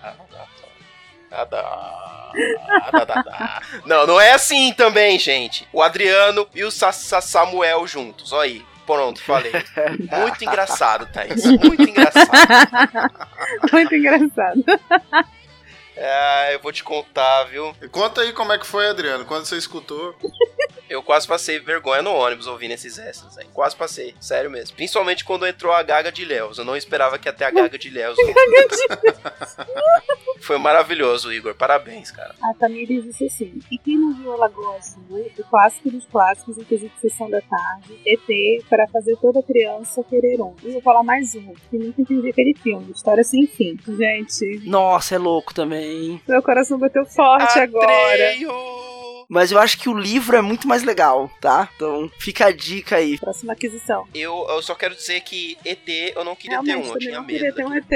não, 3.84 4.06
não 4.06 4.20
é 4.20 4.32
assim 4.32 4.72
também, 4.72 5.18
gente. 5.18 5.66
O 5.72 5.82
Adriano 5.82 6.46
e 6.54 6.64
o 6.64 6.70
Sa 6.70 6.92
Sa 6.92 7.20
Samuel 7.20 7.86
juntos, 7.86 8.32
olha 8.32 8.52
aí. 8.52 8.64
Pronto, 8.86 9.22
falei. 9.22 9.50
Muito 10.20 10.44
engraçado, 10.44 11.06
Thaís. 11.06 11.44
Muito 11.44 11.82
engraçado. 11.82 12.30
Muito 13.72 13.94
engraçado. 13.94 14.64
É, 15.96 16.54
eu 16.54 16.60
vou 16.60 16.72
te 16.72 16.82
contar, 16.82 17.44
viu? 17.44 17.74
Conta 17.90 18.22
aí 18.22 18.32
como 18.32 18.52
é 18.52 18.58
que 18.58 18.66
foi, 18.66 18.88
Adriano, 18.88 19.24
quando 19.24 19.44
você 19.44 19.56
escutou. 19.56 20.14
Eu 20.88 21.02
quase 21.02 21.26
passei 21.26 21.58
vergonha 21.58 22.02
no 22.02 22.12
ônibus 22.12 22.46
ouvindo 22.46 22.72
esses 22.72 22.98
extras 22.98 23.38
aí. 23.38 23.46
Quase 23.54 23.74
passei, 23.74 24.14
sério 24.20 24.50
mesmo. 24.50 24.76
Principalmente 24.76 25.24
quando 25.24 25.46
entrou 25.46 25.72
a 25.72 25.82
Gaga 25.82 26.12
de 26.12 26.24
Léus. 26.26 26.58
Eu 26.58 26.64
não 26.64 26.76
esperava 26.76 27.18
que 27.18 27.32
ter 27.32 27.44
a 27.44 27.50
Gaga 27.50 27.78
de 27.78 27.88
Léus. 27.88 28.16
Foi 30.40 30.58
maravilhoso, 30.58 31.32
Igor. 31.32 31.54
Parabéns, 31.54 32.10
cara. 32.10 32.34
A 32.42 32.52
Tamires 32.54 33.02
disse 33.04 33.24
assim: 33.24 33.58
E 33.70 33.78
quem 33.78 33.98
não 33.98 34.14
viu 34.14 34.32
a 34.34 34.36
Lagoa 34.36 34.76
Azul, 34.76 35.30
o 35.38 35.44
clássico 35.44 35.90
dos 35.90 36.04
clássicos, 36.04 36.58
inclusive 36.58 36.92
Sessão 37.00 37.30
da 37.30 37.40
Tarde, 37.40 37.98
ET, 38.04 38.64
para 38.68 38.86
fazer 38.88 39.16
toda 39.16 39.42
criança 39.42 40.04
querer 40.04 40.40
um. 40.40 40.54
E 40.62 40.70
vou 40.70 40.82
falar 40.82 41.02
mais 41.02 41.34
um, 41.34 41.54
que 41.70 41.78
nunca 41.78 42.02
entendi 42.02 42.28
aquele 42.28 42.54
filme, 42.62 42.92
História 42.92 43.24
Sem 43.24 43.46
Fim. 43.46 43.78
Gente. 43.88 44.68
Nossa, 44.68 45.14
é 45.14 45.18
louco 45.18 45.54
também. 45.54 45.83
Meu 46.28 46.42
coração 46.42 46.78
bateu 46.78 47.04
forte 47.06 47.58
Atreio. 47.58 47.80
agora. 47.80 49.03
Mas 49.28 49.50
eu 49.52 49.58
acho 49.58 49.78
que 49.78 49.88
o 49.88 49.94
livro 49.96 50.36
é 50.36 50.40
muito 50.42 50.66
mais 50.68 50.82
legal, 50.82 51.30
tá? 51.40 51.68
Então 51.76 52.10
fica 52.18 52.46
a 52.46 52.52
dica 52.52 52.96
aí. 52.96 53.18
Próxima 53.18 53.52
aquisição. 53.52 54.06
Eu, 54.14 54.46
eu 54.48 54.62
só 54.62 54.74
quero 54.74 54.94
dizer 54.94 55.20
que 55.20 55.56
ET 55.64 55.88
eu 56.14 56.24
não 56.24 56.34
queria 56.36 56.60
Realmente, 56.60 56.82
ter 56.84 56.88
um, 56.90 56.92
eu 56.92 56.98
tinha 56.98 57.14
não 57.18 57.24
medo. 57.24 57.38
queria 57.38 57.54
ter 57.54 57.64
um 57.64 57.74
ET. 57.74 57.86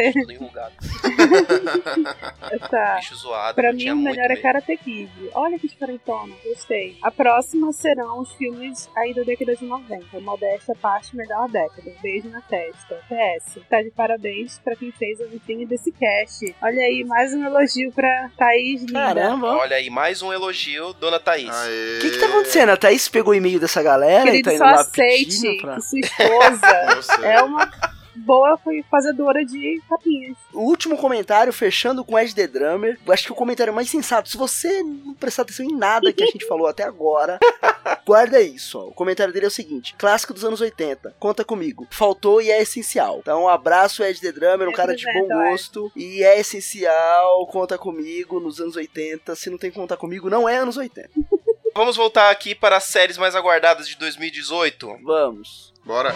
tá. 2.70 2.96
Bicho 3.00 3.16
zoado. 3.16 3.54
Pra 3.54 3.72
mim, 3.72 3.90
o 3.90 3.96
melhor 3.96 4.30
é 4.30 4.36
Karate 4.36 4.76
Kid. 4.76 5.10
Olha 5.34 5.58
que 5.58 5.68
diferentona, 5.68 6.34
gostei. 6.44 6.96
A 7.02 7.10
próxima 7.10 7.72
serão 7.72 8.20
os 8.20 8.32
filmes 8.34 8.88
aí 8.96 9.14
da 9.14 9.22
década 9.22 9.56
de 9.56 9.64
90. 9.64 10.20
Modéstia 10.20 10.74
parte 10.80 11.14
melhor 11.16 11.48
década. 11.48 11.92
Beijo 12.02 12.28
na 12.28 12.40
testa. 12.42 12.96
PS. 13.08 13.58
Tá 13.68 13.82
de 13.82 13.90
parabéns 13.90 14.58
pra 14.60 14.76
quem 14.76 14.90
fez 14.92 15.20
a 15.20 15.24
vitrine 15.26 15.66
desse 15.66 15.90
cast. 15.92 16.54
Olha 16.62 16.80
aí, 16.82 17.04
mais 17.04 17.32
um 17.34 17.44
elogio 17.44 17.92
pra 17.92 18.30
Thaís 18.36 18.82
Linda. 18.82 18.92
Caramba. 19.14 19.56
Olha 19.56 19.76
aí, 19.76 19.90
mais 19.90 20.22
um 20.22 20.32
elogio, 20.32 20.92
dona 20.94 21.17
Thaís. 21.18 21.48
O 21.48 22.00
que 22.00 22.10
que 22.10 22.18
tá 22.18 22.26
acontecendo? 22.26 22.70
A 22.70 22.76
Thaís 22.76 23.08
pegou 23.08 23.32
o 23.32 23.36
e-mail 23.36 23.60
dessa 23.60 23.82
galera 23.82 24.24
Querido, 24.24 24.38
e 24.38 24.42
tá 24.42 24.54
indo 24.54 24.58
só 24.58 24.64
lá 24.64 24.80
aceite 24.80 25.60
pra... 25.60 25.74
que 25.76 25.82
sua 25.82 26.00
esposa 26.00 27.22
é 27.26 27.42
uma 27.42 27.70
boa 28.18 28.58
fazedora 28.90 29.44
de 29.44 29.82
capinhas. 29.88 30.36
O 30.52 30.62
último 30.62 30.96
comentário, 30.96 31.52
fechando 31.52 32.04
com 32.04 32.18
Ed 32.18 32.34
The 32.34 32.46
Drummer, 32.46 32.98
eu 33.04 33.12
acho 33.12 33.24
que 33.24 33.32
o 33.32 33.36
comentário 33.36 33.72
mais 33.72 33.88
sensato. 33.90 34.28
Se 34.28 34.36
você 34.36 34.82
não 34.82 35.14
prestar 35.14 35.42
atenção 35.42 35.66
em 35.66 35.76
nada 35.76 36.12
que 36.12 36.22
a 36.22 36.26
gente 36.26 36.46
falou 36.46 36.66
até 36.66 36.82
agora, 36.82 37.38
guarda 38.04 38.40
isso. 38.40 38.78
Ó. 38.78 38.88
O 38.88 38.92
comentário 38.92 39.32
dele 39.32 39.46
é 39.46 39.48
o 39.48 39.52
seguinte: 39.52 39.94
clássico 39.96 40.34
dos 40.34 40.44
anos 40.44 40.60
80, 40.60 41.14
conta 41.18 41.44
comigo. 41.44 41.86
Faltou 41.90 42.42
e 42.42 42.50
é 42.50 42.60
essencial. 42.60 43.18
Então, 43.20 43.44
um 43.44 43.48
abraço, 43.48 44.02
Ed 44.02 44.20
The 44.20 44.32
Drummer, 44.32 44.68
um 44.68 44.72
cara 44.72 44.94
de 44.94 45.04
bom 45.04 45.28
gosto. 45.28 45.90
E 45.94 46.22
é 46.22 46.38
essencial, 46.38 47.46
conta 47.46 47.78
comigo 47.78 48.40
nos 48.40 48.60
anos 48.60 48.76
80. 48.76 49.34
Se 49.36 49.50
não 49.50 49.58
tem 49.58 49.70
que 49.70 49.76
contar 49.76 49.96
comigo, 49.96 50.28
não 50.28 50.48
é 50.48 50.56
anos 50.56 50.76
80. 50.76 51.08
Vamos 51.74 51.96
voltar 51.96 52.30
aqui 52.30 52.56
para 52.56 52.76
as 52.76 52.84
séries 52.84 53.16
mais 53.16 53.36
aguardadas 53.36 53.88
de 53.88 53.96
2018? 53.96 54.98
Vamos. 55.04 55.72
Bora. 55.84 56.12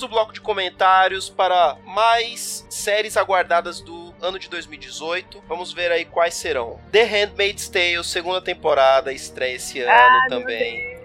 Voltamos 0.00 0.02
no 0.02 0.08
bloco 0.08 0.32
de 0.32 0.40
comentários 0.40 1.28
para 1.28 1.76
mais 1.84 2.64
séries 2.70 3.16
aguardadas 3.16 3.80
do 3.80 4.14
ano 4.22 4.38
de 4.38 4.48
2018. 4.48 5.42
Vamos 5.46 5.72
ver 5.72 5.92
aí 5.92 6.04
quais 6.04 6.34
serão. 6.34 6.78
The 6.90 7.04
Handmaid's 7.04 7.68
Tale, 7.68 8.02
segunda 8.04 8.40
temporada, 8.40 9.12
estreia 9.12 9.56
esse 9.56 9.80
ano 9.80 9.90
Ah, 9.92 10.26
meu 10.30 10.40
também. 10.40 10.98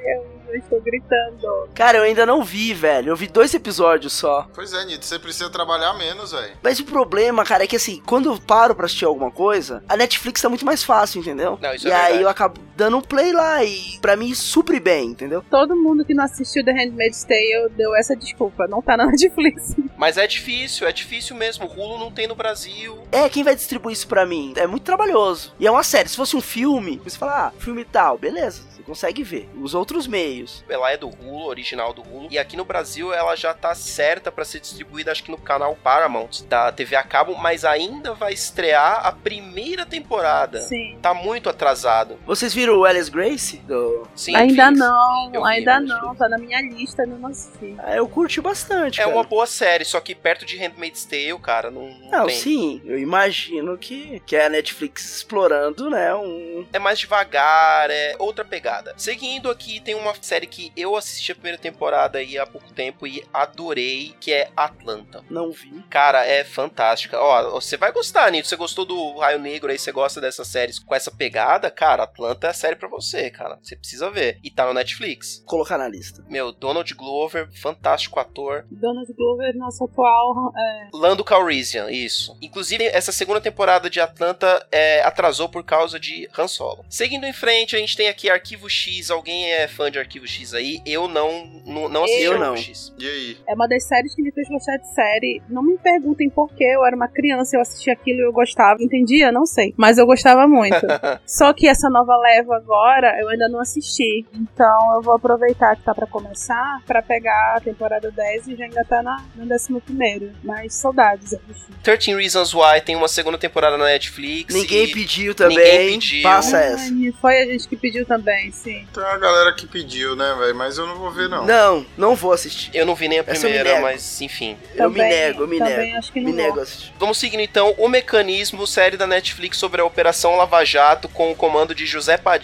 Eu 0.47 0.60
estou 0.60 0.79
gritando. 0.79 1.69
Cara, 1.73 1.97
eu 1.97 2.03
ainda 2.03 2.25
não 2.25 2.41
vi, 2.43 2.73
velho. 2.73 3.10
Eu 3.10 3.15
vi 3.15 3.27
dois 3.27 3.53
episódios 3.53 4.13
só. 4.13 4.47
Pois 4.53 4.71
é, 4.73 4.86
Nito, 4.86 5.03
você 5.03 5.19
precisa 5.19 5.49
trabalhar 5.49 5.93
menos, 5.95 6.31
velho. 6.31 6.53
Mas 6.63 6.79
o 6.79 6.86
problema, 6.86 7.43
cara, 7.43 7.63
é 7.65 7.67
que 7.67 7.75
assim, 7.75 8.01
quando 8.05 8.29
eu 8.31 8.39
paro 8.39 8.73
pra 8.73 8.86
assistir 8.86 9.03
alguma 9.05 9.31
coisa, 9.31 9.84
a 9.89 9.97
Netflix 9.97 10.41
tá 10.41 10.47
muito 10.47 10.65
mais 10.65 10.84
fácil, 10.84 11.19
entendeu? 11.19 11.58
Não, 11.62 11.73
isso 11.73 11.88
e 11.88 11.91
é 11.91 11.95
aí 11.95 12.01
verdade. 12.03 12.23
eu 12.23 12.29
acabo 12.29 12.60
dando 12.75 12.97
um 12.97 13.01
play 13.01 13.31
lá 13.31 13.63
e 13.63 13.97
pra 14.01 14.15
mim 14.15 14.33
supre 14.33 14.79
bem, 14.79 15.09
entendeu? 15.09 15.43
Todo 15.49 15.75
mundo 15.75 16.05
que 16.05 16.13
não 16.13 16.23
assistiu 16.23 16.63
The 16.63 16.71
Handmaid's 16.71 17.23
Tale 17.23 17.69
deu 17.75 17.95
essa 17.95 18.15
desculpa. 18.15 18.67
Não 18.67 18.81
tá 18.81 18.97
na 18.97 19.05
Netflix. 19.07 19.75
Mas 19.97 20.17
é 20.17 20.27
difícil, 20.27 20.88
é 20.88 20.91
difícil 20.91 21.35
mesmo. 21.35 21.65
O 21.65 21.69
Hulu 21.69 21.97
não 21.97 22.11
tem 22.11 22.27
no 22.27 22.35
Brasil. 22.35 22.97
É, 23.11 23.29
quem 23.29 23.43
vai 23.43 23.55
distribuir 23.55 23.93
isso 23.93 24.07
pra 24.07 24.25
mim? 24.25 24.53
É 24.57 24.67
muito 24.67 24.83
trabalhoso. 24.83 25.53
E 25.59 25.65
é 25.65 25.71
uma 25.71 25.83
série. 25.83 26.09
Se 26.09 26.15
fosse 26.15 26.35
um 26.35 26.41
filme, 26.41 27.01
você 27.03 27.17
fala, 27.17 27.47
ah, 27.47 27.51
filme 27.59 27.85
tal, 27.85 28.17
beleza. 28.17 28.63
Você 28.69 28.83
consegue 28.83 29.23
ver. 29.23 29.49
Os 29.61 29.73
outros 29.73 30.05
meios. 30.07 30.63
Ela 30.69 30.91
é 30.91 30.97
do 30.97 31.07
Hulu, 31.07 31.45
original 31.45 31.93
do 31.93 32.01
Hulu. 32.01 32.27
E 32.29 32.38
aqui 32.38 32.57
no 32.57 32.65
Brasil 32.65 33.13
ela 33.13 33.35
já 33.35 33.53
tá 33.53 33.73
certa 33.73 34.31
para 34.31 34.43
ser 34.43 34.59
distribuída, 34.59 35.11
acho 35.11 35.23
que 35.23 35.31
no 35.31 35.38
canal 35.38 35.75
Paramount 35.81 36.43
da 36.47 36.71
TV 36.71 36.95
a 36.95 37.03
cabo, 37.03 37.35
mas 37.35 37.63
ainda 37.63 38.13
vai 38.13 38.33
estrear 38.33 39.05
a 39.05 39.11
primeira 39.11 39.85
temporada. 39.85 40.59
Sim. 40.61 40.97
Tá 41.01 41.13
muito 41.13 41.49
atrasado. 41.49 42.17
Vocês 42.25 42.53
viram 42.53 42.64
o 42.69 42.86
Alice 42.86 43.10
Grace? 43.12 43.58
Do... 43.58 44.08
Sim, 44.15 44.36
ainda 44.36 44.69
fiz. 44.69 44.80
não, 44.80 45.32
Eu 45.34 45.45
ainda 45.45 45.80
não. 45.80 46.15
Tá 46.15 46.30
na 46.30 46.38
minha 46.38 46.62
lista, 46.62 47.06
não 47.06 47.28
assisti. 47.28 47.75
Ah, 47.80 47.95
eu 47.95 48.08
curti 48.08 48.39
bastante. 48.41 48.99
É 49.01 49.04
cara. 49.04 49.15
uma 49.15 49.23
boa 49.23 49.45
série, 49.45 49.84
só 49.86 49.99
que 49.99 50.13
perto 50.15 50.45
de 50.45 50.58
Handmaid's 50.58 51.06
Tale, 51.06 51.38
cara, 51.39 51.69
não, 51.71 51.89
não 51.89 52.10
Não, 52.12 52.25
tem. 52.28 52.36
sim, 52.36 52.82
eu 52.86 52.97
imagino 52.97 53.78
que, 53.78 54.21
que 54.25 54.36
é 54.36 54.45
a 54.45 54.49
Netflix 54.49 55.17
explorando, 55.17 55.89
né, 55.89 56.13
um... 56.15 56.65
É 56.71 56.80
mais 56.80 56.99
devagar, 56.99 57.89
é 57.89 58.15
outra 58.19 58.43
pegada. 58.45 58.93
Seguindo 58.97 59.49
aqui, 59.49 59.80
tem 59.80 59.95
uma 59.95 60.13
série 60.21 60.47
que 60.47 60.71
eu 60.75 60.95
assisti 60.95 61.32
a 61.32 61.36
primeira 61.36 61.58
temporada 61.58 62.17
aí 62.19 62.38
há 62.38 62.45
pouco 62.45 62.71
tempo 62.73 63.06
e 63.08 63.23
adorei, 63.34 64.13
que 64.19 64.32
é 64.34 64.49
Atlanta. 64.56 65.23
Não 65.30 65.51
vi. 65.51 65.84
Cara, 65.89 66.25
é 66.25 66.43
fantástica. 66.43 67.19
Ó, 67.19 67.51
você 67.51 67.78
vai 67.78 67.91
gostar, 67.91 68.32
Nito. 68.32 68.47
Você 68.47 68.56
gostou 68.56 68.86
do 68.86 69.17
Raio 69.17 69.39
Negro 69.39 69.71
aí, 69.71 69.78
você 69.78 69.91
gosta 69.91 70.19
dessas 70.21 70.47
séries 70.47 70.80
com 70.80 70.93
essa 70.93 71.12
pegada? 71.12 71.69
Cara, 71.71 72.04
Atlanta 72.04 72.47
é 72.47 72.49
a 72.49 72.54
série 72.56 72.76
pra 72.76 72.88
você, 72.88 73.30
cara. 73.30 73.60
Você 73.62 73.76
precisa 73.76 74.10
ver. 74.10 74.39
E 74.44 74.50
tá 74.50 74.65
no 74.65 74.74
Netflix. 74.74 75.44
Colocar 75.46 75.78
na 75.78 75.88
lista. 75.88 76.24
Meu, 76.30 76.52
Donald 76.52 76.94
Glover, 76.96 77.50
fantástico 77.62 78.20
ator. 78.20 78.65
Donald 78.72 79.12
Glover, 79.13 79.56
nosso 79.56 79.84
atual. 79.84 80.52
É... 80.58 80.89
Lando 80.94 81.24
Calrissian, 81.24 81.89
isso. 81.91 82.38
Inclusive, 82.41 82.86
essa 82.86 83.12
segunda 83.12 83.41
temporada 83.41 83.89
de 83.89 83.99
Atlanta 83.99 84.66
é, 84.72 85.01
atrasou 85.03 85.49
por 85.49 85.64
causa 85.64 85.99
de 85.99 86.28
Han 86.38 86.47
Solo. 86.47 86.86
Seguindo 86.89 87.26
em 87.26 87.34
frente, 87.34 87.76
a 87.76 87.80
gente 87.80 87.95
tem 87.95 88.08
aqui 88.08 88.30
Arquivo 88.30 88.70
X. 88.70 89.10
Alguém 89.10 89.51
é 89.51 89.68
fã 89.68 89.91
de 89.91 89.99
Arquivo 89.99 90.28
X 90.28 90.53
aí? 90.53 90.82
Eu 90.86 91.08
não, 91.08 91.45
não, 91.66 91.89
não 91.89 92.03
assisti 92.03 92.24
Eu 92.24 92.32
Arquivo 92.34 92.49
não. 92.49 92.58
X. 92.58 92.93
E 92.97 93.08
aí? 93.08 93.38
É 93.47 93.53
uma 93.53 93.68
das 93.68 93.84
séries 93.84 94.16
que 94.16 94.22
me 94.22 94.32
fez 94.32 94.47
gostar 94.47 94.78
de 94.78 94.88
série. 94.93 95.41
Não 95.49 95.64
me 95.64 95.78
perguntem 95.78 96.30
por 96.30 96.53
quê. 96.53 96.66
Eu 96.76 96.86
era 96.86 96.95
uma 96.95 97.08
criança, 97.08 97.56
eu 97.56 97.62
assistia 97.62 97.93
aquilo 97.93 98.20
e 98.20 98.24
eu 98.24 98.34
gostava. 98.34 98.82
Entendia? 98.82 99.32
Não 99.32 99.45
sei. 99.45 99.74
Mas 99.78 99.97
eu 99.97 100.06
gostava 100.06 100.47
muito. 100.47 100.76
Só 101.26 101.53
que 101.53 101.68
essa 101.68 101.89
nova 101.89 102.16
leva 102.18 102.45
agora, 102.54 103.16
eu 103.20 103.28
ainda 103.30 103.48
não 103.50 103.60
assisti. 103.60 104.26
Então 104.34 104.96
eu 104.96 105.02
vou 105.02 105.14
aproveitar 105.16 105.76
que 105.76 105.84
tá 105.84 105.93
pra 105.93 106.08
começar 106.08 106.82
pra 106.86 107.02
pegar 107.02 107.56
a 107.58 107.60
temporada 107.62 108.12
10 108.12 108.48
e 108.48 108.56
já 108.56 108.66
ainda 108.66 108.84
tá 108.86 109.02
na, 109.02 109.24
no 109.36 109.54
11 109.54 109.82
primeiro. 109.82 110.32
Mas 110.43 110.74
saudades, 110.76 111.34
eu 111.34 111.39
acho. 111.50 111.66
13 111.84 112.16
Reasons 112.16 112.54
Why 112.54 112.82
tem 112.84 112.96
uma 112.96 113.08
segunda 113.08 113.38
temporada 113.38 113.78
na 113.78 113.86
Netflix. 113.86 114.54
Ninguém 114.54 114.86
e 114.86 114.91
pediu 114.91 115.36
também. 115.36 115.58
Ninguém 115.58 116.00
pediu. 116.00 116.24
Passa 116.24 116.58
essa. 116.58 116.84
Ai, 116.93 117.14
foi 117.22 117.41
a 117.41 117.46
gente 117.46 117.68
que 117.68 117.76
pediu 117.76 118.06
também, 118.06 118.52
sim. 118.52 118.86
Tem 118.93 119.04
uma 119.04 119.18
galera 119.18 119.54
que 119.54 119.68
pediu, 119.68 120.16
né, 120.16 120.36
velho? 120.39 120.56
Mas 120.56 120.78
eu 120.78 120.88
não 120.88 120.96
vou 120.96 121.12
ver, 121.12 121.30
não. 121.30 121.46
Não, 121.46 121.86
não 121.98 122.16
vou 122.16 122.32
assistir. 122.34 122.72
Eu 122.74 122.86
não 122.86 122.96
vi 122.96 123.08
nem 123.08 123.20
a 123.20 123.22
Essa 123.26 123.41
primeira, 123.41 123.82
mas 123.82 124.22
enfim. 124.22 124.58
Eu 124.76 124.89
me 124.89 124.96
Também- 124.98 125.10
nego, 125.10 125.41
eu 125.43 125.48
me 125.48 125.58
também 125.58 125.78
nego. 125.78 125.98
acho 125.98 126.12
que 126.12 126.20
me 126.20 126.32
não 126.32 126.34
nego 126.38 126.60
assistir. 126.60 126.93
Vamos 127.00 127.18
seguindo 127.18 127.41
então 127.41 127.74
o 127.78 127.88
mecanismo, 127.88 128.66
série 128.66 128.98
da 128.98 129.08
Netflix 129.08 129.58
sobre 129.58 129.82
a 129.82 129.86
Operação 129.86 130.36
Lava 130.36 130.64
Jato 130.66 131.08
com 131.10 131.32
o 131.32 131.36
comando 131.36 131.74
de 131.76 131.86
José 131.86 132.18
Padilha, 132.18 132.34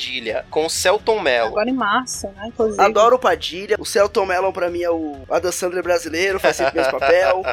com 0.49 0.67
Celton 0.69 1.19
Mello. 1.19 1.49
Agora 1.49 1.69
em 1.69 1.73
março, 1.73 2.27
né? 2.35 2.47
Inclusive. 2.47 2.81
Adoro 2.81 3.15
o 3.15 3.19
Padilha. 3.19 3.75
O 3.79 3.85
Celton 3.85 4.25
Mello 4.25 4.51
pra 4.53 4.69
mim 4.69 4.81
é 4.83 4.89
o 4.89 5.17
Adam 5.29 5.51
Sandler 5.51 5.83
brasileiro, 5.83 6.39
faz 6.39 6.55
sempre 6.57 6.73
o 6.79 6.83
mesmo 6.83 6.99
papel. 6.99 7.43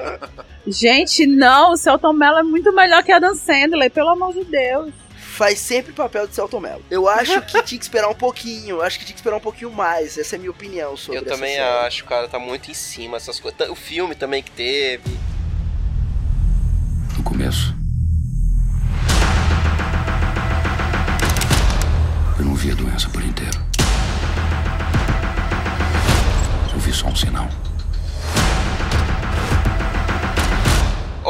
Gente, 0.66 1.26
não, 1.26 1.72
o 1.72 1.76
Celton 1.76 2.12
Mello 2.12 2.38
é 2.38 2.42
muito 2.42 2.72
melhor 2.72 3.02
que 3.02 3.12
a 3.12 3.18
Dan 3.18 3.34
Sandler, 3.34 3.90
pelo 3.90 4.10
amor 4.10 4.32
de 4.32 4.44
Deus. 4.44 4.92
Faz 5.18 5.58
sempre 5.58 5.92
o 5.92 5.94
papel 5.94 6.26
de 6.26 6.34
Celton 6.34 6.60
Mello. 6.60 6.82
Eu 6.90 7.08
acho 7.08 7.40
que 7.42 7.62
tinha 7.62 7.78
que 7.78 7.84
esperar 7.84 8.08
um 8.08 8.14
pouquinho. 8.14 8.82
Acho 8.82 8.98
que 8.98 9.06
tinha 9.06 9.14
que 9.14 9.20
esperar 9.20 9.36
um 9.36 9.40
pouquinho 9.40 9.70
mais. 9.70 10.18
Essa 10.18 10.34
é 10.34 10.36
a 10.36 10.38
minha 10.38 10.50
opinião 10.50 10.96
sobre 10.98 11.18
Eu 11.18 11.24
também 11.24 11.54
série. 11.54 11.86
acho, 11.86 12.04
cara, 12.04 12.28
tá 12.28 12.38
muito 12.38 12.70
em 12.70 12.74
cima 12.74 13.16
essas 13.16 13.40
coisas. 13.40 13.70
O 13.70 13.74
filme 13.74 14.14
também 14.14 14.42
que 14.42 14.50
teve. 14.50 15.02
Vi 22.60 22.72
a 22.72 22.74
doença 22.74 23.08
por 23.08 23.24
inteiro. 23.24 23.58
Eu 26.74 26.78
vi 26.78 26.92
só 26.92 27.08
um 27.08 27.16
sinal. 27.16 27.48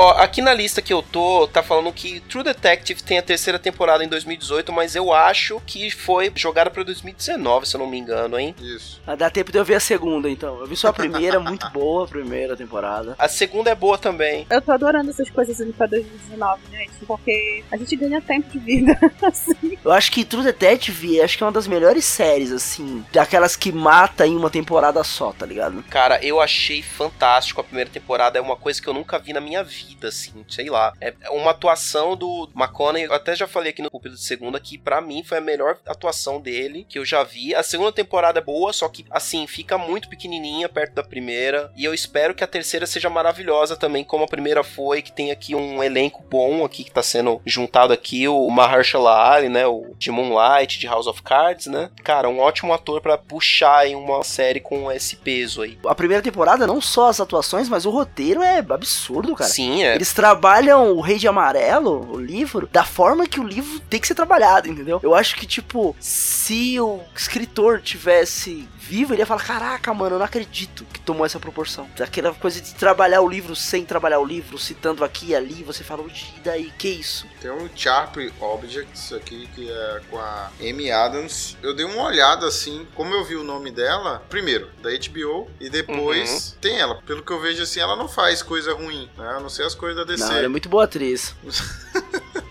Ó, 0.00 0.12
aqui 0.12 0.40
na 0.40 0.54
lista 0.54 0.80
que 0.80 0.94
eu 0.94 1.02
tô, 1.02 1.46
tá 1.46 1.62
falando 1.62 1.92
que 1.92 2.20
True 2.20 2.42
Detective 2.42 3.02
tem 3.02 3.18
a 3.18 3.22
terceira 3.22 3.58
temporada 3.58 4.02
em 4.02 4.08
2018, 4.08 4.72
mas 4.72 4.96
eu 4.96 5.12
acho 5.12 5.60
que 5.66 5.90
foi 5.90 6.32
jogada 6.34 6.70
pra 6.70 6.82
2019, 6.82 7.68
se 7.68 7.76
eu 7.76 7.80
não 7.80 7.86
me 7.86 7.98
engano, 7.98 8.38
hein? 8.38 8.54
Isso. 8.58 8.98
Ah, 9.06 9.14
Dá 9.14 9.28
tempo 9.28 9.52
de 9.52 9.58
eu 9.58 9.64
ver 9.64 9.74
a 9.74 9.80
segunda, 9.80 10.30
então. 10.30 10.58
Eu 10.58 10.66
vi 10.66 10.74
só 10.74 10.88
a 10.88 10.92
primeira, 10.94 11.36
muito 11.40 11.68
boa 11.68 12.04
a 12.04 12.08
primeira 12.08 12.56
temporada. 12.56 13.14
A 13.18 13.28
segunda 13.28 13.68
é 13.68 13.74
boa 13.74 13.98
também. 13.98 14.46
Eu 14.48 14.62
tô 14.62 14.72
adorando 14.72 15.10
essas 15.10 15.28
coisas 15.28 15.60
ali 15.60 15.74
pra 15.74 15.86
2019, 15.86 16.62
gente, 16.70 16.92
porque 17.06 17.62
a 17.70 17.76
gente 17.76 17.94
ganha 17.96 18.22
tempo 18.22 18.48
de 18.48 18.58
vida. 18.58 18.98
assim. 19.22 19.76
Eu 19.84 19.92
acho 19.92 20.10
que 20.12 20.24
True 20.24 20.44
Detective 20.44 21.20
acho 21.20 21.36
que 21.36 21.42
é 21.42 21.46
uma 21.46 21.52
das 21.52 21.68
melhores 21.68 22.06
séries, 22.06 22.52
assim. 22.52 23.04
Daquelas 23.12 23.54
que 23.54 23.70
mata 23.70 24.26
em 24.26 24.34
uma 24.34 24.48
temporada 24.48 25.04
só, 25.04 25.30
tá 25.30 25.44
ligado? 25.44 25.82
Cara, 25.90 26.24
eu 26.24 26.40
achei 26.40 26.80
fantástico 26.80 27.60
a 27.60 27.64
primeira 27.64 27.90
temporada. 27.90 28.38
É 28.38 28.40
uma 28.40 28.56
coisa 28.56 28.80
que 28.80 28.88
eu 28.88 28.94
nunca 28.94 29.18
vi 29.18 29.34
na 29.34 29.42
minha 29.42 29.62
vida, 29.62 29.89
assim, 30.02 30.44
sei 30.48 30.70
lá. 30.70 30.92
É 31.00 31.14
uma 31.30 31.50
atuação 31.50 32.16
do 32.16 32.48
McConaughey. 32.54 33.04
Eu 33.04 33.14
até 33.14 33.34
já 33.34 33.46
falei 33.46 33.70
aqui 33.70 33.82
no 33.82 33.90
Público 33.90 34.16
de 34.16 34.22
Segunda 34.22 34.60
que 34.60 34.78
pra 34.78 35.00
mim 35.00 35.22
foi 35.24 35.38
a 35.38 35.40
melhor 35.40 35.78
atuação 35.86 36.40
dele 36.40 36.86
que 36.88 36.98
eu 36.98 37.04
já 37.04 37.22
vi. 37.22 37.54
A 37.54 37.62
segunda 37.62 37.92
temporada 37.92 38.38
é 38.38 38.42
boa, 38.42 38.72
só 38.72 38.88
que, 38.88 39.04
assim, 39.10 39.46
fica 39.46 39.76
muito 39.78 40.08
pequenininha 40.08 40.68
perto 40.68 40.94
da 40.94 41.02
primeira. 41.02 41.72
E 41.76 41.84
eu 41.84 41.94
espero 41.94 42.34
que 42.34 42.44
a 42.44 42.46
terceira 42.46 42.86
seja 42.86 43.10
maravilhosa 43.10 43.76
também, 43.76 44.04
como 44.04 44.24
a 44.24 44.28
primeira 44.28 44.62
foi. 44.62 45.02
Que 45.02 45.12
tem 45.12 45.30
aqui 45.30 45.54
um 45.54 45.82
elenco 45.82 46.22
bom 46.28 46.64
aqui 46.64 46.84
que 46.84 46.90
tá 46.90 47.02
sendo 47.02 47.40
juntado 47.44 47.92
aqui. 47.92 48.28
O 48.28 48.48
Mahershala 48.50 49.32
Ali, 49.32 49.48
né? 49.48 49.66
O 49.66 49.94
de 49.98 50.10
Moonlight, 50.10 50.78
de 50.78 50.86
House 50.86 51.06
of 51.06 51.22
Cards, 51.22 51.66
né? 51.66 51.90
Cara, 52.02 52.28
um 52.28 52.38
ótimo 52.38 52.72
ator 52.72 53.00
pra 53.00 53.18
puxar 53.18 53.78
aí 53.78 53.94
uma 53.94 54.22
série 54.22 54.60
com 54.60 54.90
esse 54.90 55.16
peso 55.16 55.62
aí. 55.62 55.78
A 55.86 55.94
primeira 55.94 56.22
temporada, 56.22 56.66
não 56.66 56.80
só 56.80 57.08
as 57.08 57.20
atuações, 57.20 57.68
mas 57.68 57.86
o 57.86 57.90
roteiro 57.90 58.42
é 58.42 58.58
absurdo, 58.58 59.34
cara. 59.34 59.50
Sim, 59.50 59.79
é. 59.84 59.94
Eles 59.94 60.12
trabalham 60.12 60.92
o 60.92 61.00
Rei 61.00 61.18
de 61.18 61.28
Amarelo, 61.28 62.08
o 62.12 62.20
livro, 62.20 62.68
da 62.72 62.84
forma 62.84 63.26
que 63.26 63.40
o 63.40 63.46
livro 63.46 63.80
tem 63.80 64.00
que 64.00 64.06
ser 64.06 64.14
trabalhado, 64.14 64.68
entendeu? 64.68 65.00
Eu 65.02 65.14
acho 65.14 65.36
que, 65.36 65.46
tipo, 65.46 65.94
se 65.98 66.78
o 66.80 67.00
escritor 67.14 67.80
tivesse 67.80 68.68
vivo, 68.90 69.14
ele 69.14 69.22
ia 69.22 69.26
falar: 69.26 69.44
Caraca, 69.44 69.94
mano, 69.94 70.16
eu 70.16 70.18
não 70.18 70.26
acredito 70.26 70.84
que 70.92 71.00
tomou 71.00 71.24
essa 71.24 71.38
proporção. 71.38 71.88
Aquela 72.00 72.34
coisa 72.34 72.60
de 72.60 72.74
trabalhar 72.74 73.20
o 73.20 73.28
livro 73.28 73.54
sem 73.54 73.84
trabalhar 73.84 74.18
o 74.18 74.24
livro, 74.24 74.58
citando 74.58 75.04
aqui 75.04 75.28
e 75.28 75.36
ali, 75.36 75.62
você 75.62 75.84
fala, 75.84 76.04
e 76.36 76.40
daí, 76.40 76.72
que 76.76 76.88
isso? 76.88 77.26
Tem 77.40 77.50
um 77.50 77.68
Sharp 77.74 78.16
Objects 78.40 79.12
aqui 79.12 79.48
que 79.54 79.70
é 79.70 80.00
com 80.10 80.18
a 80.18 80.50
Amy 80.60 80.90
Adams. 80.90 81.56
Eu 81.62 81.74
dei 81.74 81.86
uma 81.86 82.02
olhada 82.02 82.46
assim, 82.46 82.86
como 82.94 83.14
eu 83.14 83.24
vi 83.24 83.36
o 83.36 83.44
nome 83.44 83.70
dela, 83.70 84.22
primeiro, 84.28 84.68
da 84.82 84.90
HBO, 84.90 85.48
e 85.60 85.70
depois 85.70 86.56
tem 86.60 86.78
ela. 86.78 87.00
Pelo 87.02 87.22
que 87.22 87.32
eu 87.32 87.40
vejo 87.40 87.62
assim, 87.62 87.80
ela 87.80 87.94
não 87.94 88.08
faz 88.08 88.42
coisa 88.42 88.74
ruim, 88.74 89.08
né? 89.16 89.34
A 89.36 89.40
não 89.40 89.48
ser 89.48 89.64
as 89.70 89.74
coisas 89.74 89.96
da 89.96 90.04
DC. 90.04 90.24
Não, 90.24 90.32
ela 90.32 90.44
é 90.44 90.48
muito 90.48 90.68
boa 90.68 90.84
atriz. 90.84 91.34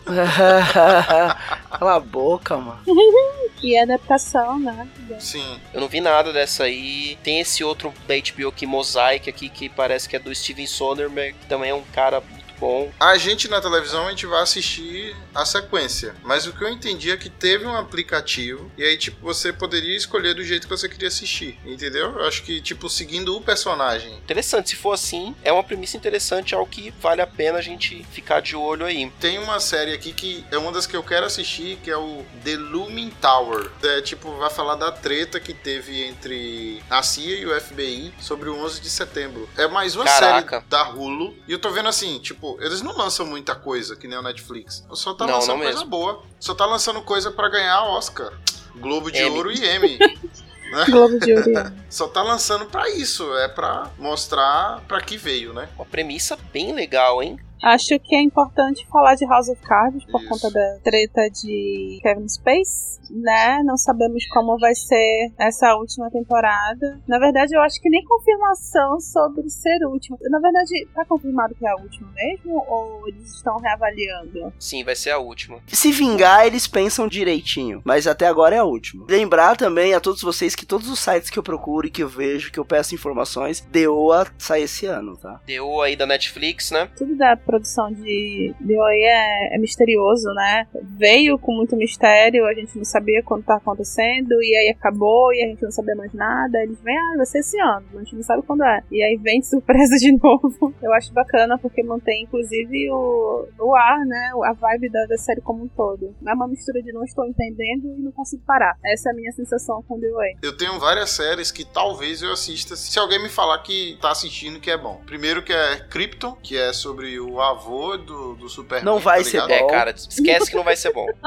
Cala 1.69 1.95
a 1.95 1.99
boca, 1.99 2.57
mano. 2.57 2.79
E 3.61 3.77
adaptação, 3.77 4.57
né? 4.57 4.87
Sim. 5.19 5.59
Eu 5.73 5.81
não 5.81 5.89
vi 5.89 5.99
nada 5.99 6.31
dessa 6.31 6.63
aí. 6.63 7.17
Tem 7.21 7.41
esse 7.41 7.61
outro 7.61 7.93
da 8.07 8.15
HBO 8.15 8.47
aqui, 8.47 8.65
Mosaic, 8.65 9.29
aqui, 9.29 9.49
que 9.49 9.67
parece 9.67 10.07
que 10.07 10.15
é 10.15 10.19
do 10.19 10.33
Steven 10.33 10.65
Soderbergh, 10.65 11.35
que 11.37 11.45
também 11.45 11.71
é 11.71 11.73
um 11.73 11.83
cara 11.93 12.23
bom. 12.59 12.91
A 12.99 13.17
gente 13.17 13.47
na 13.47 13.61
televisão 13.61 14.07
a 14.07 14.09
gente 14.09 14.25
vai 14.25 14.41
assistir 14.41 15.15
a 15.33 15.45
sequência, 15.45 16.15
mas 16.23 16.45
o 16.45 16.53
que 16.53 16.63
eu 16.63 16.69
entendi 16.69 17.11
é 17.11 17.17
que 17.17 17.29
teve 17.29 17.65
um 17.65 17.75
aplicativo 17.75 18.69
e 18.77 18.83
aí 18.83 18.97
tipo 18.97 19.17
você 19.21 19.53
poderia 19.53 19.95
escolher 19.95 20.33
do 20.33 20.43
jeito 20.43 20.67
que 20.67 20.75
você 20.75 20.89
queria 20.89 21.07
assistir, 21.07 21.57
entendeu? 21.65 22.19
Eu 22.19 22.27
acho 22.27 22.43
que 22.43 22.61
tipo 22.61 22.89
seguindo 22.89 23.35
o 23.35 23.41
personagem. 23.41 24.13
Interessante, 24.15 24.69
se 24.69 24.75
for 24.75 24.93
assim, 24.93 25.35
é 25.43 25.51
uma 25.51 25.63
premissa 25.63 25.97
interessante, 25.97 26.53
algo 26.53 26.69
que 26.69 26.91
vale 27.01 27.21
a 27.21 27.27
pena 27.27 27.59
a 27.59 27.61
gente 27.61 28.05
ficar 28.11 28.41
de 28.41 28.55
olho 28.55 28.85
aí. 28.85 29.11
Tem 29.19 29.37
uma 29.39 29.59
série 29.59 29.93
aqui 29.93 30.11
que 30.11 30.45
é 30.51 30.57
uma 30.57 30.71
das 30.71 30.85
que 30.85 30.95
eu 30.95 31.03
quero 31.03 31.25
assistir, 31.25 31.77
que 31.83 31.89
é 31.89 31.97
o 31.97 32.25
The 32.43 32.57
Looming 32.57 33.11
Tower. 33.21 33.69
É 33.83 34.01
tipo 34.01 34.31
vai 34.37 34.49
falar 34.49 34.75
da 34.75 34.91
treta 34.91 35.39
que 35.39 35.53
teve 35.53 36.03
entre 36.03 36.81
a 36.89 37.01
CIA 37.01 37.37
e 37.37 37.45
o 37.45 37.61
FBI 37.61 38.13
sobre 38.19 38.49
o 38.49 38.63
11 38.63 38.81
de 38.81 38.89
setembro. 38.89 39.47
É 39.57 39.67
mais 39.67 39.95
uma 39.95 40.05
Caraca. 40.05 40.57
série 40.57 40.69
da 40.69 40.89
Hulu 40.89 41.35
e 41.47 41.51
eu 41.51 41.59
tô 41.59 41.69
vendo 41.71 41.89
assim, 41.89 42.19
tipo, 42.19 42.48
eles 42.59 42.81
não 42.81 42.95
lançam 42.97 43.25
muita 43.25 43.53
coisa 43.55 43.95
que 43.95 44.07
nem 44.07 44.17
o 44.17 44.21
Netflix. 44.21 44.85
Só 44.93 45.13
tá 45.13 45.25
Não, 45.27 45.35
lançando 45.35 45.57
não 45.57 45.63
coisa 45.63 45.73
mesmo. 45.79 45.89
boa. 45.89 46.23
Só 46.39 46.53
tá 46.53 46.65
lançando 46.65 47.01
coisa 47.01 47.31
pra 47.31 47.49
ganhar 47.49 47.83
Oscar, 47.83 48.31
Globo 48.75 49.11
de 49.11 49.19
Emmy. 49.19 49.35
Ouro 49.35 49.51
e 49.51 49.67
Emmy. 49.75 49.97
né? 50.71 50.85
Globo 50.87 51.19
de 51.19 51.33
Ouro. 51.33 51.73
Só 51.89 52.07
tá 52.07 52.21
lançando 52.23 52.65
pra 52.65 52.89
isso, 52.89 53.35
é 53.37 53.47
pra 53.47 53.89
mostrar 53.97 54.81
pra 54.87 55.01
que 55.01 55.17
veio, 55.17 55.53
né? 55.53 55.67
Uma 55.75 55.85
premissa 55.85 56.37
bem 56.53 56.73
legal, 56.73 57.21
hein? 57.21 57.39
Acho 57.61 57.99
que 57.99 58.15
é 58.15 58.21
importante 58.21 58.87
falar 58.87 59.15
de 59.15 59.25
House 59.25 59.49
of 59.49 59.61
Cards 59.61 60.05
por 60.05 60.23
conta 60.27 60.49
da 60.51 60.79
treta 60.83 61.29
de 61.29 61.99
Kevin 62.01 62.27
Space, 62.27 62.99
né? 63.09 63.61
Não 63.63 63.77
sabemos 63.77 64.25
como 64.27 64.57
vai 64.57 64.73
ser 64.75 65.31
essa 65.37 65.75
última 65.75 66.09
temporada. 66.09 66.99
Na 67.07 67.19
verdade, 67.19 67.55
eu 67.55 67.61
acho 67.61 67.81
que 67.81 67.89
nem 67.89 68.03
confirmação 68.05 68.99
sobre 68.99 69.49
ser 69.49 69.85
última. 69.85 70.17
Na 70.29 70.39
verdade, 70.39 70.87
tá 70.93 71.03
confirmado 71.05 71.55
que 71.55 71.65
é 71.65 71.69
a 71.69 71.75
última 71.75 72.09
mesmo? 72.13 72.63
Ou 72.67 73.07
eles 73.07 73.35
estão 73.35 73.57
reavaliando? 73.57 74.53
Sim, 74.59 74.83
vai 74.83 74.95
ser 74.95 75.11
a 75.11 75.17
última. 75.17 75.59
Se 75.67 75.91
vingar, 75.91 76.45
eles 76.45 76.67
pensam 76.67 77.07
direitinho, 77.07 77.81
mas 77.83 78.07
até 78.07 78.27
agora 78.27 78.55
é 78.55 78.59
a 78.59 78.63
última. 78.63 79.05
Lembrar 79.09 79.57
também 79.57 79.93
a 79.93 79.99
todos 79.99 80.21
vocês 80.21 80.55
que 80.55 80.65
todos 80.65 80.89
os 80.89 80.99
sites 80.99 81.29
que 81.29 81.39
eu 81.39 81.43
procuro 81.43 81.87
e 81.87 81.91
que 81.91 82.03
eu 82.03 82.09
vejo, 82.09 82.51
que 82.51 82.59
eu 82.59 82.65
peço 82.65 82.95
informações, 82.95 83.61
DOA 83.71 84.27
sai 84.37 84.63
esse 84.63 84.85
ano, 84.85 85.17
tá? 85.17 85.41
Deu 85.45 85.81
aí 85.81 85.95
da 85.95 86.05
Netflix, 86.05 86.71
né? 86.71 86.89
Tudo 86.97 87.15
da 87.15 87.35
produção 87.49 87.91
de 87.91 88.53
DOA 88.59 88.93
é, 88.93 89.55
é 89.55 89.57
misterioso, 89.57 90.29
né? 90.35 90.67
Veio 90.99 91.39
com 91.39 91.51
muito 91.51 91.75
mistério, 91.75 92.45
a 92.45 92.53
gente 92.53 92.77
não 92.77 92.85
sabia 92.85 93.23
quando 93.23 93.43
tá 93.43 93.55
acontecendo, 93.55 94.33
e 94.43 94.55
aí 94.55 94.69
acabou, 94.69 95.33
e 95.33 95.43
a 95.43 95.47
gente 95.47 95.63
não 95.63 95.71
sabia 95.71 95.95
mais 95.95 96.13
nada. 96.13 96.61
Eles 96.61 96.79
vêm, 96.83 96.95
ah, 96.95 97.17
vai 97.17 97.25
ser 97.25 97.39
esse 97.39 97.59
ano, 97.59 97.87
a 97.95 97.99
gente 98.03 98.15
não 98.15 98.21
sabe 98.21 98.43
quando 98.43 98.63
é. 98.63 98.83
E 98.91 99.01
aí 99.01 99.17
vem 99.17 99.39
de 99.39 99.47
surpresa 99.47 99.95
de 99.97 100.11
novo. 100.21 100.75
Eu 100.79 100.93
acho 100.93 101.11
bacana 101.11 101.57
porque 101.57 101.81
mantém, 101.81 102.23
inclusive, 102.23 102.91
o, 102.91 103.47
o 103.59 103.75
ar, 103.75 104.05
né? 104.05 104.31
A 104.45 104.53
vibe 104.53 104.89
da, 104.89 105.07
da 105.07 105.17
série 105.17 105.41
como 105.41 105.63
um 105.63 105.67
todo. 105.67 106.13
É 106.27 106.33
uma 106.33 106.47
mistura 106.47 106.83
de 106.83 106.91
não 106.91 107.03
estou 107.03 107.25
entendendo 107.25 107.95
e 107.97 108.01
não 108.03 108.11
consigo 108.11 108.43
parar. 108.45 108.77
Essa 108.85 109.09
é 109.09 109.11
a 109.11 109.15
minha 109.15 109.31
sensação 109.31 109.83
com 109.87 109.99
DOA. 109.99 110.37
Eu 110.43 110.55
tenho 110.55 110.79
várias 110.79 111.09
séries 111.09 111.51
que 111.51 111.65
talvez 111.65 112.21
eu 112.21 112.31
assista 112.31 112.75
se 112.75 112.99
alguém 112.99 113.21
me 113.23 113.29
falar 113.29 113.57
que 113.63 113.97
tá 113.99 114.11
assistindo 114.11 114.59
que 114.59 114.69
é 114.69 114.77
bom. 114.77 115.01
Primeiro 115.07 115.41
que 115.41 115.51
é 115.51 115.79
Krypton, 115.79 116.35
que 116.43 116.55
é 116.55 116.71
sobre 116.71 117.19
o 117.19 117.38
avô 117.41 117.97
do, 117.97 118.35
do 118.35 118.49
Superman. 118.49 118.85
Não 118.85 118.99
vai 118.99 119.19
tá 119.19 119.29
ser 119.29 119.41
ligado? 119.41 119.51
É, 119.51 119.67
cara, 119.67 119.91
esquece 119.91 120.49
que 120.49 120.55
não 120.55 120.63
vai 120.63 120.75
ser 120.75 120.93
bom. 120.93 121.07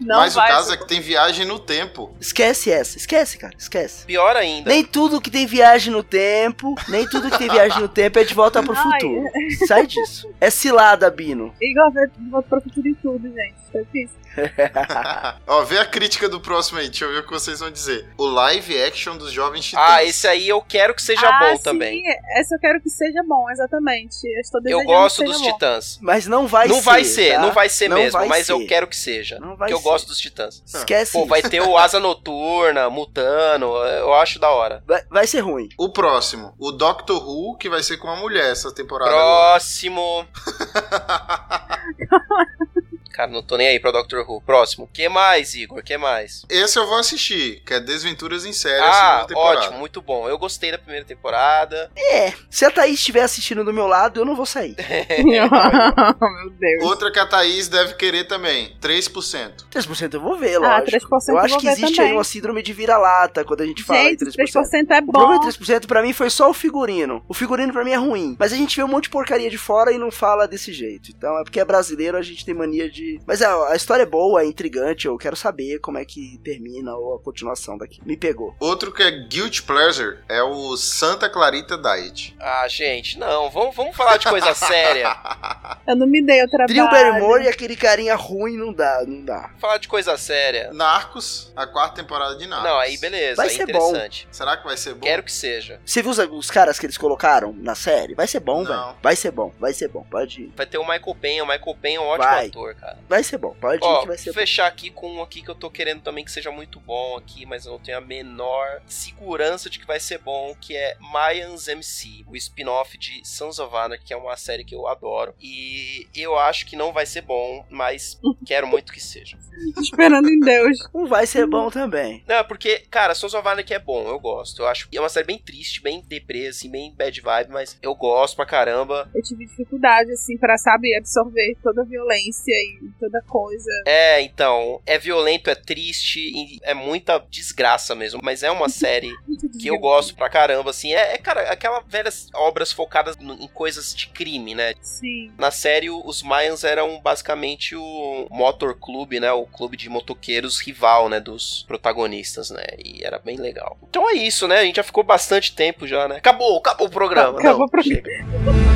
Não 0.00 0.16
Mas 0.16 0.34
o 0.34 0.40
vai 0.40 0.48
caso 0.50 0.68
ser 0.68 0.74
é 0.74 0.76
que 0.76 0.88
tem 0.88 1.00
viagem 1.00 1.46
no 1.46 1.58
tempo. 1.58 2.14
Esquece 2.20 2.72
essa, 2.72 2.98
esquece, 2.98 3.38
cara, 3.38 3.54
esquece. 3.56 4.04
Pior 4.04 4.36
ainda. 4.36 4.68
Nem 4.68 4.84
tudo 4.84 5.20
que 5.20 5.30
tem 5.30 5.46
viagem 5.46 5.92
no 5.92 6.02
tempo, 6.02 6.74
nem 6.88 7.08
tudo 7.08 7.30
que 7.30 7.38
tem 7.38 7.48
viagem 7.48 7.80
no 7.80 7.88
tempo 7.88 8.18
é 8.18 8.24
de 8.24 8.34
volta 8.34 8.62
pro 8.62 8.74
Ai. 8.76 8.82
futuro. 8.82 9.24
Sai 9.66 9.86
disso. 9.86 10.28
É 10.40 10.50
cilada, 10.50 11.10
Bino. 11.10 11.54
Igual 11.60 11.92
ver 11.92 12.10
volta 12.30 12.48
pro 12.48 12.60
futuro 12.60 12.88
em 12.88 12.94
tudo, 12.94 13.28
gente. 13.28 13.54
Tá 13.72 13.80
difícil. 13.80 14.16
Ó, 15.46 15.62
vê 15.62 15.78
a 15.78 15.84
crítica 15.84 16.28
do 16.28 16.40
próximo 16.40 16.78
aí, 16.78 16.88
deixa 16.88 17.04
eu 17.04 17.12
ver 17.12 17.18
o 17.18 17.22
que 17.24 17.30
vocês 17.30 17.60
vão 17.60 17.70
dizer. 17.70 18.06
O 18.16 18.26
live 18.26 18.82
action 18.82 19.16
dos 19.16 19.32
Jovens 19.32 19.66
Titãs. 19.66 19.84
Ah, 19.86 20.04
esse 20.04 20.26
aí 20.26 20.48
eu 20.48 20.60
quero 20.60 20.94
que 20.94 21.02
seja 21.02 21.26
ah, 21.26 21.38
bom 21.38 21.56
sim, 21.56 21.62
também. 21.62 22.02
Essa 22.36 22.54
eu 22.54 22.58
quero 22.58 22.80
que 22.80 22.90
seja 22.90 23.22
bom, 23.26 23.50
exatamente. 23.50 24.24
Eu 24.24 24.40
estou 24.40 24.60
Eu 24.64 24.81
desejando 24.82 25.02
gosto 25.02 25.18
que 25.18 25.24
dos 25.24 25.40
bom. 25.40 25.52
Titãs. 25.52 25.98
Mas 26.02 26.26
não 26.26 26.46
vai 26.46 26.68
não 26.68 26.76
ser. 26.76 26.82
vai 26.82 27.04
ser, 27.04 27.32
tá? 27.34 27.40
não 27.40 27.52
vai 27.52 27.68
ser 27.68 27.88
Não 27.88 27.96
mesmo, 27.96 28.18
vai 28.18 28.28
mas 28.28 28.48
eu 28.48 28.58
ser. 28.58 28.66
quero 28.66 28.86
que 28.86 28.96
seja. 28.96 29.38
Não 29.38 29.56
vai 29.56 29.68
Porque 29.68 29.74
eu 29.74 29.78
ser. 29.78 29.84
gosto 29.84 30.06
dos 30.08 30.18
Titãs. 30.18 30.62
Esquece 30.66 31.12
Pô, 31.12 31.20
isso. 31.20 31.28
vai 31.28 31.42
ter 31.42 31.62
o 31.62 31.76
Asa 31.76 32.00
Noturna, 32.00 32.90
Mutano, 32.90 33.74
eu 33.76 34.12
acho 34.14 34.38
da 34.38 34.50
hora. 34.50 34.82
Vai, 34.86 35.02
vai 35.10 35.26
ser 35.26 35.40
ruim. 35.40 35.68
O 35.78 35.88
próximo, 35.90 36.54
o 36.58 36.72
Doctor 36.72 37.26
Who, 37.28 37.56
que 37.56 37.68
vai 37.68 37.82
ser 37.82 37.96
com 37.96 38.06
uma 38.08 38.16
mulher 38.16 38.52
essa 38.52 38.72
temporada. 38.72 39.10
Próximo. 39.10 40.26
Cara, 43.12 43.30
não 43.30 43.42
tô 43.42 43.56
nem 43.56 43.68
aí 43.68 43.78
pra 43.80 43.90
Doctor 43.90 44.24
Who. 44.28 44.40
Próximo. 44.42 44.88
Que 44.92 45.08
mais, 45.08 45.54
Igor? 45.54 45.82
Que 45.82 45.96
mais? 45.96 46.42
Esse 46.48 46.78
eu 46.78 46.86
vou 46.86 46.98
assistir, 46.98 47.62
que 47.66 47.74
é 47.74 47.80
Desventuras 47.80 48.44
em 48.44 48.52
Série, 48.52 48.80
a 48.80 48.88
Ah, 48.88 48.92
segunda 49.20 49.26
temporada. 49.28 49.58
ótimo, 49.60 49.78
muito 49.78 50.00
bom. 50.02 50.28
Eu 50.28 50.38
gostei 50.38 50.70
da 50.72 50.78
primeira 50.78 51.04
temporada. 51.04 51.90
É, 51.96 52.32
se 52.50 52.64
a 52.64 52.70
Thaís 52.70 52.98
estiver 52.98 53.22
assistindo 53.22 53.64
do 53.64 53.72
meu 53.72 53.86
lado, 53.86 54.20
eu 54.20 54.24
não 54.24 54.34
vou 54.34 54.46
sair. 54.46 54.74
Meu 55.22 56.50
Deus. 56.58 56.84
Outra 56.84 57.10
que 57.12 57.18
a 57.18 57.26
Thaís 57.26 57.68
deve 57.68 57.94
querer 57.94 58.24
também, 58.24 58.76
3%. 58.80 59.66
3% 59.70 60.14
eu 60.14 60.20
vou 60.20 60.36
ver, 60.38 60.56
Ah, 60.56 60.78
lógico. 60.78 61.08
3% 61.08 61.28
eu 61.28 61.34
eu 61.34 61.38
acho 61.38 61.48
vou 61.54 61.60
que 61.60 61.68
existe 61.68 61.96
também. 61.96 62.10
aí 62.10 62.16
uma 62.16 62.24
síndrome 62.24 62.62
de 62.62 62.72
vira-lata 62.72 63.44
quando 63.44 63.60
a 63.62 63.66
gente 63.66 63.82
fala 63.82 64.00
Gente, 64.00 64.22
em 64.24 64.26
3%. 64.30 64.36
3% 64.36 64.90
é 64.90 64.98
O 65.00 65.06
problema 65.12 65.34
bom. 65.40 65.48
de 65.48 65.58
3% 65.58 65.86
pra 65.86 66.02
mim 66.02 66.12
foi 66.12 66.30
só 66.30 66.48
o 66.50 66.54
figurino. 66.54 67.24
O 67.28 67.34
figurino 67.34 67.72
pra 67.72 67.84
mim 67.84 67.92
é 67.92 67.96
ruim. 67.96 68.36
Mas 68.38 68.52
a 68.52 68.56
gente 68.56 68.76
vê 68.76 68.82
um 68.82 68.88
monte 68.88 69.04
de 69.04 69.10
porcaria 69.10 69.50
de 69.50 69.58
fora 69.58 69.92
e 69.92 69.98
não 69.98 70.10
fala 70.10 70.46
desse 70.46 70.72
jeito. 70.72 71.10
Então 71.10 71.38
é 71.38 71.44
porque 71.44 71.60
é 71.60 71.64
brasileiro, 71.64 72.16
a 72.16 72.22
gente 72.22 72.44
tem 72.44 72.54
mania 72.54 72.90
de. 72.90 73.01
Mas 73.26 73.42
a, 73.42 73.68
a 73.72 73.76
história 73.76 74.02
é 74.02 74.06
boa, 74.06 74.42
é 74.42 74.46
intrigante. 74.46 75.06
Eu 75.06 75.16
quero 75.16 75.36
saber 75.36 75.78
como 75.78 75.98
é 75.98 76.04
que 76.04 76.38
termina 76.44 76.94
ou 76.94 77.16
a 77.16 77.20
continuação 77.20 77.76
daqui. 77.78 78.00
Me 78.04 78.16
pegou. 78.16 78.54
Outro 78.60 78.92
que 78.92 79.02
é 79.02 79.10
Guilty 79.10 79.62
Pleasure 79.62 80.18
é 80.28 80.42
o 80.42 80.76
Santa 80.76 81.28
Clarita 81.28 81.76
Diet. 81.78 82.34
Ah, 82.40 82.66
gente, 82.68 83.18
não. 83.18 83.50
Vamos, 83.50 83.74
vamos 83.74 83.96
falar 83.96 84.16
de 84.16 84.28
coisa 84.28 84.54
séria. 84.54 85.16
Eu 85.86 85.96
não 85.96 86.06
me 86.06 86.24
dei 86.24 86.42
o 86.44 86.48
trabalho. 86.48 86.72
Drew 86.74 86.90
Barrymore 86.90 87.44
e 87.44 87.48
aquele 87.48 87.76
carinha 87.76 88.14
ruim 88.14 88.56
não 88.56 88.72
dá, 88.72 89.04
não 89.06 89.24
dá. 89.24 89.50
falar 89.58 89.78
de 89.78 89.88
coisa 89.88 90.16
séria. 90.16 90.70
Narcos, 90.72 91.52
a 91.56 91.66
quarta 91.66 92.02
temporada 92.02 92.36
de 92.36 92.46
Narcos. 92.46 92.68
Não, 92.68 92.78
aí 92.78 92.96
beleza, 92.98 93.36
Vai 93.36 93.48
aí 93.48 93.54
ser 93.54 93.62
interessante. 93.64 94.28
Será 94.30 94.56
que 94.56 94.64
vai 94.64 94.76
ser 94.76 94.94
bom? 94.94 95.00
Quero 95.00 95.22
que 95.22 95.32
seja. 95.32 95.80
Você 95.84 96.02
viu 96.02 96.10
os, 96.10 96.18
os 96.18 96.50
caras 96.50 96.78
que 96.78 96.86
eles 96.86 96.98
colocaram 96.98 97.52
na 97.58 97.74
série? 97.74 98.14
Vai 98.14 98.26
ser 98.26 98.40
bom, 98.40 98.64
velho. 98.64 98.94
Vai 99.02 99.16
ser 99.16 99.30
bom, 99.30 99.52
vai 99.58 99.72
ser 99.72 99.88
bom. 99.88 100.04
Pode 100.10 100.42
ir. 100.42 100.52
Vai 100.56 100.66
ter 100.66 100.78
o 100.78 100.82
Michael 100.82 101.16
Penha. 101.20 101.44
O 101.44 101.46
Michael 101.46 101.76
Penha 101.80 101.98
é 101.98 102.00
um 102.00 102.06
ótimo 102.06 102.30
Vai. 102.30 102.46
ator, 102.46 102.74
cara. 102.74 102.91
Vai 103.08 103.22
ser 103.22 103.38
bom, 103.38 103.54
pode 103.60 103.84
ir 103.84 103.86
Ó, 103.86 104.00
que 104.02 104.08
vai 104.08 104.18
ser 104.18 104.32
bom. 104.32 104.38
fechar 104.40 104.66
aqui 104.66 104.90
com 104.90 105.10
um 105.12 105.22
aqui 105.22 105.42
que 105.42 105.50
eu 105.50 105.54
tô 105.54 105.70
querendo 105.70 106.02
também 106.02 106.24
que 106.24 106.32
seja 106.32 106.50
muito 106.50 106.80
bom 106.80 107.16
aqui, 107.16 107.44
mas 107.46 107.66
eu 107.66 107.72
não 107.72 107.78
tenho 107.78 107.98
a 107.98 108.00
menor 108.00 108.82
segurança 108.86 109.68
de 109.68 109.78
que 109.78 109.86
vai 109.86 110.00
ser 110.00 110.18
bom, 110.18 110.54
que 110.60 110.76
é 110.76 110.96
Mayans 111.00 111.68
MC, 111.68 112.24
o 112.26 112.36
spin-off 112.36 112.96
de 112.98 113.26
Sons 113.26 113.58
of 113.58 113.74
Anarchy, 113.74 114.04
que 114.04 114.12
é 114.12 114.16
uma 114.16 114.36
série 114.36 114.64
que 114.64 114.74
eu 114.74 114.86
adoro. 114.86 115.34
E 115.40 116.06
eu 116.14 116.38
acho 116.38 116.66
que 116.66 116.76
não 116.76 116.92
vai 116.92 117.06
ser 117.06 117.22
bom, 117.22 117.64
mas 117.70 118.18
quero 118.46 118.66
muito 118.66 118.92
que 118.92 119.00
seja. 119.00 119.36
Esperando 119.78 120.28
em 120.28 120.40
Deus. 120.40 120.78
Não 120.92 121.06
vai 121.06 121.26
ser 121.26 121.46
bom 121.46 121.70
também. 121.70 122.22
Não, 122.26 122.44
porque, 122.44 122.80
cara, 122.90 123.14
Sons 123.14 123.34
of 123.34 123.46
Anarchy 123.46 123.74
é 123.74 123.78
bom, 123.78 124.08
eu 124.08 124.18
gosto. 124.18 124.62
Eu 124.62 124.66
acho 124.66 124.88
que 124.88 124.96
é 124.96 125.00
uma 125.00 125.08
série 125.08 125.26
bem 125.26 125.38
triste, 125.38 125.82
bem 125.82 126.02
deprê, 126.06 126.48
assim, 126.48 126.70
bem 126.70 126.92
bad 126.94 127.20
vibe, 127.20 127.50
mas 127.50 127.78
eu 127.82 127.94
gosto 127.94 128.36
pra 128.36 128.46
caramba. 128.46 129.10
Eu 129.14 129.22
tive 129.22 129.46
dificuldade, 129.46 130.10
assim, 130.12 130.36
pra, 130.38 130.56
sabe, 130.56 130.94
absorver 130.96 131.56
toda 131.62 131.82
a 131.82 131.84
violência 131.84 132.52
e 132.52 132.81
toda 132.98 133.20
coisa. 133.22 133.70
É, 133.86 134.20
então, 134.20 134.80
é 134.86 134.98
violento, 134.98 135.50
é 135.50 135.54
triste, 135.54 136.58
é 136.62 136.74
muita 136.74 137.18
desgraça 137.30 137.94
mesmo, 137.94 138.20
mas 138.22 138.42
é 138.42 138.50
uma 138.50 138.68
série 138.68 139.12
que 139.60 139.68
eu 139.68 139.78
gosto 139.78 140.14
pra 140.14 140.28
caramba, 140.28 140.70
assim. 140.70 140.92
É, 140.92 141.14
é, 141.14 141.18
cara, 141.18 141.42
aquelas 141.50 141.82
velhas 141.86 142.28
obras 142.34 142.72
focadas 142.72 143.16
no- 143.16 143.34
em 143.34 143.48
coisas 143.48 143.94
de 143.94 144.08
crime, 144.08 144.54
né? 144.54 144.74
Sim. 144.80 145.32
Na 145.38 145.50
série, 145.50 145.90
os 145.90 146.22
Mayans 146.22 146.64
eram 146.64 147.00
basicamente 147.00 147.74
o 147.76 148.26
Motor 148.30 148.74
Club, 148.78 149.12
né? 149.14 149.32
O 149.32 149.46
clube 149.46 149.76
de 149.76 149.88
motoqueiros 149.88 150.60
rival, 150.60 151.08
né? 151.08 151.20
Dos 151.20 151.64
protagonistas, 151.66 152.50
né? 152.50 152.64
E 152.84 153.04
era 153.04 153.18
bem 153.18 153.36
legal. 153.36 153.78
Então 153.88 154.08
é 154.10 154.14
isso, 154.14 154.46
né? 154.48 154.58
A 154.58 154.64
gente 154.64 154.76
já 154.76 154.82
ficou 154.82 155.02
bastante 155.04 155.54
tempo 155.54 155.86
já, 155.86 156.08
né? 156.08 156.16
Acabou, 156.16 156.58
acabou 156.58 156.86
o 156.86 156.90
programa. 156.90 157.38
Acabou 157.38 157.58
Não, 157.60 157.66
o 157.66 157.70
programa. 157.70 158.02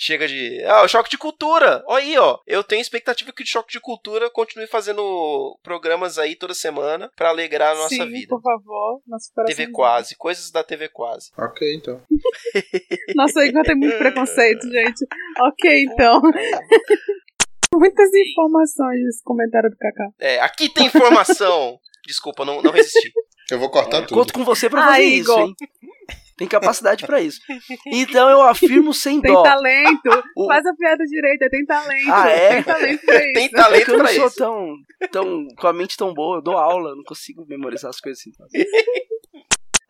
chega. 0.08 0.26
De. 0.26 0.64
Ah, 0.64 0.82
o 0.82 0.88
choque 0.88 1.10
de 1.10 1.18
cultura! 1.18 1.82
Olha 1.86 2.04
aí, 2.04 2.18
ó. 2.18 2.38
Eu 2.46 2.64
tenho 2.64 2.80
expectativa 2.80 3.32
que 3.32 3.42
o 3.42 3.46
choque 3.46 3.72
de 3.72 3.80
cultura 3.80 4.30
continue 4.30 4.66
fazendo 4.66 5.58
programas 5.62 6.18
aí 6.18 6.34
toda 6.34 6.54
semana 6.54 7.10
pra 7.16 7.28
alegrar 7.30 7.72
a 7.74 7.78
nossa 7.78 7.94
Sim, 7.94 8.08
vida. 8.08 8.28
por 8.28 8.42
favor. 8.42 9.00
Nosso 9.06 9.32
coração. 9.34 9.54
TV 9.56 9.70
Quase, 9.72 10.16
coisas 10.16 10.50
da 10.50 10.64
TV 10.64 10.88
Quase. 10.88 11.30
Ok, 11.38 11.74
então. 11.74 12.00
Nossa, 13.14 13.44
Igor 13.44 13.62
tem 13.64 13.76
muito 13.76 13.96
preconceito, 13.98 14.68
gente. 14.70 15.06
Ok, 15.40 15.82
então. 15.84 16.20
Muitas 17.74 18.08
informações 18.14 19.04
nesse 19.04 19.22
comentário 19.22 19.70
do 19.70 19.76
Kaká. 19.76 20.08
É, 20.18 20.40
aqui 20.40 20.68
tem 20.72 20.86
informação! 20.86 21.78
Desculpa, 22.06 22.44
não, 22.44 22.62
não 22.62 22.70
resisti. 22.72 23.12
Eu 23.50 23.58
vou 23.58 23.70
cortar 23.70 24.02
tudo. 24.02 24.14
Conto 24.14 24.32
com 24.32 24.44
você 24.44 24.68
pra 24.70 24.82
Ah, 24.82 24.86
fazer 24.92 25.02
Igor. 25.04 25.38
isso, 25.40 25.46
hein? 25.48 25.54
Tem 26.38 26.46
capacidade 26.48 27.04
pra 27.04 27.20
isso. 27.20 27.40
Então 27.86 28.30
eu 28.30 28.40
afirmo 28.42 28.94
sem 28.94 29.20
Tem 29.20 29.32
dó. 29.32 29.42
talento. 29.42 30.24
O- 30.36 30.46
Faz 30.46 30.64
a 30.64 30.72
piada 30.74 31.04
direita, 31.04 31.48
tem 31.50 31.66
talento. 31.66 32.10
Ah, 32.12 32.28
é? 32.30 32.48
Tem 32.54 32.62
talento 32.62 33.04
pra 33.04 33.14
isso. 33.24 33.32
Tem 33.34 33.50
Não, 33.52 33.62
talento 33.62 33.84
porque 33.86 33.90
eu 33.90 33.98
não 33.98 34.06
sou 34.06 34.26
isso. 34.28 34.36
tão, 34.36 34.76
tão. 35.10 35.48
com 35.56 35.66
a 35.66 35.72
mente 35.72 35.96
tão 35.96 36.14
boa, 36.14 36.38
eu 36.38 36.42
dou 36.42 36.56
aula, 36.56 36.90
eu 36.90 36.96
não 36.96 37.02
consigo 37.04 37.44
memorizar 37.48 37.90
as 37.90 38.00
coisas 38.00 38.20
assim. 38.22 38.32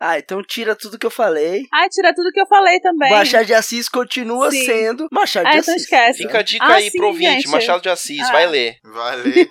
Ah, 0.01 0.17
então 0.17 0.41
tira 0.41 0.75
tudo 0.77 0.97
que 0.97 1.05
eu 1.05 1.11
falei. 1.11 1.65
Ah, 1.73 1.87
tira 1.89 2.13
tudo 2.15 2.31
que 2.31 2.39
eu 2.39 2.47
falei 2.47 2.79
também. 2.79 3.11
Machado 3.11 3.45
de 3.45 3.53
Assis 3.53 3.89
continua 3.89 4.49
Sim. 4.49 4.65
sendo 4.65 5.07
Machado 5.11 5.47
Ah, 5.47 5.51
de 5.51 5.57
então 5.57 5.73
Assis. 5.73 5.83
esquece. 5.83 6.17
Fica 6.23 6.39
a 6.39 6.41
dica 6.41 6.65
Ah, 6.65 6.75
aí 6.75 6.89
sim, 6.89 6.97
pro 6.97 7.07
ouvinte, 7.07 7.31
gente. 7.33 7.47
Machado 7.49 7.81
de 7.81 7.89
Assis, 7.89 8.21
Ah. 8.21 8.31
vai 8.31 8.47
ler. 8.47 8.77
Vai 8.83 9.15
ler. 9.17 9.49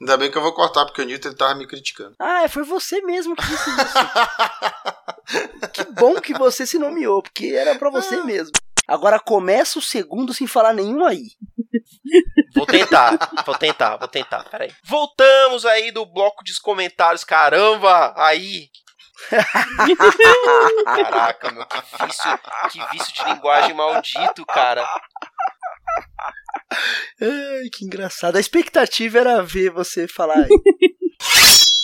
Ainda 0.00 0.16
bem 0.16 0.30
que 0.30 0.36
eu 0.38 0.42
vou 0.42 0.52
cortar, 0.52 0.84
porque 0.84 1.02
o 1.02 1.04
Newton 1.04 1.28
ele 1.28 1.36
tava 1.36 1.54
me 1.54 1.66
criticando. 1.66 2.14
ah, 2.18 2.48
foi 2.48 2.64
você 2.64 3.00
mesmo 3.02 3.36
que 3.36 3.46
disse 3.46 3.70
isso. 3.70 3.94
que 5.72 5.84
bom 5.92 6.20
que 6.20 6.34
você 6.34 6.66
se 6.66 6.78
nomeou, 6.78 7.22
porque 7.22 7.46
era 7.54 7.76
pra 7.76 7.90
você 7.90 8.16
mesmo. 8.24 8.52
Agora 8.88 9.20
começa 9.20 9.78
o 9.78 9.82
segundo 9.82 10.32
sem 10.32 10.46
falar 10.46 10.72
nenhum 10.72 11.04
aí. 11.04 11.32
Vou 12.54 12.64
tentar, 12.64 13.18
vou 13.44 13.54
tentar, 13.54 13.96
vou 13.98 14.08
tentar, 14.08 14.44
peraí. 14.44 14.72
Voltamos 14.82 15.66
aí 15.66 15.92
do 15.92 16.06
bloco 16.06 16.42
de 16.42 16.58
comentários, 16.60 17.22
caramba! 17.22 18.14
Aí, 18.16 18.70
Caraca, 20.84 21.50
meu, 21.50 21.66
que 21.66 22.06
vício, 22.06 22.40
que 22.70 22.78
vício 22.92 23.14
de 23.14 23.24
linguagem 23.24 23.74
maldito, 23.74 24.46
cara. 24.46 24.88
Ai, 27.20 27.68
que 27.72 27.84
engraçado. 27.84 28.36
A 28.36 28.40
expectativa 28.40 29.18
era 29.18 29.42
ver 29.42 29.70
você 29.70 30.06
falar 30.06 30.46